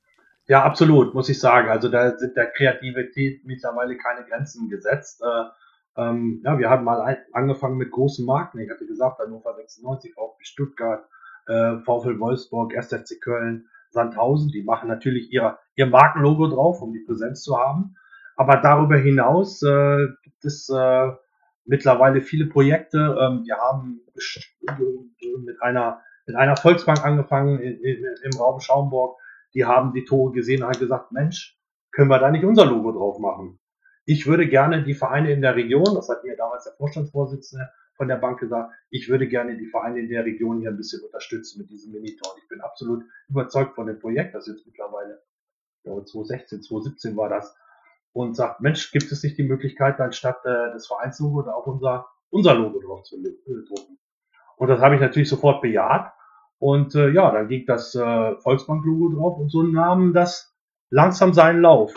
Ja, 0.48 0.64
absolut, 0.64 1.14
muss 1.14 1.28
ich 1.28 1.38
sagen. 1.38 1.68
Also 1.70 1.88
da 1.88 2.16
sind 2.18 2.36
der 2.36 2.46
Kreativität 2.46 3.44
mittlerweile 3.44 3.96
keine 3.96 4.26
Grenzen 4.26 4.68
gesetzt. 4.68 5.22
Äh, 5.22 6.00
ähm, 6.00 6.42
ja, 6.44 6.58
wir 6.58 6.70
haben 6.70 6.84
mal 6.84 7.00
ein, 7.02 7.18
angefangen 7.32 7.76
mit 7.76 7.90
großen 7.90 8.24
Marken. 8.24 8.58
Ich 8.58 8.70
hatte 8.70 8.86
gesagt, 8.86 9.18
Hannover 9.18 9.54
96, 9.54 10.14
VfB 10.14 10.44
Stuttgart, 10.44 11.04
äh, 11.46 11.78
VfL 11.84 12.18
Wolfsburg, 12.18 12.76
1. 12.76 12.88
FC 12.88 13.20
Köln, 13.20 13.68
Sandhausen. 13.90 14.50
Die 14.50 14.62
machen 14.62 14.88
natürlich 14.88 15.32
ihr, 15.32 15.58
ihr 15.76 15.86
Markenlogo 15.86 16.48
drauf, 16.48 16.82
um 16.82 16.92
die 16.92 17.04
Präsenz 17.06 17.42
zu 17.42 17.58
haben. 17.58 17.96
Aber 18.36 18.56
darüber 18.56 18.96
hinaus 18.96 19.62
äh, 19.62 20.06
gibt 20.22 20.44
es 20.44 20.68
äh, 20.68 21.10
mittlerweile 21.64 22.20
viele 22.20 22.46
Projekte. 22.46 22.98
Ähm, 22.98 23.44
wir 23.44 23.56
haben 23.56 24.00
mit 25.44 25.62
einer, 25.62 26.00
mit 26.26 26.36
einer 26.36 26.56
Volksbank 26.56 27.04
angefangen 27.04 27.58
in, 27.58 27.80
in, 27.80 28.04
im 28.22 28.38
Raum 28.38 28.60
Schaumburg. 28.60 29.18
Die 29.54 29.64
haben 29.64 29.92
die 29.92 30.04
Tore 30.04 30.32
gesehen 30.32 30.62
und 30.62 30.70
haben 30.70 30.80
gesagt, 30.80 31.12
Mensch, 31.12 31.58
können 31.90 32.08
wir 32.08 32.18
da 32.18 32.30
nicht 32.30 32.44
unser 32.44 32.64
Logo 32.64 32.92
drauf 32.92 33.18
machen? 33.18 33.58
ich 34.04 34.26
würde 34.26 34.48
gerne 34.48 34.82
die 34.82 34.94
Vereine 34.94 35.32
in 35.32 35.42
der 35.42 35.54
Region, 35.54 35.94
das 35.94 36.08
hat 36.08 36.24
mir 36.24 36.36
damals 36.36 36.64
der 36.64 36.74
Vorstandsvorsitzende 36.74 37.70
von 37.96 38.08
der 38.08 38.16
Bank 38.16 38.40
gesagt, 38.40 38.72
ich 38.90 39.08
würde 39.08 39.28
gerne 39.28 39.56
die 39.56 39.66
Vereine 39.66 40.00
in 40.00 40.08
der 40.08 40.24
Region 40.24 40.60
hier 40.60 40.70
ein 40.70 40.76
bisschen 40.76 41.02
unterstützen 41.04 41.60
mit 41.60 41.70
diesem 41.70 41.92
Minitor. 41.92 42.34
Ich 42.42 42.48
bin 42.48 42.60
absolut 42.60 43.04
überzeugt 43.28 43.74
von 43.74 43.86
dem 43.86 43.98
Projekt, 44.00 44.34
das 44.34 44.46
jetzt 44.48 44.66
mittlerweile, 44.66 45.22
ich 45.76 45.82
glaube 45.84 46.04
2016, 46.04 46.62
2017 46.62 47.16
war 47.16 47.28
das, 47.28 47.54
und 48.12 48.34
sagt, 48.34 48.60
Mensch, 48.60 48.90
gibt 48.92 49.10
es 49.10 49.22
nicht 49.22 49.38
die 49.38 49.42
Möglichkeit, 49.42 50.00
anstatt 50.00 50.44
äh, 50.44 50.72
des 50.72 50.86
Vereinslogo 50.86 51.42
da 51.42 51.52
auch 51.52 51.66
unser, 51.66 52.06
unser 52.30 52.54
Logo 52.54 52.80
drauf 52.80 53.02
zu 53.04 53.16
äh, 53.16 53.66
drucken? 53.68 53.98
Und 54.56 54.68
das 54.68 54.80
habe 54.80 54.94
ich 54.94 55.00
natürlich 55.00 55.28
sofort 55.28 55.62
bejaht. 55.62 56.12
Und 56.58 56.94
äh, 56.94 57.10
ja, 57.10 57.30
dann 57.32 57.48
ging 57.48 57.66
das 57.66 57.94
äh, 57.94 58.36
Volksbank-Logo 58.36 59.16
drauf 59.16 59.38
und 59.38 59.50
so 59.50 59.62
nahm 59.62 60.12
das 60.12 60.54
langsam 60.90 61.32
seinen 61.32 61.60
Lauf. 61.60 61.92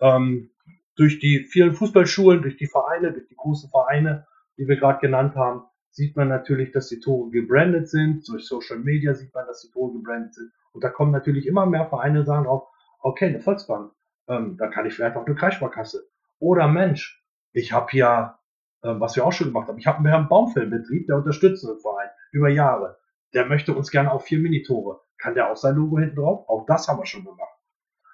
Ähm, 0.00 0.50
durch 0.96 1.18
die 1.18 1.46
vielen 1.50 1.72
Fußballschulen, 1.72 2.42
durch 2.42 2.58
die 2.58 2.66
Vereine, 2.66 3.12
durch 3.12 3.26
die 3.28 3.36
großen 3.36 3.70
Vereine, 3.70 4.26
die 4.58 4.68
wir 4.68 4.76
gerade 4.76 4.98
genannt 5.00 5.34
haben, 5.36 5.62
sieht 5.90 6.16
man 6.16 6.28
natürlich, 6.28 6.72
dass 6.72 6.88
die 6.88 7.00
Tore 7.00 7.30
gebrandet 7.30 7.88
sind. 7.88 8.28
Durch 8.28 8.46
Social 8.46 8.78
Media 8.78 9.14
sieht 9.14 9.34
man, 9.34 9.46
dass 9.46 9.62
die 9.62 9.70
Tore 9.70 9.94
gebrandet 9.94 10.34
sind. 10.34 10.52
Und 10.72 10.84
da 10.84 10.90
kommen 10.90 11.12
natürlich 11.12 11.46
immer 11.46 11.64
mehr 11.64 11.86
Vereine 11.86 12.24
sagen 12.24 12.46
auch, 12.46 12.68
okay, 13.00 13.26
eine 13.26 13.40
Volksbank, 13.40 13.92
ähm, 14.30 14.56
da 14.56 14.68
kann 14.68 14.86
ich 14.86 14.94
vielleicht 14.94 15.16
auch 15.16 15.26
eine 15.26 15.34
Kreissparkasse. 15.34 16.08
Oder 16.38 16.68
Mensch, 16.68 17.22
ich 17.52 17.72
habe 17.72 17.88
hier, 17.90 18.38
äh, 18.82 18.94
was 18.98 19.16
wir 19.16 19.26
auch 19.26 19.32
schon 19.32 19.48
gemacht 19.48 19.68
haben, 19.68 19.78
ich 19.78 19.86
habe 19.86 20.08
einen 20.08 20.28
Baumfellbetrieb, 20.28 21.06
der 21.06 21.16
unterstützt 21.16 21.64
den 21.64 21.78
Verein 21.80 22.08
über 22.32 22.48
Jahre. 22.48 22.98
Der 23.34 23.46
möchte 23.46 23.74
uns 23.74 23.90
gerne 23.90 24.10
auf 24.12 24.24
vier 24.24 24.38
Minitore. 24.38 25.00
Kann 25.18 25.34
der 25.34 25.50
auch 25.50 25.56
sein 25.56 25.74
Logo 25.74 25.98
hinten 25.98 26.16
drauf? 26.16 26.48
Auch 26.48 26.64
das 26.66 26.88
haben 26.88 26.98
wir 26.98 27.06
schon 27.06 27.24
gemacht. 27.24 27.50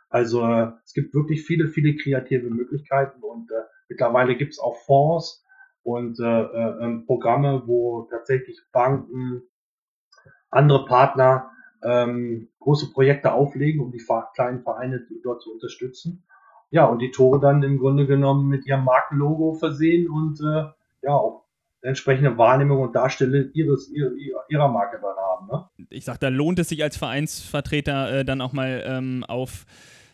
Also 0.09 0.47
äh, 0.47 0.73
es 0.85 0.95
gibt 0.95 1.15
wirklich 1.15 1.45
viele, 1.45 1.69
viele 1.69 1.97
kreative 1.97 2.49
Möglichkeiten 2.49 3.23
und 3.23 3.51
äh, 3.51 3.65
mittlerweile 3.89 4.37
gibt 4.37 4.53
es 4.53 4.59
auch 4.59 4.77
Fonds 4.87 5.45
und 5.83 6.19
äh, 6.21 6.25
äh, 6.25 6.85
ähm, 6.85 7.07
Programme, 7.07 7.63
wo 7.67 8.09
tatsächlich 8.11 8.61
Banken, 8.73 9.43
andere 10.51 10.85
Partner 10.87 11.51
ähm, 11.83 12.49
große 12.67 12.91
Projekte 12.91 13.33
auflegen, 13.33 13.81
um 13.81 13.93
die 13.93 14.03
kleinen 14.35 14.61
Vereine 14.61 15.07
dort 15.23 15.41
zu 15.41 15.53
unterstützen. 15.53 16.25
Ja, 16.71 16.87
und 16.87 16.99
die 16.99 17.13
Tore 17.13 17.39
dann 17.39 17.63
im 17.63 17.79
Grunde 17.79 18.09
genommen 18.09 18.49
mit 18.49 18.67
ihrem 18.67 18.83
Markenlogo 18.83 19.55
versehen 19.55 20.11
und 20.11 20.41
äh, 20.41 20.65
ja, 21.03 21.15
auch 21.15 21.45
entsprechende 21.81 22.37
Wahrnehmung 22.37 22.81
und 22.81 22.97
Darstellung 22.97 23.53
ihres, 23.53 23.89
ihrer, 23.89 24.11
ihrer 24.49 24.69
Marke 24.69 24.99
dann 25.01 25.17
haben. 25.17 25.47
Ne? 25.47 25.87
Ich 25.91 26.05
sag, 26.05 26.19
da 26.19 26.29
lohnt 26.29 26.59
es 26.59 26.69
sich 26.69 26.83
als 26.83 26.97
Vereinsvertreter 26.97 28.19
äh, 28.19 28.25
dann 28.25 28.41
auch 28.41 28.53
mal 28.53 28.83
ähm, 28.85 29.23
auf 29.29 29.65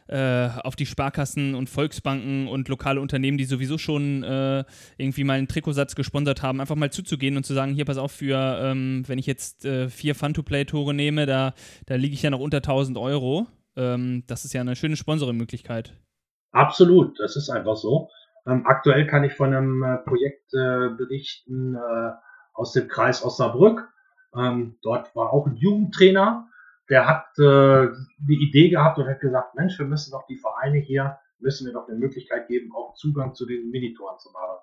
äh, 0.09 0.49
auf 0.63 0.77
die 0.77 0.87
Sparkassen 0.87 1.55
und 1.55 1.69
Volksbanken 1.69 2.49
und 2.49 2.69
lokale 2.69 3.01
Unternehmen, 3.01 3.39
die 3.39 3.45
sowieso 3.45 3.79
schon 3.79 4.23
äh, 4.23 4.65
irgendwie 4.97 5.25
mal 5.25 5.35
einen 5.35 5.49
Trikotsatz 5.49 5.95
gesponsert 5.95 6.43
haben, 6.43 6.61
einfach 6.61 6.77
mal 6.77 6.91
zuzugehen 6.91 7.37
und 7.37 7.45
zu 7.45 7.55
sagen, 7.55 7.73
hier 7.73 7.85
pass 7.85 7.99
auf, 7.99 8.13
für, 8.13 8.59
ähm, 8.63 9.05
wenn 9.07 9.19
ich 9.19 9.27
jetzt 9.27 9.65
äh, 9.65 9.89
vier 9.89 10.15
Fun-to-Play-Tore 10.15 10.95
nehme, 10.95 11.27
da, 11.27 11.55
da 11.87 11.95
liege 11.95 12.15
ich 12.15 12.23
ja 12.23 12.31
noch 12.31 12.41
unter 12.41 12.59
1000 12.59 12.99
Euro. 12.99 13.47
Ähm, 13.77 14.25
das 14.27 14.45
ist 14.45 14.53
ja 14.53 14.61
eine 14.61 14.77
schöne 14.77 14.97
Sponsoring-Möglichkeit. 14.97 15.95
Absolut, 16.53 17.19
das 17.19 17.37
ist 17.37 17.49
einfach 17.49 17.77
so. 17.77 18.09
Ähm, 18.47 18.67
aktuell 18.67 19.07
kann 19.07 19.25
ich 19.25 19.33
von 19.35 19.55
einem 19.55 19.83
äh, 19.83 19.99
Projekt 19.99 20.53
äh, 20.53 20.91
berichten 20.97 21.77
aus 22.55 22.73
dem 22.73 22.89
Kreis 22.89 23.25
Osnabrück. 23.25 23.89
Ähm, 24.37 24.77
dort 24.83 25.15
war 25.15 25.33
auch 25.33 25.47
ein 25.47 25.57
Jugendtrainer, 25.57 26.49
der 26.93 27.09
hat 27.09 27.39
äh, 27.39 27.89
die 28.19 28.47
Idee 28.47 28.69
gehabt 28.69 28.99
und 28.99 29.09
hat 29.09 29.21
gesagt, 29.21 29.55
Mensch, 29.55 29.79
wir 29.79 29.87
müssen 29.87 30.11
doch 30.11 30.27
die 30.27 30.37
Vereine 30.37 30.77
hier, 30.77 31.19
müssen 31.39 31.67
wir 31.67 31.73
doch 31.73 31.89
eine 31.89 31.97
Möglichkeit 31.97 32.49
geben, 32.49 32.71
auch 32.75 32.93
Zugang 32.97 33.35
zu 33.35 33.47
den 33.47 33.71
Minitoren 33.71 34.19
zu 34.19 34.31
machen. 34.31 34.59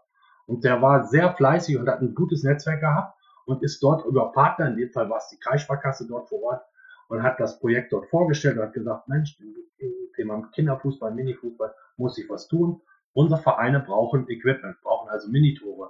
Und 0.45 0.63
der 0.63 0.79
war 0.79 1.05
sehr 1.05 1.33
fleißig 1.33 1.79
und 1.79 1.89
hat 1.89 2.01
ein 2.01 2.13
gutes 2.13 2.43
Netzwerk 2.43 2.81
gehabt 2.81 3.17
und 3.47 3.63
ist 3.63 3.81
dort 3.81 4.05
über 4.05 4.31
Partner, 4.31 4.67
in 4.67 4.77
dem 4.77 4.91
Fall 4.91 5.09
war 5.09 5.17
es 5.17 5.29
die 5.29 5.39
Kreissparkasse 5.39 6.07
dort 6.07 6.29
vor 6.29 6.43
Ort, 6.43 6.61
und 7.07 7.23
hat 7.23 7.39
das 7.39 7.59
Projekt 7.59 7.91
dort 7.93 8.07
vorgestellt 8.11 8.57
und 8.57 8.63
hat 8.65 8.73
gesagt, 8.73 9.07
Mensch, 9.07 9.35
im 9.79 10.11
Thema 10.15 10.47
Kinderfußball, 10.53 11.11
Minifußball 11.11 11.73
muss 11.97 12.15
ich 12.19 12.29
was 12.29 12.47
tun. 12.47 12.79
Unsere 13.13 13.41
Vereine 13.41 13.79
brauchen 13.79 14.29
Equipment, 14.29 14.79
brauchen 14.83 15.09
also 15.09 15.31
Minitore. 15.31 15.89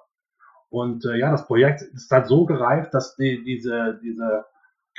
Und 0.69 1.03
äh, 1.03 1.17
ja, 1.17 1.31
das 1.31 1.45
Projekt 1.45 1.81
ist 1.81 2.09
halt 2.09 2.27
so 2.27 2.45
gereift, 2.45 2.93
dass 2.93 3.17
die, 3.17 3.43
diese, 3.43 3.99
diese 4.01 4.45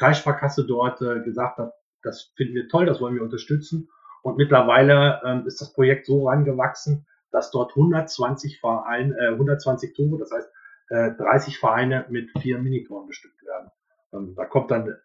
Kreissparkasse 0.00 0.66
dort 0.66 1.02
äh, 1.02 1.20
gesagt 1.20 1.58
hat, 1.58 1.74
das 2.02 2.32
finden 2.34 2.54
wir 2.54 2.68
toll, 2.68 2.86
das 2.86 3.00
wollen 3.00 3.14
wir 3.14 3.22
unterstützen. 3.22 3.90
Und 4.22 4.38
mittlerweile 4.38 5.20
ähm, 5.24 5.46
ist 5.46 5.60
das 5.60 5.74
Projekt 5.74 6.06
so 6.06 6.26
rangewachsen, 6.26 7.06
dass 7.30 7.50
dort 7.50 7.76
120 7.76 8.60
Vereine, 8.60 9.14
äh, 9.18 9.28
120 9.28 9.94
Tore, 9.94 10.18
das 10.18 10.32
heißt 10.32 10.50
äh, 10.88 11.12
30 11.12 11.58
Vereine 11.58 12.06
mit 12.08 12.30
vier 12.40 12.58
Minitoren 12.58 13.06
bestückt 13.08 13.44
werden. 13.44 13.70
Ähm, 14.14 14.34
da 14.36 14.46
kommt 14.46 14.70
dann 14.70 14.96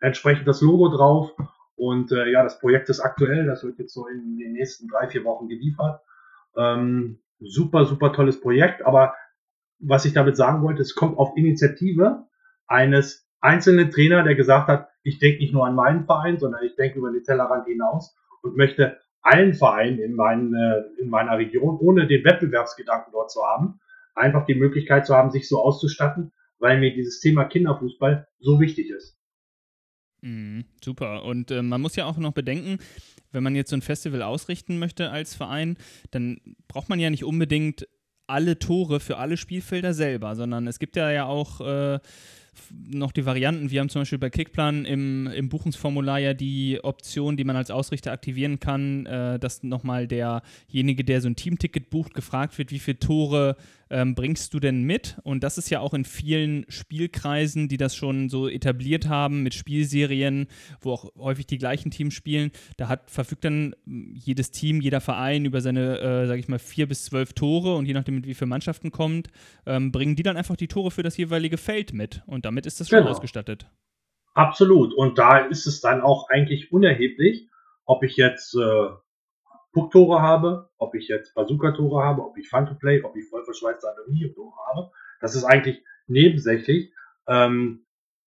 entsprechend 0.00 0.48
das 0.48 0.60
Logo 0.60 0.88
drauf. 0.88 1.30
Und 1.76 2.10
äh, 2.10 2.28
ja, 2.30 2.42
das 2.42 2.58
Projekt 2.58 2.88
ist 2.88 3.00
aktuell, 3.00 3.46
das 3.46 3.62
wird 3.62 3.78
jetzt 3.78 3.94
so 3.94 4.08
in 4.08 4.36
den 4.36 4.52
nächsten 4.52 4.88
drei, 4.88 5.08
vier 5.08 5.24
Wochen 5.24 5.48
geliefert. 5.48 6.02
Ähm, 6.56 7.20
super, 7.38 7.86
super 7.86 8.12
tolles 8.12 8.40
Projekt, 8.40 8.84
aber 8.84 9.14
was 9.78 10.04
ich 10.04 10.12
damit 10.12 10.36
sagen 10.36 10.62
wollte, 10.62 10.82
es 10.82 10.94
kommt 10.94 11.16
auf 11.16 11.36
Initiative 11.36 12.26
eines 12.66 13.29
einzelnen 13.40 13.90
Trainer, 13.90 14.22
der 14.22 14.34
gesagt 14.34 14.68
hat, 14.68 14.88
ich 15.02 15.18
denke 15.18 15.40
nicht 15.40 15.52
nur 15.52 15.66
an 15.66 15.74
meinen 15.74 16.04
Verein, 16.04 16.38
sondern 16.38 16.64
ich 16.64 16.76
denke 16.76 16.98
über 16.98 17.10
den 17.10 17.24
Tellerrand 17.24 17.66
hinaus 17.66 18.16
und 18.42 18.56
möchte 18.56 18.98
allen 19.22 19.54
Vereinen 19.54 19.98
in, 19.98 20.14
mein, 20.14 20.54
äh, 20.54 21.00
in 21.00 21.08
meiner 21.10 21.38
Region, 21.38 21.78
ohne 21.78 22.06
den 22.06 22.24
Wettbewerbsgedanken 22.24 23.12
dort 23.12 23.30
zu 23.30 23.42
haben, 23.42 23.80
einfach 24.14 24.46
die 24.46 24.54
Möglichkeit 24.54 25.06
zu 25.06 25.14
haben, 25.14 25.30
sich 25.30 25.48
so 25.48 25.62
auszustatten, 25.62 26.32
weil 26.58 26.78
mir 26.78 26.94
dieses 26.94 27.20
Thema 27.20 27.44
Kinderfußball 27.44 28.26
so 28.38 28.60
wichtig 28.60 28.90
ist. 28.90 29.18
Mhm, 30.22 30.64
super. 30.82 31.24
Und 31.24 31.50
äh, 31.50 31.62
man 31.62 31.80
muss 31.80 31.96
ja 31.96 32.04
auch 32.04 32.18
noch 32.18 32.32
bedenken, 32.32 32.78
wenn 33.32 33.42
man 33.42 33.54
jetzt 33.54 33.70
so 33.70 33.76
ein 33.76 33.82
Festival 33.82 34.22
ausrichten 34.22 34.78
möchte 34.78 35.10
als 35.10 35.34
Verein, 35.34 35.76
dann 36.10 36.40
braucht 36.68 36.88
man 36.88 37.00
ja 37.00 37.10
nicht 37.10 37.24
unbedingt 37.24 37.86
alle 38.26 38.58
Tore 38.58 39.00
für 39.00 39.16
alle 39.16 39.36
Spielfelder 39.36 39.92
selber, 39.92 40.36
sondern 40.36 40.66
es 40.66 40.78
gibt 40.78 40.96
ja 40.96 41.10
ja 41.10 41.26
auch 41.26 41.60
äh, 41.60 41.98
noch 42.88 43.12
die 43.12 43.26
Varianten. 43.26 43.70
Wir 43.70 43.80
haben 43.80 43.88
zum 43.88 44.02
Beispiel 44.02 44.18
bei 44.18 44.30
Kickplan 44.30 44.84
im, 44.84 45.26
im 45.28 45.48
Buchungsformular 45.48 46.18
ja 46.18 46.34
die 46.34 46.80
Option, 46.82 47.36
die 47.36 47.44
man 47.44 47.56
als 47.56 47.70
Ausrichter 47.70 48.12
aktivieren 48.12 48.60
kann, 48.60 49.06
äh, 49.06 49.38
dass 49.38 49.62
nochmal 49.62 50.06
derjenige, 50.06 51.04
der 51.04 51.20
so 51.20 51.28
ein 51.28 51.36
Teamticket 51.36 51.90
bucht, 51.90 52.14
gefragt 52.14 52.58
wird, 52.58 52.70
wie 52.70 52.78
viele 52.78 52.98
Tore 52.98 53.56
ähm, 53.90 54.14
bringst 54.14 54.54
du 54.54 54.60
denn 54.60 54.82
mit? 54.82 55.18
Und 55.22 55.44
das 55.44 55.58
ist 55.58 55.70
ja 55.70 55.80
auch 55.80 55.94
in 55.94 56.04
vielen 56.04 56.64
Spielkreisen, 56.68 57.68
die 57.68 57.76
das 57.76 57.94
schon 57.94 58.28
so 58.28 58.48
etabliert 58.48 59.08
haben 59.08 59.42
mit 59.42 59.54
Spielserien, 59.54 60.46
wo 60.80 60.92
auch 60.92 61.14
häufig 61.16 61.46
die 61.46 61.58
gleichen 61.58 61.90
Teams 61.90 62.14
spielen. 62.14 62.50
Da 62.76 62.88
hat, 62.88 63.10
verfügt 63.10 63.44
dann 63.44 63.74
hm, 63.84 64.14
jedes 64.14 64.50
Team, 64.50 64.80
jeder 64.80 65.00
Verein 65.00 65.44
über 65.44 65.60
seine, 65.60 65.98
äh, 65.98 66.26
sage 66.26 66.40
ich 66.40 66.48
mal, 66.48 66.58
vier 66.58 66.86
bis 66.86 67.04
zwölf 67.04 67.32
Tore 67.32 67.74
und 67.74 67.86
je 67.86 67.94
nachdem, 67.94 68.14
mit 68.14 68.26
wie 68.26 68.34
viele 68.34 68.48
Mannschaften 68.48 68.90
kommt, 68.90 69.28
ähm, 69.66 69.92
bringen 69.92 70.16
die 70.16 70.22
dann 70.22 70.36
einfach 70.36 70.56
die 70.56 70.68
Tore 70.68 70.90
für 70.90 71.02
das 71.02 71.16
jeweilige 71.16 71.58
Feld 71.58 71.92
mit. 71.92 72.22
Und 72.26 72.44
damit 72.44 72.66
ist 72.66 72.80
das 72.80 72.88
schon 72.88 73.00
genau. 73.00 73.10
ausgestattet. 73.10 73.66
Absolut. 74.34 74.94
Und 74.94 75.18
da 75.18 75.38
ist 75.38 75.66
es 75.66 75.80
dann 75.80 76.00
auch 76.00 76.28
eigentlich 76.28 76.72
unerheblich, 76.72 77.48
ob 77.84 78.04
ich 78.04 78.16
jetzt 78.16 78.54
äh, 78.54 78.88
Pucktore 79.72 80.20
habe, 80.20 80.70
ob 80.78 80.94
ich 80.94 81.08
jetzt 81.08 81.34
Bazooka-Tore 81.34 82.02
habe, 82.02 82.22
ob 82.22 82.36
ich 82.36 82.48
Fun-to-Play, 82.48 83.02
ob 83.02 83.16
ich 83.16 83.28
vollverschweißte 83.28 83.88
Aluminium-Tore 83.88 84.52
habe. 84.68 84.90
Das 85.20 85.34
ist 85.34 85.44
eigentlich 85.44 85.84
nebensächlich. 86.06 86.92
Ähm, 87.28 87.84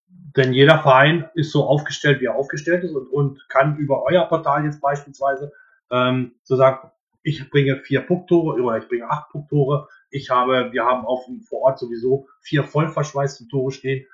denn 0.07 0.53
jeder 0.53 0.79
Verein 0.79 1.29
ist 1.33 1.51
so 1.51 1.65
aufgestellt, 1.65 2.21
wie 2.21 2.25
er 2.25 2.35
aufgestellt 2.35 2.83
ist 2.83 2.93
und, 2.93 3.07
und 3.07 3.49
kann 3.49 3.77
über 3.77 4.03
euer 4.03 4.25
Portal 4.25 4.63
jetzt 4.63 4.81
beispielsweise 4.81 5.51
ähm, 5.91 6.35
so 6.43 6.55
sagen, 6.55 6.91
ich 7.23 7.49
bringe 7.49 7.77
vier 7.77 8.01
Pucktore 8.01 8.61
oder 8.61 8.77
ich 8.77 8.87
bringe 8.87 9.09
acht 9.09 9.29
Pucktore. 9.29 9.87
Ich 10.09 10.29
habe, 10.29 10.71
wir 10.71 10.83
haben 10.85 11.05
auf 11.05 11.25
dem 11.25 11.41
vor 11.41 11.61
Ort 11.61 11.79
sowieso 11.79 12.27
vier 12.41 12.63
vollverschweißte 12.63 13.47
Tore 13.47 13.71
stehen. 13.71 14.05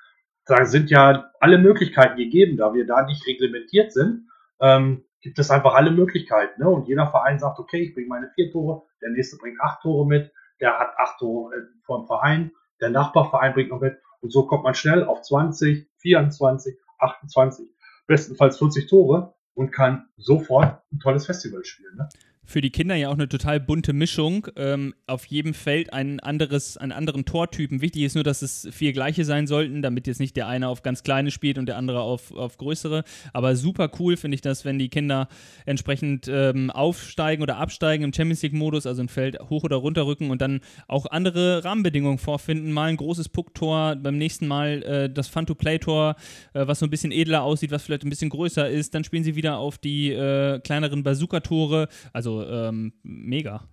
Da 0.46 0.64
sind 0.64 0.90
ja 0.90 1.30
alle 1.40 1.58
Möglichkeiten 1.58 2.16
gegeben, 2.16 2.56
da 2.56 2.72
wir 2.72 2.86
da 2.86 3.04
nicht 3.04 3.26
reglementiert 3.26 3.92
sind. 3.92 4.28
Ähm, 4.60 5.04
gibt 5.20 5.38
es 5.38 5.50
einfach 5.50 5.74
alle 5.74 5.90
Möglichkeiten. 5.90 6.62
Ne? 6.62 6.68
Und 6.68 6.88
jeder 6.88 7.06
Verein 7.06 7.38
sagt, 7.38 7.58
okay, 7.58 7.80
ich 7.80 7.94
bringe 7.94 8.08
meine 8.08 8.30
vier 8.34 8.50
Tore, 8.50 8.82
der 9.02 9.10
nächste 9.10 9.36
bringt 9.36 9.60
acht 9.60 9.82
Tore 9.82 10.06
mit, 10.06 10.32
der 10.60 10.78
hat 10.78 10.92
acht 10.96 11.18
Tore 11.18 11.54
äh, 11.54 11.60
vom 11.84 12.06
Verein, 12.06 12.52
der 12.80 12.90
Nachbarverein 12.90 13.54
bringt 13.54 13.70
noch 13.70 13.80
mit. 13.80 13.98
Und 14.20 14.32
so 14.32 14.46
kommt 14.46 14.64
man 14.64 14.74
schnell 14.74 15.04
auf 15.04 15.22
20, 15.22 15.88
24, 15.98 16.78
28, 16.98 17.68
bestenfalls 18.06 18.58
40 18.58 18.88
Tore 18.88 19.34
und 19.54 19.70
kann 19.70 20.08
sofort 20.16 20.82
ein 20.92 20.98
tolles 21.00 21.26
Festival 21.26 21.64
spielen. 21.64 21.96
Ne? 21.96 22.08
Für 22.44 22.60
die 22.60 22.70
Kinder 22.70 22.96
ja 22.96 23.08
auch 23.08 23.14
eine 23.14 23.28
total 23.28 23.60
bunte 23.60 23.92
Mischung. 23.92 24.48
Ähm, 24.56 24.94
auf 25.06 25.24
jedem 25.26 25.54
Feld 25.54 25.92
ein 25.92 26.18
anderes, 26.20 26.76
einen 26.76 26.92
anderen 26.92 27.24
Tortypen. 27.24 27.80
Wichtig 27.80 28.02
ist 28.02 28.14
nur, 28.14 28.24
dass 28.24 28.42
es 28.42 28.68
vier 28.72 28.92
gleiche 28.92 29.24
sein 29.24 29.46
sollten, 29.46 29.82
damit 29.82 30.06
jetzt 30.06 30.18
nicht 30.18 30.36
der 30.36 30.48
eine 30.48 30.68
auf 30.68 30.82
ganz 30.82 31.02
kleine 31.02 31.30
spielt 31.30 31.58
und 31.58 31.66
der 31.66 31.76
andere 31.76 32.00
auf, 32.00 32.32
auf 32.32 32.56
größere. 32.56 33.04
Aber 33.32 33.54
super 33.54 33.90
cool 34.00 34.16
finde 34.16 34.34
ich 34.34 34.40
das, 34.40 34.64
wenn 34.64 34.78
die 34.78 34.88
Kinder 34.88 35.28
entsprechend 35.64 36.26
ähm, 36.28 36.70
aufsteigen 36.70 37.42
oder 37.42 37.56
absteigen 37.58 38.04
im 38.04 38.12
Champions 38.12 38.42
League-Modus, 38.42 38.86
also 38.86 39.02
ein 39.02 39.08
Feld 39.08 39.38
hoch 39.48 39.62
oder 39.62 39.76
runter 39.76 40.06
rücken 40.06 40.30
und 40.30 40.42
dann 40.42 40.60
auch 40.88 41.06
andere 41.06 41.64
Rahmenbedingungen 41.64 42.18
vorfinden. 42.18 42.72
Mal 42.72 42.88
ein 42.88 42.96
großes 42.96 43.28
Pucktor, 43.28 43.94
beim 43.96 44.18
nächsten 44.18 44.48
Mal 44.48 44.82
äh, 44.82 45.10
das 45.12 45.28
Fun-to-Play-Tor, 45.28 46.16
äh, 46.54 46.66
was 46.66 46.80
so 46.80 46.86
ein 46.86 46.90
bisschen 46.90 47.12
edler 47.12 47.42
aussieht, 47.42 47.70
was 47.70 47.84
vielleicht 47.84 48.04
ein 48.04 48.10
bisschen 48.10 48.30
größer 48.30 48.68
ist. 48.68 48.94
Dann 48.94 49.04
spielen 49.04 49.22
sie 49.22 49.36
wieder 49.36 49.58
auf 49.58 49.78
die 49.78 50.10
äh, 50.10 50.58
kleineren 50.60 51.04
Bazooka-Tore. 51.04 51.88
Also 52.12 52.39
ähm, 52.48 52.92
mega. 53.02 53.68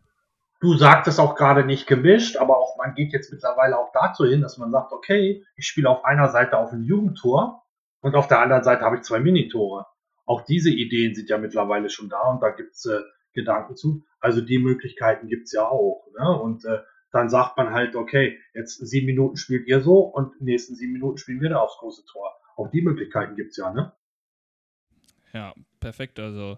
Du 0.59 0.73
sagtest 0.73 1.19
auch 1.19 1.35
gerade 1.35 1.63
nicht 1.63 1.85
gemischt, 1.85 2.37
aber 2.37 2.57
auch 2.57 2.77
man 2.77 2.95
geht 2.95 3.13
jetzt 3.13 3.31
mittlerweile 3.31 3.77
auch 3.77 3.91
dazu 3.93 4.25
hin, 4.25 4.41
dass 4.41 4.57
man 4.57 4.71
sagt, 4.71 4.91
okay, 4.91 5.45
ich 5.55 5.67
spiele 5.67 5.89
auf 5.89 6.03
einer 6.03 6.29
Seite 6.29 6.57
auf 6.57 6.71
ein 6.71 6.83
Jugendtor 6.83 7.63
und 8.01 8.15
auf 8.15 8.27
der 8.27 8.39
anderen 8.39 8.63
Seite 8.63 8.83
habe 8.83 8.95
ich 8.95 9.03
zwei 9.03 9.19
Minitore. 9.19 9.85
Auch 10.25 10.41
diese 10.41 10.71
Ideen 10.71 11.13
sind 11.13 11.29
ja 11.29 11.37
mittlerweile 11.37 11.89
schon 11.89 12.09
da 12.09 12.21
und 12.29 12.41
da 12.41 12.49
gibt 12.49 12.73
es 12.73 12.85
äh, 12.85 12.99
Gedanken 13.33 13.75
zu. 13.75 14.03
Also 14.19 14.41
die 14.41 14.57
Möglichkeiten 14.57 15.27
gibt 15.27 15.45
es 15.45 15.51
ja 15.51 15.67
auch. 15.67 16.07
Ne? 16.17 16.41
Und 16.41 16.65
äh, 16.65 16.79
dann 17.11 17.29
sagt 17.29 17.55
man 17.57 17.71
halt, 17.71 17.95
okay, 17.95 18.39
jetzt 18.53 18.85
sieben 18.85 19.05
Minuten 19.05 19.37
spielt 19.37 19.67
ihr 19.67 19.81
so 19.81 19.99
und 19.99 20.41
nächsten 20.41 20.75
sieben 20.75 20.93
Minuten 20.93 21.17
spielen 21.17 21.39
wir 21.39 21.49
da 21.49 21.59
aufs 21.59 21.77
große 21.77 22.03
Tor. 22.11 22.35
Auch 22.55 22.69
die 22.71 22.81
Möglichkeiten 22.81 23.35
gibt 23.35 23.51
es 23.51 23.57
ja, 23.57 23.71
ne? 23.71 23.93
Ja, 25.37 25.53
perfekt. 25.79 26.19
Also 26.19 26.57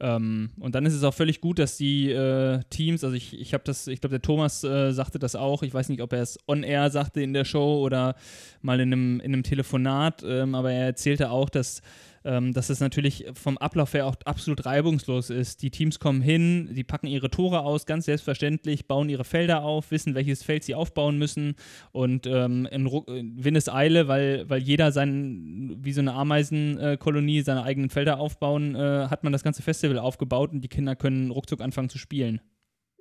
ähm, 0.00 0.48
und 0.58 0.74
dann 0.74 0.86
ist 0.86 0.94
es 0.94 1.04
auch 1.04 1.12
völlig 1.12 1.42
gut, 1.42 1.58
dass 1.58 1.76
die 1.76 2.10
äh, 2.10 2.60
Teams, 2.70 3.04
also 3.04 3.14
ich, 3.14 3.38
ich 3.38 3.52
habe 3.52 3.64
das, 3.64 3.86
ich 3.86 4.00
glaube, 4.00 4.12
der 4.12 4.22
Thomas 4.22 4.64
äh, 4.64 4.92
sagte 4.92 5.18
das 5.18 5.36
auch. 5.36 5.62
Ich 5.62 5.74
weiß 5.74 5.90
nicht, 5.90 6.00
ob 6.00 6.14
er 6.14 6.22
es 6.22 6.38
on 6.48 6.62
air 6.62 6.88
sagte 6.88 7.20
in 7.20 7.34
der 7.34 7.44
Show 7.44 7.82
oder 7.84 8.14
mal 8.62 8.80
in 8.80 8.94
einem, 8.94 9.20
in 9.20 9.34
einem 9.34 9.42
Telefonat, 9.42 10.22
ähm, 10.26 10.54
aber 10.54 10.72
er 10.72 10.86
erzählte 10.86 11.30
auch, 11.30 11.50
dass 11.50 11.82
ähm, 12.24 12.52
dass 12.52 12.70
es 12.70 12.80
natürlich 12.80 13.26
vom 13.34 13.58
Ablauf 13.58 13.94
her 13.94 14.06
auch 14.06 14.16
absolut 14.24 14.64
reibungslos 14.64 15.30
ist. 15.30 15.62
Die 15.62 15.70
Teams 15.70 15.98
kommen 15.98 16.22
hin, 16.22 16.70
die 16.72 16.84
packen 16.84 17.06
ihre 17.06 17.30
Tore 17.30 17.60
aus, 17.60 17.86
ganz 17.86 18.06
selbstverständlich, 18.06 18.86
bauen 18.86 19.08
ihre 19.08 19.24
Felder 19.24 19.62
auf, 19.62 19.90
wissen, 19.90 20.14
welches 20.14 20.42
Feld 20.42 20.64
sie 20.64 20.74
aufbauen 20.74 21.18
müssen 21.18 21.56
und 21.92 22.26
ähm, 22.26 22.66
in, 22.70 22.86
in 22.86 23.44
Windeseile, 23.44 24.08
weil, 24.08 24.48
weil 24.48 24.62
jeder 24.62 24.92
sein, 24.92 25.76
wie 25.80 25.92
so 25.92 26.00
eine 26.00 26.14
Ameisenkolonie, 26.14 27.42
seine 27.42 27.64
eigenen 27.64 27.90
Felder 27.90 28.18
aufbauen, 28.18 28.74
äh, 28.74 29.06
hat 29.08 29.24
man 29.24 29.32
das 29.32 29.44
ganze 29.44 29.62
Festival 29.62 29.98
aufgebaut 29.98 30.52
und 30.52 30.60
die 30.60 30.68
Kinder 30.68 30.96
können 30.96 31.30
ruckzuck 31.30 31.60
anfangen 31.60 31.88
zu 31.88 31.98
spielen. 31.98 32.40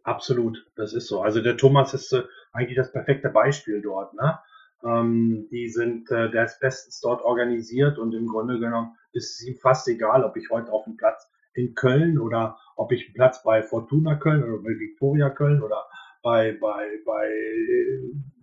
Absolut, 0.04 0.66
das 0.76 0.94
ist 0.94 1.08
so. 1.08 1.22
Also 1.22 1.42
der 1.42 1.56
Thomas 1.56 1.94
ist 1.94 2.12
äh, 2.12 2.24
eigentlich 2.52 2.76
das 2.76 2.92
perfekte 2.92 3.30
Beispiel 3.30 3.82
dort. 3.82 4.14
Ne? 4.14 4.38
Ähm, 4.86 5.48
die 5.52 5.70
sind, 5.70 6.12
äh, 6.12 6.30
der 6.30 6.46
ist 6.46 6.60
bestens 6.60 7.00
dort 7.00 7.24
organisiert 7.24 7.98
und 7.98 8.14
im 8.14 8.28
Grunde 8.28 8.60
genommen 8.60 8.96
ist 9.14 9.40
es 9.40 9.48
ihm 9.48 9.56
fast 9.56 9.88
egal, 9.88 10.24
ob 10.24 10.36
ich 10.36 10.50
heute 10.50 10.72
auf 10.72 10.84
dem 10.86 10.98
Platz 10.98 11.30
in 11.54 11.76
Köln 11.76 12.20
oder 12.20 12.58
ob 12.76 12.92
ich 12.92 13.06
einen 13.06 13.14
Platz 13.14 13.44
bei 13.44 13.62
Fortuna 13.62 14.16
Köln 14.16 14.44
oder 14.44 14.62
bei 14.62 14.78
Viktoria 14.80 15.30
Köln 15.30 15.62
oder 15.62 15.86
bei, 16.22 16.58
bei, 16.60 16.88
bei, 17.06 17.30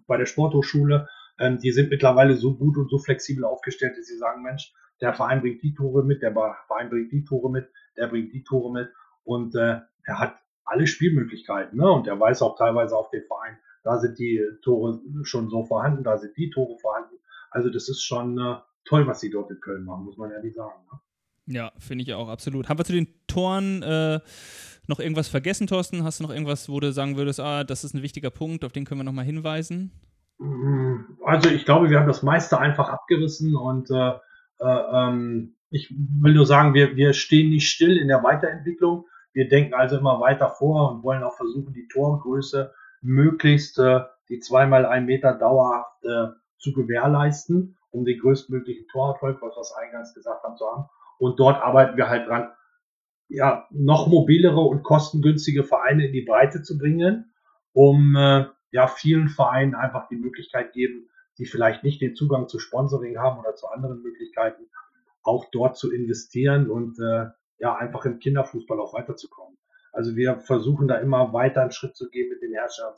bei 0.06 0.16
der 0.16 0.26
Sporthochschule. 0.26 1.08
Ähm, 1.38 1.58
die 1.58 1.72
sind 1.72 1.90
mittlerweile 1.90 2.34
so 2.34 2.56
gut 2.56 2.76
und 2.76 2.90
so 2.90 2.98
flexibel 2.98 3.44
aufgestellt, 3.44 3.96
dass 3.98 4.06
sie 4.06 4.16
sagen, 4.16 4.42
Mensch, 4.42 4.72
der 5.00 5.14
Verein 5.14 5.40
bringt 5.40 5.62
die 5.62 5.74
Tore 5.74 6.04
mit, 6.04 6.22
der 6.22 6.32
Verein 6.32 6.90
bringt 6.90 7.12
die 7.12 7.24
Tore 7.24 7.50
mit, 7.50 7.68
der 7.96 8.06
bringt 8.06 8.32
die 8.32 8.44
Tore 8.44 8.72
mit 8.72 8.90
und 9.24 9.54
äh, 9.54 9.80
er 10.04 10.18
hat 10.18 10.36
alle 10.64 10.86
Spielmöglichkeiten 10.86 11.78
ne? 11.78 11.90
und 11.90 12.06
er 12.06 12.20
weiß 12.20 12.42
auch 12.42 12.56
teilweise 12.56 12.96
auf 12.96 13.10
den 13.10 13.24
Verein 13.24 13.58
da 13.82 13.98
sind 13.98 14.18
die 14.18 14.40
Tore 14.62 15.00
schon 15.22 15.48
so 15.48 15.64
vorhanden, 15.64 16.04
da 16.04 16.18
sind 16.18 16.36
die 16.36 16.50
Tore 16.50 16.78
vorhanden. 16.78 17.16
Also 17.50 17.70
das 17.70 17.88
ist 17.88 18.02
schon 18.02 18.38
äh, 18.38 18.56
toll, 18.84 19.06
was 19.06 19.20
sie 19.20 19.30
dort 19.30 19.50
in 19.50 19.60
Köln 19.60 19.84
machen, 19.84 20.04
muss 20.04 20.16
man 20.16 20.30
ehrlich 20.30 20.54
sagen. 20.54 20.80
Ne? 20.92 21.00
Ja, 21.46 21.72
finde 21.78 22.04
ich 22.04 22.14
auch, 22.14 22.28
absolut. 22.28 22.68
Haben 22.68 22.78
wir 22.78 22.84
zu 22.84 22.92
den 22.92 23.08
Toren 23.26 23.82
äh, 23.82 24.20
noch 24.86 25.00
irgendwas 25.00 25.28
vergessen, 25.28 25.66
Thorsten? 25.66 26.04
Hast 26.04 26.20
du 26.20 26.24
noch 26.24 26.30
irgendwas, 26.30 26.68
wo 26.68 26.78
du 26.78 26.92
sagen 26.92 27.16
würdest, 27.16 27.40
ah, 27.40 27.64
das 27.64 27.84
ist 27.84 27.94
ein 27.94 28.02
wichtiger 28.02 28.30
Punkt, 28.30 28.64
auf 28.64 28.72
den 28.72 28.84
können 28.84 29.00
wir 29.00 29.04
nochmal 29.04 29.24
hinweisen? 29.24 29.90
Mm, 30.38 31.18
also 31.24 31.48
ich 31.48 31.64
glaube, 31.64 31.90
wir 31.90 31.98
haben 31.98 32.06
das 32.06 32.22
meiste 32.22 32.58
einfach 32.58 32.88
abgerissen 32.88 33.56
und 33.56 33.90
äh, 33.90 34.12
äh, 34.60 34.82
ähm, 34.92 35.56
ich 35.70 35.92
will 35.96 36.34
nur 36.34 36.46
sagen, 36.46 36.74
wir, 36.74 36.96
wir 36.96 37.12
stehen 37.12 37.50
nicht 37.50 37.68
still 37.68 37.96
in 37.96 38.08
der 38.08 38.22
Weiterentwicklung. 38.22 39.06
Wir 39.32 39.48
denken 39.48 39.74
also 39.74 39.98
immer 39.98 40.20
weiter 40.20 40.50
vor 40.50 40.90
und 40.90 41.02
wollen 41.02 41.22
auch 41.22 41.36
versuchen, 41.36 41.72
die 41.72 41.88
Torgröße 41.88 42.72
möglichst 43.00 43.78
äh, 43.78 44.00
die 44.28 44.40
zweimal 44.40 44.86
ein 44.86 45.06
Meter 45.06 45.34
dauerhaft 45.34 46.04
äh, 46.04 46.28
zu 46.58 46.72
gewährleisten, 46.72 47.76
um 47.90 48.04
den 48.04 48.20
größtmöglichen 48.20 48.86
Torerfolg, 48.88 49.42
was 49.42 49.56
wir 49.56 49.82
eingangs 49.82 50.14
gesagt 50.14 50.44
haben, 50.44 50.56
zu 50.56 50.66
haben. 50.66 50.84
Und 51.18 51.40
dort 51.40 51.60
arbeiten 51.60 51.96
wir 51.96 52.08
halt 52.08 52.28
dran, 52.28 52.50
ja, 53.28 53.66
noch 53.70 54.06
mobilere 54.06 54.60
und 54.60 54.82
kostengünstige 54.82 55.64
Vereine 55.64 56.06
in 56.06 56.12
die 56.12 56.22
Breite 56.22 56.62
zu 56.62 56.78
bringen, 56.78 57.32
um 57.72 58.16
äh, 58.16 58.46
ja 58.72 58.88
vielen 58.88 59.28
Vereinen 59.28 59.74
einfach 59.74 60.08
die 60.08 60.16
Möglichkeit 60.16 60.72
geben, 60.72 61.08
die 61.38 61.46
vielleicht 61.46 61.84
nicht 61.84 62.00
den 62.00 62.14
Zugang 62.14 62.48
zu 62.48 62.58
Sponsoring 62.58 63.18
haben 63.18 63.40
oder 63.40 63.54
zu 63.54 63.68
anderen 63.68 64.02
Möglichkeiten, 64.02 64.64
auch 65.22 65.46
dort 65.52 65.76
zu 65.76 65.92
investieren 65.92 66.70
und 66.70 66.98
äh, 66.98 67.26
ja 67.58 67.76
einfach 67.76 68.04
im 68.04 68.18
Kinderfußball 68.18 68.80
auch 68.80 68.94
weiterzukommen. 68.94 69.56
Also 69.92 70.16
wir 70.16 70.38
versuchen 70.40 70.88
da 70.88 70.96
immer 70.96 71.32
weiter 71.32 71.62
einen 71.62 71.72
Schritt 71.72 71.96
zu 71.96 72.10
gehen 72.10 72.28
mit 72.28 72.42
den 72.42 72.52
Herstellern. 72.52 72.94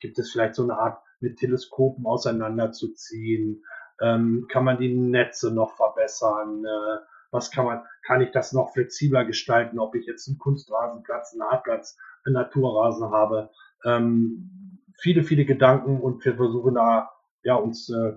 Gibt 0.00 0.18
es 0.18 0.32
vielleicht 0.32 0.54
so 0.54 0.64
eine 0.64 0.78
Art 0.78 1.02
mit 1.20 1.38
Teleskopen 1.38 2.06
auseinanderzuziehen? 2.06 3.64
Ähm, 4.00 4.46
kann 4.50 4.64
man 4.64 4.78
die 4.78 4.94
Netze 4.94 5.52
noch 5.52 5.76
verbessern? 5.76 6.64
Äh, 6.64 6.98
was 7.30 7.50
kann 7.50 7.64
man, 7.64 7.82
kann 8.04 8.20
ich 8.20 8.30
das 8.32 8.52
noch 8.52 8.72
flexibler 8.72 9.24
gestalten? 9.24 9.78
Ob 9.78 9.94
ich 9.94 10.06
jetzt 10.06 10.28
einen 10.28 10.38
Kunstrasenplatz, 10.38 11.32
einen 11.32 11.48
Hartplatz, 11.50 11.96
einen 12.24 12.34
Naturrasen 12.34 13.10
habe? 13.10 13.50
Ähm, 13.84 14.78
viele, 14.98 15.22
viele 15.22 15.44
Gedanken 15.44 16.00
und 16.00 16.24
wir 16.24 16.36
versuchen 16.36 16.74
da 16.74 17.10
ja 17.42 17.54
uns 17.54 17.88
äh, 17.90 18.14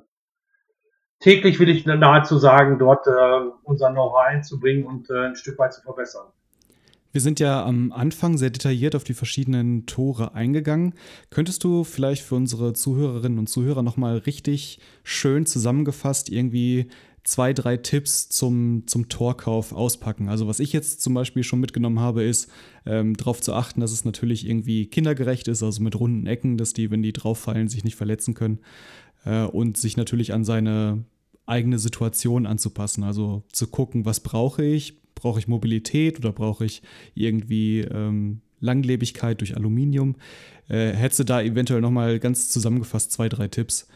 täglich 1.19 1.59
will 1.59 1.69
ich 1.69 1.85
nahezu 1.85 2.37
sagen, 2.37 2.77
dort 2.77 3.07
äh, 3.07 3.49
unser 3.63 3.91
Know-how 3.91 4.25
einzubringen 4.25 4.85
und 4.85 5.09
äh, 5.09 5.27
ein 5.27 5.35
Stück 5.35 5.57
weit 5.57 5.73
zu 5.73 5.81
verbessern. 5.81 6.27
Wir 7.15 7.21
sind 7.21 7.39
ja 7.39 7.65
am 7.65 7.93
Anfang 7.93 8.37
sehr 8.37 8.49
detailliert 8.49 8.93
auf 8.93 9.05
die 9.05 9.13
verschiedenen 9.13 9.85
Tore 9.85 10.33
eingegangen. 10.33 10.95
Könntest 11.29 11.63
du 11.63 11.85
vielleicht 11.85 12.21
für 12.21 12.35
unsere 12.35 12.73
Zuhörerinnen 12.73 13.39
und 13.39 13.47
Zuhörer 13.47 13.83
nochmal 13.83 14.17
richtig 14.17 14.79
schön 15.05 15.45
zusammengefasst 15.45 16.29
irgendwie 16.29 16.87
zwei, 17.23 17.53
drei 17.53 17.77
Tipps 17.77 18.27
zum, 18.27 18.83
zum 18.87 19.07
Torkauf 19.07 19.71
auspacken? 19.71 20.27
Also 20.27 20.47
was 20.47 20.59
ich 20.59 20.73
jetzt 20.73 21.01
zum 21.01 21.13
Beispiel 21.13 21.43
schon 21.43 21.61
mitgenommen 21.61 22.01
habe, 22.01 22.21
ist 22.21 22.51
ähm, 22.85 23.15
darauf 23.15 23.39
zu 23.39 23.53
achten, 23.53 23.79
dass 23.79 23.93
es 23.93 24.03
natürlich 24.03 24.45
irgendwie 24.45 24.87
kindergerecht 24.87 25.47
ist, 25.47 25.63
also 25.63 25.81
mit 25.81 25.97
runden 25.97 26.27
Ecken, 26.27 26.57
dass 26.57 26.73
die, 26.73 26.91
wenn 26.91 27.01
die 27.01 27.13
drauf 27.13 27.39
fallen, 27.39 27.69
sich 27.69 27.85
nicht 27.85 27.95
verletzen 27.95 28.33
können. 28.33 28.59
Äh, 29.23 29.45
und 29.45 29.77
sich 29.77 29.95
natürlich 29.95 30.33
an 30.33 30.43
seine 30.43 31.05
eigene 31.45 31.79
Situation 31.79 32.45
anzupassen. 32.45 33.05
Also 33.05 33.43
zu 33.53 33.67
gucken, 33.67 34.03
was 34.03 34.19
brauche 34.19 34.65
ich? 34.65 34.97
Brauche 35.15 35.39
ich 35.39 35.47
Mobilität 35.47 36.19
oder 36.19 36.31
brauche 36.31 36.65
ich 36.65 36.83
irgendwie 37.13 37.81
ähm, 37.81 38.41
Langlebigkeit 38.59 39.39
durch 39.39 39.55
Aluminium? 39.55 40.15
Äh, 40.67 40.91
hättest 40.91 41.19
du 41.19 41.23
da 41.23 41.41
eventuell 41.41 41.81
nochmal 41.81 42.19
ganz 42.19 42.49
zusammengefasst 42.49 43.11
zwei, 43.11 43.29
drei 43.29 43.47
Tipps? 43.47 43.87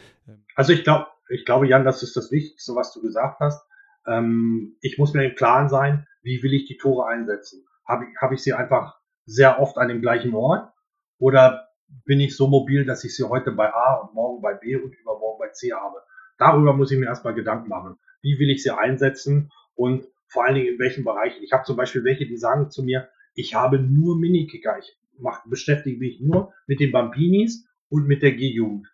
Also 0.56 0.74
ich 0.74 0.84
glaube, 0.84 1.08
ich 1.30 1.46
glaube, 1.46 1.68
Jan, 1.68 1.86
das 1.86 2.04
ist 2.04 2.16
das 2.16 2.32
Wichtigste, 2.32 2.76
was 2.76 2.94
du 2.94 3.02
gesagt 3.02 3.40
hast. 3.40 3.62
Ähm, 4.08 4.78
ich 4.82 4.98
muss 4.98 5.14
mir 5.14 5.26
im 5.26 5.36
Klaren 5.36 5.70
sein, 5.70 6.08
wie 6.24 6.42
will 6.44 6.54
ich 6.54 6.66
die 6.66 6.78
Tore 6.78 7.08
einsetzen? 7.08 7.66
Habe 7.86 8.06
ich, 8.06 8.22
hab 8.22 8.32
ich 8.32 8.42
sie 8.42 8.54
einfach 8.54 8.96
sehr 9.26 9.60
oft 9.60 9.78
an 9.78 9.88
dem 9.88 10.02
gleichen 10.02 10.34
Ort? 10.34 10.72
Oder 11.18 11.68
bin 12.06 12.20
ich 12.20 12.36
so 12.36 12.48
mobil, 12.48 12.86
dass 12.86 13.04
ich 13.04 13.16
sie 13.16 13.28
heute 13.28 13.52
bei 13.52 13.72
A 13.74 13.96
und 13.96 14.14
morgen 14.14 14.42
bei 14.42 14.54
B 14.54 14.76
und 14.76 14.96
übermorgen 14.96 15.40
bei 15.40 15.50
C 15.50 15.72
habe? 15.74 15.98
Darüber 16.38 16.74
muss 16.74 16.92
ich 16.92 17.00
mir 17.00 17.08
erstmal 17.08 17.34
Gedanken 17.34 17.70
machen. 17.70 17.98
Wie 18.22 18.40
will 18.40 18.50
ich 18.50 18.64
sie 18.64 18.76
einsetzen? 18.76 19.52
Und 19.76 20.06
vor 20.30 20.46
allen 20.46 20.56
Dingen 20.56 20.74
in 20.74 20.80
welchen 20.80 21.04
Bereichen. 21.04 21.44
Ich 21.44 21.52
habe 21.52 21.66
zum 21.66 21.76
Beispiel 21.76 22.04
welche, 22.04 22.26
die 22.26 22.38
sagen 22.38 22.70
zu 22.70 22.84
mir, 22.84 23.10
ich 23.34 23.56
habe 23.56 23.80
nur 23.80 24.18
Minikicker, 24.18 24.78
ich 24.80 24.98
mach, 25.18 25.46
beschäftige 25.46 25.98
mich 25.98 26.20
nur 26.22 26.54
mit 26.68 26.80
den 26.80 26.92
Bambinis 26.92 27.68
und 27.90 28.08
mit 28.08 28.22
der 28.22 28.34
G-Jugend. 28.34 28.88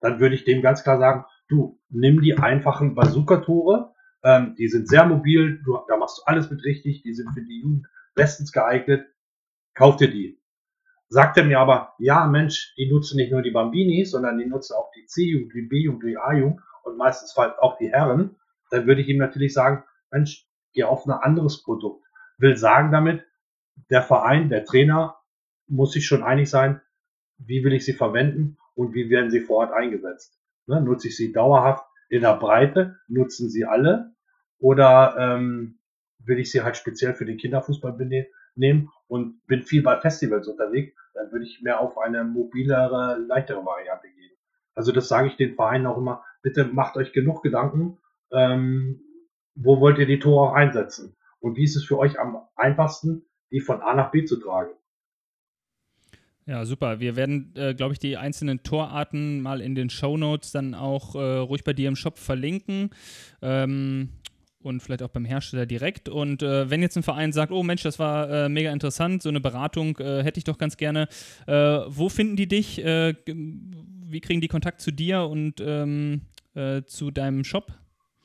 Dann 0.00 0.18
würde 0.18 0.34
ich 0.34 0.44
dem 0.44 0.62
ganz 0.62 0.82
klar 0.82 0.98
sagen, 0.98 1.24
du, 1.48 1.80
nimm 1.88 2.20
die 2.20 2.36
einfachen 2.38 2.94
Bazooka-Tore, 2.94 3.94
ähm, 4.24 4.54
die 4.56 4.68
sind 4.68 4.88
sehr 4.88 5.06
mobil, 5.06 5.60
du, 5.64 5.78
da 5.88 5.96
machst 5.96 6.18
du 6.18 6.22
alles 6.24 6.50
mit 6.50 6.64
richtig, 6.64 7.02
die 7.02 7.14
sind 7.14 7.32
für 7.32 7.42
die 7.42 7.60
Jugend 7.60 7.86
bestens 8.14 8.52
geeignet, 8.52 9.06
kauf 9.74 9.96
dir 9.96 10.10
die. 10.10 10.40
Sagt 11.08 11.36
er 11.36 11.44
mir 11.44 11.58
aber, 11.58 11.94
ja 11.98 12.26
Mensch, 12.26 12.74
die 12.78 12.90
nutzen 12.90 13.16
nicht 13.16 13.32
nur 13.32 13.42
die 13.42 13.50
Bambinis, 13.50 14.12
sondern 14.12 14.38
die 14.38 14.46
nutzen 14.46 14.74
auch 14.74 14.90
die 14.96 15.04
C-Jugend, 15.04 15.52
die 15.54 15.62
B-Jugend, 15.62 16.04
die 16.04 16.16
A-Jugend 16.16 16.60
und 16.84 16.96
meistens 16.96 17.36
auch 17.36 17.76
die 17.78 17.90
Herren, 17.90 18.36
dann 18.70 18.86
würde 18.86 19.02
ich 19.02 19.08
ihm 19.08 19.18
natürlich 19.18 19.52
sagen, 19.52 19.84
Mensch, 20.10 20.46
gehe 20.72 20.88
auf 20.88 21.06
ein 21.06 21.12
anderes 21.12 21.62
Produkt. 21.62 22.04
Will 22.38 22.56
sagen 22.56 22.92
damit, 22.92 23.24
der 23.90 24.02
Verein, 24.02 24.48
der 24.48 24.64
Trainer 24.64 25.16
muss 25.66 25.92
sich 25.92 26.06
schon 26.06 26.22
einig 26.22 26.50
sein, 26.50 26.80
wie 27.38 27.64
will 27.64 27.72
ich 27.72 27.84
sie 27.84 27.92
verwenden 27.92 28.58
und 28.74 28.94
wie 28.94 29.10
werden 29.10 29.30
sie 29.30 29.40
vor 29.40 29.58
Ort 29.58 29.72
eingesetzt. 29.72 30.38
Ne, 30.66 30.80
nutze 30.80 31.08
ich 31.08 31.16
sie 31.16 31.32
dauerhaft 31.32 31.84
in 32.08 32.22
der 32.22 32.36
Breite, 32.36 32.98
nutzen 33.08 33.50
sie 33.50 33.64
alle 33.64 34.12
oder 34.58 35.16
ähm, 35.18 35.78
will 36.18 36.38
ich 36.38 36.50
sie 36.50 36.62
halt 36.62 36.76
speziell 36.76 37.14
für 37.14 37.24
den 37.24 37.36
Kinderfußball 37.36 37.96
nehmen 38.54 38.90
und 39.08 39.44
bin 39.46 39.62
viel 39.62 39.82
bei 39.82 40.00
Festivals 40.00 40.46
unterwegs, 40.46 40.94
dann 41.14 41.32
würde 41.32 41.44
ich 41.44 41.62
mehr 41.62 41.80
auf 41.80 41.98
eine 41.98 42.24
mobilere, 42.24 43.18
leichtere 43.26 43.64
Variante 43.64 44.08
gehen. 44.08 44.30
Also 44.74 44.92
das 44.92 45.08
sage 45.08 45.28
ich 45.28 45.36
den 45.36 45.54
Vereinen 45.54 45.86
auch 45.86 45.98
immer, 45.98 46.24
bitte 46.42 46.64
macht 46.64 46.96
euch 46.96 47.12
genug 47.12 47.42
Gedanken, 47.42 47.98
ähm, 48.30 49.00
wo 49.54 49.80
wollt 49.80 49.98
ihr 49.98 50.06
die 50.06 50.18
Tore 50.18 50.50
auch 50.50 50.54
einsetzen? 50.54 51.16
Und 51.40 51.56
wie 51.56 51.64
ist 51.64 51.76
es 51.76 51.84
für 51.84 51.98
euch 51.98 52.18
am 52.18 52.38
einfachsten, 52.56 53.24
die 53.50 53.60
von 53.60 53.80
A 53.80 53.94
nach 53.94 54.10
B 54.10 54.24
zu 54.24 54.38
tragen? 54.38 54.70
Ja, 56.46 56.64
super. 56.64 56.98
Wir 56.98 57.14
werden, 57.14 57.52
äh, 57.56 57.74
glaube 57.74 57.92
ich, 57.92 57.98
die 58.00 58.16
einzelnen 58.16 58.62
Torarten 58.62 59.40
mal 59.40 59.60
in 59.60 59.74
den 59.74 59.90
Show 59.90 60.16
Notes 60.16 60.50
dann 60.50 60.74
auch 60.74 61.14
äh, 61.14 61.18
ruhig 61.18 61.62
bei 61.62 61.72
dir 61.72 61.88
im 61.88 61.96
Shop 61.96 62.18
verlinken. 62.18 62.90
Ähm, 63.40 64.08
und 64.60 64.80
vielleicht 64.80 65.02
auch 65.02 65.08
beim 65.08 65.24
Hersteller 65.24 65.66
direkt. 65.66 66.08
Und 66.08 66.42
äh, 66.42 66.70
wenn 66.70 66.82
jetzt 66.82 66.96
ein 66.96 67.02
Verein 67.02 67.32
sagt, 67.32 67.52
oh 67.52 67.62
Mensch, 67.62 67.82
das 67.82 67.98
war 67.98 68.30
äh, 68.30 68.48
mega 68.48 68.72
interessant, 68.72 69.22
so 69.22 69.28
eine 69.28 69.40
Beratung 69.40 69.98
äh, 69.98 70.22
hätte 70.22 70.38
ich 70.38 70.44
doch 70.44 70.58
ganz 70.58 70.76
gerne. 70.76 71.08
Äh, 71.46 71.52
wo 71.86 72.08
finden 72.08 72.36
die 72.36 72.48
dich? 72.48 72.82
wie 72.82 74.20
kriegen 74.20 74.42
die 74.42 74.48
Kontakt 74.48 74.82
zu 74.82 74.90
dir 74.90 75.22
und 75.22 75.62
ähm, 75.64 76.22
zu 76.86 77.10
deinem 77.10 77.44
Shop? 77.44 77.72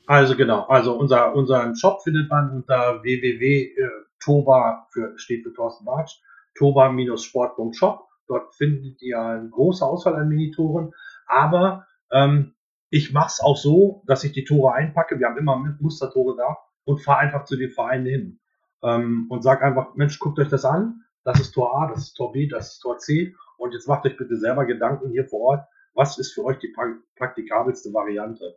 Also 0.08 0.36
genau, 0.36 0.62
also 0.68 0.96
unser, 0.96 1.34
unseren 1.34 1.76
Shop 1.76 2.02
findet 2.02 2.30
man 2.30 2.50
unter 2.50 3.02
www.toba 3.02 4.86
für, 4.88 5.12
steht 5.18 5.42
für 5.42 5.52
Thorsten 5.52 5.84
Bartsch, 5.84 6.22
toba-sport.shop. 6.56 8.08
Dort 8.26 8.54
findet 8.54 9.02
ihr 9.02 9.20
eine 9.20 9.50
große 9.50 9.84
Auswahl 9.84 10.16
an 10.16 10.28
Minitoren, 10.28 10.94
aber 11.26 11.86
ähm, 12.10 12.54
ich 12.88 13.12
mache 13.12 13.26
es 13.26 13.40
auch 13.42 13.58
so, 13.58 14.02
dass 14.06 14.24
ich 14.24 14.32
die 14.32 14.44
Tore 14.44 14.72
einpacke. 14.72 15.18
Wir 15.18 15.26
haben 15.26 15.36
immer 15.36 15.76
Mustertore 15.78 16.36
da 16.38 16.56
und 16.86 17.02
fahre 17.02 17.18
einfach 17.18 17.44
zu 17.44 17.56
den 17.56 17.70
Vereinen 17.70 18.06
hin 18.06 18.40
ähm, 18.82 19.26
und 19.28 19.42
sage 19.42 19.62
einfach, 19.62 19.94
Mensch, 19.94 20.18
guckt 20.18 20.38
euch 20.38 20.48
das 20.48 20.64
an. 20.64 21.04
Das 21.22 21.38
ist 21.38 21.52
Tor 21.52 21.82
A, 21.82 21.86
das 21.86 22.04
ist 22.04 22.14
Tor 22.14 22.32
B, 22.32 22.48
das 22.48 22.72
ist 22.72 22.78
Tor 22.78 22.96
C. 22.96 23.34
Und 23.58 23.74
jetzt 23.74 23.86
macht 23.86 24.06
euch 24.06 24.16
bitte 24.16 24.38
selber 24.38 24.64
Gedanken 24.64 25.10
hier 25.10 25.26
vor 25.26 25.40
Ort, 25.40 25.66
was 25.92 26.16
ist 26.16 26.32
für 26.32 26.46
euch 26.46 26.58
die 26.60 26.74
praktikabelste 27.14 27.92
Variante. 27.92 28.56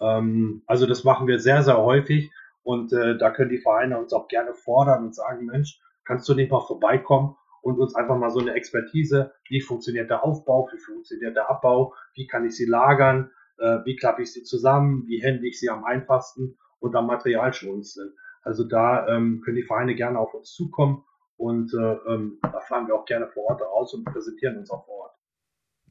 Ähm, 0.00 0.62
also 0.66 0.86
das 0.86 1.04
machen 1.04 1.26
wir 1.26 1.38
sehr, 1.38 1.62
sehr 1.62 1.78
häufig 1.78 2.32
und 2.62 2.92
äh, 2.92 3.16
da 3.18 3.30
können 3.30 3.50
die 3.50 3.58
Vereine 3.58 3.98
uns 3.98 4.12
auch 4.12 4.28
gerne 4.28 4.54
fordern 4.54 5.04
und 5.04 5.14
sagen, 5.14 5.46
Mensch, 5.46 5.80
kannst 6.04 6.28
du 6.28 6.34
nicht 6.34 6.50
mal 6.50 6.60
vorbeikommen 6.60 7.36
und 7.62 7.78
uns 7.78 7.94
einfach 7.94 8.16
mal 8.16 8.30
so 8.30 8.40
eine 8.40 8.54
Expertise, 8.54 9.32
wie 9.48 9.60
funktioniert 9.60 10.10
der 10.10 10.24
Aufbau, 10.24 10.68
wie 10.72 10.78
funktioniert 10.78 11.36
der 11.36 11.50
Abbau, 11.50 11.94
wie 12.14 12.26
kann 12.26 12.44
ich 12.46 12.56
sie 12.56 12.66
lagern, 12.66 13.30
äh, 13.58 13.78
wie 13.84 13.96
klappe 13.96 14.22
ich 14.22 14.32
sie 14.32 14.42
zusammen, 14.42 15.04
wie 15.06 15.22
hände 15.22 15.46
ich 15.46 15.60
sie 15.60 15.68
am 15.68 15.84
einfachsten 15.84 16.58
und 16.78 16.96
am 16.96 17.06
materialschonendsten. 17.06 18.14
Also 18.42 18.64
da 18.64 19.06
ähm, 19.08 19.42
können 19.44 19.56
die 19.56 19.62
Vereine 19.62 19.94
gerne 19.94 20.18
auf 20.18 20.32
uns 20.34 20.52
zukommen 20.52 21.04
und 21.36 21.72
äh, 21.74 22.12
ähm, 22.12 22.38
da 22.42 22.60
fahren 22.60 22.86
wir 22.86 22.94
auch 22.94 23.04
gerne 23.04 23.28
vor 23.28 23.44
Ort 23.44 23.62
aus 23.62 23.94
und 23.94 24.04
präsentieren 24.04 24.56
uns 24.58 24.70
auch 24.70 24.84
vor 24.86 24.94
Ort. 24.94 25.19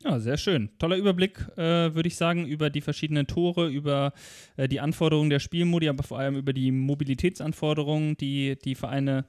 Ja, 0.04 0.18
sehr 0.20 0.38
schön. 0.38 0.70
Toller 0.80 0.96
Überblick, 0.96 1.46
äh, 1.58 1.94
würde 1.94 2.08
ich 2.08 2.16
sagen, 2.16 2.46
über 2.46 2.70
die 2.70 2.80
verschiedenen 2.80 3.28
Tore, 3.28 3.68
über 3.68 4.14
äh, 4.56 4.70
die 4.70 4.80
Anforderungen 4.80 5.30
der 5.30 5.40
Spielmodi, 5.40 5.90
aber 5.90 6.04
vor 6.04 6.20
allem 6.20 6.36
über 6.38 6.54
die 6.54 6.72
Mobilitätsanforderungen, 6.72 8.16
die 8.16 8.58
die 8.64 8.76
Vereine 8.76 9.26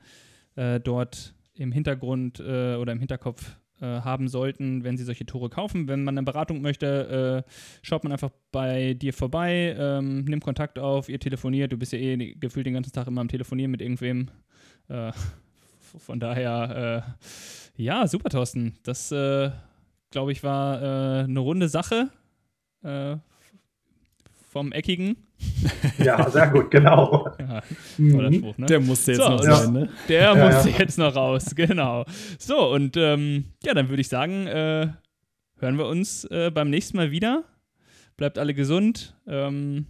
äh, 0.55 0.79
dort 0.79 1.35
im 1.55 1.73
Hintergrund 1.73 2.39
äh, 2.39 2.77
oder 2.77 2.93
im 2.93 3.01
Hinterkopf 3.01 3.57
äh, 3.81 3.87
haben 3.87 4.29
sollten, 4.29 4.85
wenn 4.85 4.97
sie 4.97 5.03
solche 5.03 5.27
Tore 5.27 5.51
kaufen. 5.51 5.89
Wenn 5.89 6.05
man 6.05 6.17
eine 6.17 6.25
Beratung 6.25 6.61
möchte, 6.61 7.45
äh, 7.47 7.51
schaut 7.83 8.05
man 8.05 8.13
einfach 8.13 8.31
bei 8.53 8.95
dir 8.95 9.13
vorbei, 9.13 9.75
ähm, 9.77 10.25
nimmt 10.25 10.45
Kontakt 10.45 10.79
auf, 10.79 11.09
ihr 11.09 11.19
telefoniert. 11.19 11.73
Du 11.73 11.79
bist 11.79 11.93
ja 11.93 11.99
eh 11.99 12.35
gefühlt 12.35 12.67
den 12.67 12.75
ganzen 12.75 12.93
Tag 12.93 13.09
immer 13.09 13.23
am 13.23 13.29
Telefonieren 13.29 13.73
mit 13.73 13.83
irgendwem. 13.83 14.29
von 15.99 16.19
daher, 16.19 17.17
ja, 17.77 18.09
super, 18.09 18.29
Thorsten. 18.29 18.75
Das 18.83 19.15
glaube 20.11 20.33
ich, 20.33 20.43
war 20.43 20.83
äh, 20.83 21.25
eine 21.25 21.41
runde 21.41 21.69
Sache 21.69 22.11
äh, 22.83 23.17
vom 24.51 24.73
Eckigen. 24.73 25.17
Ja, 25.99 26.29
sehr 26.29 26.49
gut, 26.49 26.71
genau. 26.71 27.29
Ja, 27.39 27.63
mhm. 27.97 28.33
Spruch, 28.33 28.59
ne? 28.59 28.67
Der 28.67 28.81
musste 28.81 29.13
jetzt 29.13 29.23
so, 29.23 29.29
noch 29.29 29.43
sein, 29.43 29.73
ne? 29.73 29.89
Der 30.09 30.35
ja, 30.35 30.35
musste 30.35 30.71
ja. 30.71 30.79
jetzt 30.79 30.99
noch 30.99 31.15
raus, 31.15 31.47
genau. 31.57 32.05
So, 32.39 32.73
und 32.73 32.97
ähm, 32.97 33.45
ja, 33.63 33.75
dann 33.75 33.89
würde 33.89 34.01
ich 34.01 34.09
sagen, 34.09 34.47
äh, 34.47 34.89
hören 35.59 35.79
wir 35.79 35.87
uns 35.87 36.25
äh, 36.25 36.51
beim 36.51 36.71
nächsten 36.71 36.97
Mal 36.97 37.11
wieder. 37.11 37.45
Bleibt 38.17 38.39
alle 38.39 38.55
gesund 38.55 39.15
ähm, 39.27 39.87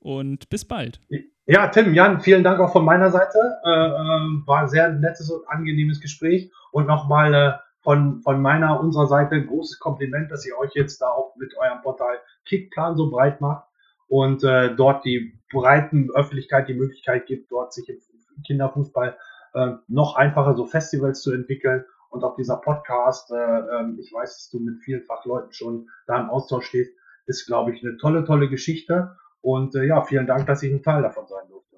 und 0.00 0.48
bis 0.48 0.64
bald. 0.64 1.00
Ja, 1.46 1.68
Tim, 1.68 1.94
Jan, 1.94 2.20
vielen 2.20 2.44
Dank 2.44 2.60
auch 2.60 2.72
von 2.72 2.84
meiner 2.84 3.10
Seite. 3.10 3.38
Äh, 3.64 3.70
äh, 3.70 4.46
war 4.46 4.62
ein 4.62 4.68
sehr 4.68 4.92
nettes 4.92 5.30
und 5.30 5.48
angenehmes 5.48 6.00
Gespräch. 6.00 6.50
Und 6.72 6.86
nochmal 6.86 7.34
äh, 7.34 7.52
von, 7.82 8.22
von 8.22 8.42
meiner, 8.42 8.80
unserer 8.80 9.06
Seite 9.06 9.44
großes 9.44 9.78
Kompliment, 9.78 10.30
dass 10.30 10.46
ihr 10.46 10.58
euch 10.58 10.72
jetzt 10.74 11.00
da 11.00 11.08
auch 11.08 11.36
mit 11.36 11.56
eurem 11.56 11.82
Portal 11.82 12.18
Kickplan 12.46 12.96
so 12.96 13.10
breit 13.10 13.40
macht 13.40 13.66
und 14.08 14.42
äh, 14.42 14.74
dort 14.74 15.04
die 15.04 15.38
breiten 15.52 16.10
Öffentlichkeit 16.14 16.68
die 16.68 16.74
Möglichkeit 16.74 17.26
gibt, 17.26 17.50
dort 17.50 17.72
sich 17.72 17.88
im 17.88 18.42
Kinderfußball 18.42 19.16
äh, 19.54 19.72
noch 19.86 20.16
einfacher 20.16 20.54
so 20.54 20.66
Festivals 20.66 21.22
zu 21.22 21.32
entwickeln. 21.32 21.84
Und 22.10 22.24
auch 22.24 22.36
dieser 22.36 22.56
Podcast, 22.56 23.30
äh, 23.30 23.34
ähm, 23.34 23.98
ich 24.00 24.12
weiß, 24.12 24.34
dass 24.34 24.50
du 24.50 24.60
mit 24.60 24.80
vielen 24.82 25.02
Fachleuten 25.02 25.52
schon 25.52 25.88
da 26.06 26.20
im 26.20 26.30
Austausch 26.30 26.66
stehst, 26.66 26.92
ist, 27.26 27.46
glaube 27.46 27.74
ich, 27.74 27.82
eine 27.82 27.98
tolle, 27.98 28.24
tolle 28.24 28.48
Geschichte. 28.48 29.16
Und 29.42 29.74
äh, 29.74 29.84
ja, 29.84 30.02
vielen 30.02 30.26
Dank, 30.26 30.46
dass 30.46 30.62
ich 30.62 30.72
ein 30.72 30.82
Teil 30.82 31.02
davon 31.02 31.26
sein 31.26 31.46
durfte. 31.50 31.76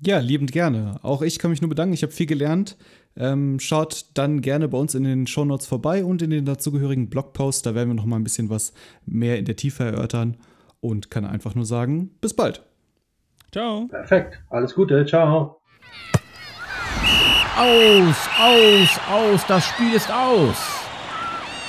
Ja, 0.00 0.18
liebend 0.18 0.52
gerne. 0.52 0.96
Auch 1.02 1.22
ich 1.22 1.38
kann 1.38 1.50
mich 1.50 1.62
nur 1.62 1.70
bedanken. 1.70 1.94
Ich 1.94 2.02
habe 2.02 2.12
viel 2.12 2.26
gelernt. 2.26 2.76
Ähm, 3.16 3.60
schaut 3.60 4.06
dann 4.14 4.40
gerne 4.40 4.68
bei 4.68 4.78
uns 4.78 4.94
in 4.94 5.04
den 5.04 5.26
Shownotes 5.26 5.66
vorbei 5.66 6.04
und 6.04 6.22
in 6.22 6.30
den 6.30 6.44
dazugehörigen 6.44 7.08
Blogpost. 7.08 7.64
Da 7.66 7.74
werden 7.74 7.90
wir 7.90 7.94
noch 7.94 8.06
mal 8.06 8.16
ein 8.16 8.24
bisschen 8.24 8.50
was 8.50 8.72
mehr 9.06 9.38
in 9.38 9.44
der 9.44 9.56
Tiefe 9.56 9.84
erörtern 9.84 10.36
und 10.80 11.10
kann 11.10 11.24
einfach 11.24 11.54
nur 11.54 11.66
sagen, 11.66 12.10
bis 12.20 12.34
bald. 12.34 12.62
Ciao. 13.52 13.86
Perfekt. 13.88 14.40
Alles 14.50 14.74
Gute. 14.74 15.06
Ciao. 15.06 15.60
Aus, 17.56 18.16
aus, 18.40 19.00
aus, 19.08 19.46
das 19.46 19.64
Spiel 19.64 19.94
ist 19.94 20.10
aus. 20.10 20.56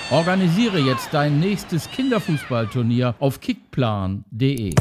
Organisiere 0.09 0.79
jetzt 0.79 1.09
dein 1.13 1.39
nächstes 1.39 1.89
Kinderfußballturnier 1.91 3.15
auf 3.19 3.39
kickplan.de. 3.39 4.73